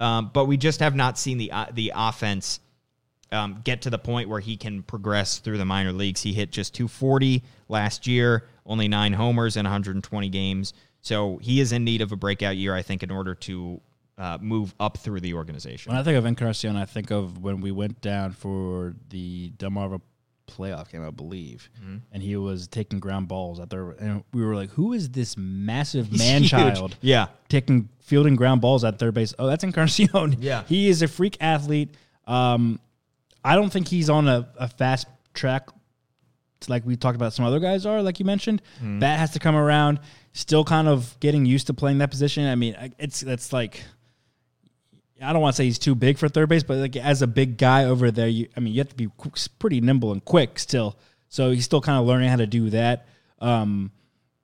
Um, 0.00 0.30
but 0.32 0.44
we 0.44 0.56
just 0.56 0.80
have 0.80 0.94
not 0.94 1.18
seen 1.18 1.38
the 1.38 1.50
uh, 1.50 1.66
the 1.72 1.92
offense 1.94 2.60
um, 3.32 3.60
get 3.64 3.82
to 3.82 3.90
the 3.90 3.98
point 3.98 4.28
where 4.28 4.40
he 4.40 4.56
can 4.56 4.82
progress 4.82 5.38
through 5.38 5.58
the 5.58 5.64
minor 5.64 5.92
leagues. 5.92 6.22
He 6.22 6.32
hit 6.32 6.50
just 6.50 6.74
240 6.74 7.42
last 7.68 8.06
year, 8.06 8.46
only 8.66 8.88
nine 8.88 9.12
homers 9.12 9.56
in 9.56 9.64
120 9.64 10.28
games. 10.28 10.72
So 11.02 11.38
he 11.42 11.60
is 11.60 11.72
in 11.72 11.84
need 11.84 12.00
of 12.02 12.12
a 12.12 12.16
breakout 12.16 12.56
year, 12.56 12.74
I 12.74 12.82
think, 12.82 13.02
in 13.02 13.10
order 13.10 13.34
to 13.34 13.80
uh, 14.16 14.38
move 14.40 14.74
up 14.80 14.98
through 14.98 15.20
the 15.20 15.34
organization. 15.34 15.90
When 15.92 16.00
I 16.00 16.02
think 16.02 16.16
of 16.18 16.26
Encarnacion, 16.26 16.76
I 16.76 16.84
think 16.86 17.10
of 17.10 17.38
when 17.38 17.60
we 17.60 17.70
went 17.70 18.00
down 18.00 18.32
for 18.32 18.94
the 19.10 19.50
Delmarva 19.58 20.00
playoff 20.48 20.90
game, 20.90 21.04
I 21.06 21.10
believe, 21.10 21.68
Mm-hmm. 21.80 21.96
and 22.10 22.22
he 22.22 22.34
was 22.36 22.66
taking 22.66 22.98
ground 23.00 23.28
balls 23.28 23.60
out 23.60 23.68
there, 23.70 23.90
and 23.90 24.24
we 24.32 24.42
were 24.42 24.56
like, 24.56 24.70
"Who 24.70 24.92
is 24.94 25.10
this 25.10 25.36
massive 25.36 26.10
man 26.18 26.42
child?" 26.44 26.96
Yeah. 27.02 27.26
taking 27.50 27.90
fielding 28.00 28.34
ground 28.34 28.60
balls 28.62 28.82
at 28.82 28.98
third 28.98 29.12
base. 29.14 29.34
Oh, 29.38 29.46
that's 29.46 29.62
Encarnacion. 29.62 30.36
Yeah. 30.40 30.64
he 30.66 30.88
is 30.88 31.02
a 31.02 31.06
freak 31.08 31.36
athlete. 31.40 31.90
Um, 32.26 32.80
I 33.44 33.54
don't 33.54 33.70
think 33.70 33.88
he's 33.88 34.10
on 34.10 34.28
a, 34.28 34.48
a 34.58 34.68
fast 34.68 35.06
track 35.34 35.68
like 36.66 36.84
we 36.84 36.96
talked 36.96 37.14
about 37.14 37.32
some 37.32 37.44
other 37.44 37.60
guys 37.60 37.86
are, 37.86 38.02
like 38.02 38.18
you 38.18 38.24
mentioned. 38.24 38.62
Mm-hmm. 38.78 38.98
Bat 38.98 39.18
has 39.20 39.30
to 39.32 39.38
come 39.38 39.54
around. 39.54 40.00
Still 40.32 40.64
kind 40.64 40.88
of 40.88 41.18
getting 41.20 41.46
used 41.46 41.68
to 41.68 41.74
playing 41.74 41.98
that 41.98 42.10
position. 42.10 42.46
I 42.46 42.54
mean, 42.56 42.76
it's 42.98 43.22
it's 43.22 43.52
like 43.52 43.84
I 45.22 45.32
don't 45.32 45.42
want 45.42 45.54
to 45.54 45.56
say 45.56 45.64
he's 45.64 45.78
too 45.78 45.94
big 45.94 46.18
for 46.18 46.28
third 46.28 46.48
base, 46.48 46.62
but 46.62 46.78
like 46.78 46.96
as 46.96 47.22
a 47.22 47.26
big 47.26 47.58
guy 47.58 47.84
over 47.84 48.10
there, 48.10 48.28
you 48.28 48.48
I 48.56 48.60
mean 48.60 48.72
you 48.72 48.80
have 48.80 48.88
to 48.88 48.96
be 48.96 49.08
pretty 49.58 49.80
nimble 49.80 50.12
and 50.12 50.24
quick 50.24 50.58
still. 50.58 50.98
So 51.28 51.50
he's 51.50 51.64
still 51.64 51.80
kind 51.80 52.00
of 52.00 52.06
learning 52.06 52.30
how 52.30 52.36
to 52.36 52.46
do 52.46 52.70
that. 52.70 53.06
Um, 53.40 53.92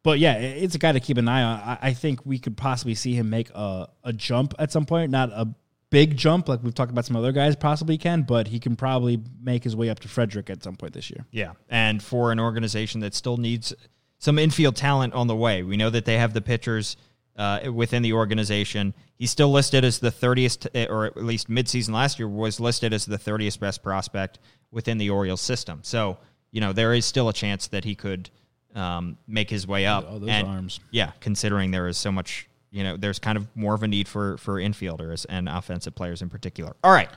but 0.02 0.18
yeah, 0.18 0.34
it's 0.34 0.74
a 0.74 0.78
guy 0.78 0.92
to 0.92 1.00
keep 1.00 1.16
an 1.16 1.28
eye 1.28 1.42
on. 1.42 1.60
I, 1.60 1.78
I 1.80 1.92
think 1.94 2.26
we 2.26 2.38
could 2.38 2.56
possibly 2.56 2.94
see 2.94 3.14
him 3.14 3.30
make 3.30 3.50
a, 3.54 3.88
a 4.04 4.12
jump 4.12 4.54
at 4.58 4.70
some 4.70 4.84
point, 4.84 5.10
not 5.10 5.30
a 5.30 5.48
big 5.94 6.16
jump 6.16 6.48
like 6.48 6.60
we've 6.64 6.74
talked 6.74 6.90
about 6.90 7.04
some 7.04 7.14
other 7.14 7.30
guys 7.30 7.54
possibly 7.54 7.96
can, 7.96 8.22
but 8.22 8.48
he 8.48 8.58
can 8.58 8.74
probably 8.74 9.22
make 9.40 9.62
his 9.62 9.76
way 9.76 9.88
up 9.88 10.00
to 10.00 10.08
Frederick 10.08 10.50
at 10.50 10.60
some 10.64 10.74
point 10.74 10.92
this 10.92 11.08
year. 11.08 11.24
Yeah. 11.30 11.52
And 11.68 12.02
for 12.02 12.32
an 12.32 12.40
organization 12.40 13.00
that 13.02 13.14
still 13.14 13.36
needs 13.36 13.72
some 14.18 14.36
infield 14.38 14.74
talent 14.74 15.14
on 15.14 15.28
the 15.28 15.36
way, 15.36 15.62
we 15.62 15.76
know 15.76 15.90
that 15.90 16.04
they 16.04 16.18
have 16.18 16.34
the 16.34 16.40
pitchers 16.40 16.96
uh, 17.36 17.60
within 17.72 18.02
the 18.02 18.12
organization. 18.12 18.92
He's 19.16 19.30
still 19.30 19.52
listed 19.52 19.84
as 19.84 20.00
the 20.00 20.10
30th, 20.10 20.88
or 20.90 21.06
at 21.06 21.16
least 21.16 21.48
midseason 21.48 21.94
last 21.94 22.18
year 22.18 22.28
was 22.28 22.58
listed 22.58 22.92
as 22.92 23.06
the 23.06 23.18
30th 23.18 23.60
best 23.60 23.82
prospect 23.82 24.40
within 24.72 24.98
the 24.98 25.10
Orioles 25.10 25.40
system. 25.40 25.78
So, 25.82 26.18
you 26.50 26.60
know, 26.60 26.72
there 26.72 26.92
is 26.92 27.06
still 27.06 27.28
a 27.28 27.32
chance 27.32 27.68
that 27.68 27.84
he 27.84 27.94
could 27.94 28.30
um, 28.74 29.16
make 29.28 29.48
his 29.48 29.66
way 29.66 29.86
up. 29.86 30.06
Oh, 30.08 30.18
those 30.18 30.28
And, 30.28 30.48
arms. 30.48 30.80
Yeah, 30.90 31.12
considering 31.20 31.70
there 31.70 31.86
is 31.86 31.96
so 31.96 32.10
much, 32.10 32.48
you 32.74 32.82
know, 32.82 32.96
there's 32.96 33.20
kind 33.20 33.38
of 33.38 33.46
more 33.54 33.72
of 33.74 33.84
a 33.84 33.88
need 33.88 34.08
for 34.08 34.36
for 34.36 34.54
infielders 34.54 35.24
and 35.28 35.48
offensive 35.48 35.94
players 35.94 36.22
in 36.22 36.28
particular. 36.28 36.74
All 36.82 36.92
right. 36.92 37.08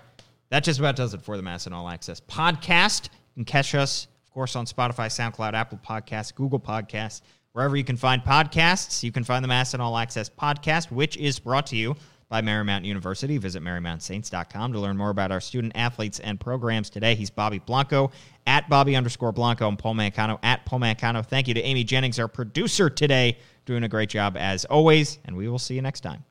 That 0.49 0.63
just 0.63 0.79
about 0.79 0.95
does 0.95 1.15
it 1.15 1.21
for 1.21 1.35
the 1.35 1.43
MASN 1.43 1.73
All 1.73 1.89
Access 1.89 2.21
podcast. 2.21 3.05
You 3.05 3.43
can 3.43 3.45
catch 3.45 3.73
us, 3.73 4.07
of 4.23 4.31
course, 4.31 4.55
on 4.55 4.65
Spotify, 4.65 5.07
SoundCloud, 5.07 5.53
Apple 5.53 5.79
Podcasts, 5.85 6.33
Google 6.33 6.59
Podcasts, 6.59 7.21
wherever 7.51 7.75
you 7.75 7.83
can 7.83 7.97
find 7.97 8.21
podcasts. 8.21 9.01
You 9.03 9.11
can 9.11 9.23
find 9.23 9.43
the 9.43 9.49
MASN 9.49 9.79
All 9.79 9.97
Access 9.97 10.29
podcast, 10.29 10.91
which 10.91 11.17
is 11.17 11.39
brought 11.39 11.65
to 11.67 11.75
you 11.75 11.95
by 12.29 12.41
Marymount 12.41 12.85
University. 12.85 13.37
Visit 13.39 13.63
MarymountSaints.com 13.63 14.73
to 14.73 14.79
learn 14.79 14.95
more 14.95 15.09
about 15.09 15.31
our 15.31 15.41
student 15.41 15.73
athletes 15.75 16.19
and 16.19 16.39
programs 16.39 16.89
today. 16.91 17.15
He's 17.15 17.31
Bobby 17.31 17.59
Blanco 17.59 18.11
at 18.45 18.69
Bobby 18.69 18.95
underscore 18.95 19.31
Blanco 19.31 19.67
and 19.67 19.79
Paul 19.79 19.95
Mancano 19.95 20.37
at 20.43 20.65
Paul 20.65 20.79
Mancano. 20.79 21.25
Thank 21.25 21.47
you 21.47 21.55
to 21.55 21.61
Amy 21.61 21.83
Jennings, 21.83 22.19
our 22.19 22.27
producer 22.27 22.89
today, 22.89 23.37
doing 23.67 23.83
a 23.83 23.87
great 23.87 24.09
job 24.09 24.35
as 24.35 24.65
always, 24.65 25.19
and 25.25 25.37
we 25.37 25.47
will 25.47 25.59
see 25.59 25.75
you 25.75 25.83
next 25.83 26.01
time. 26.01 26.23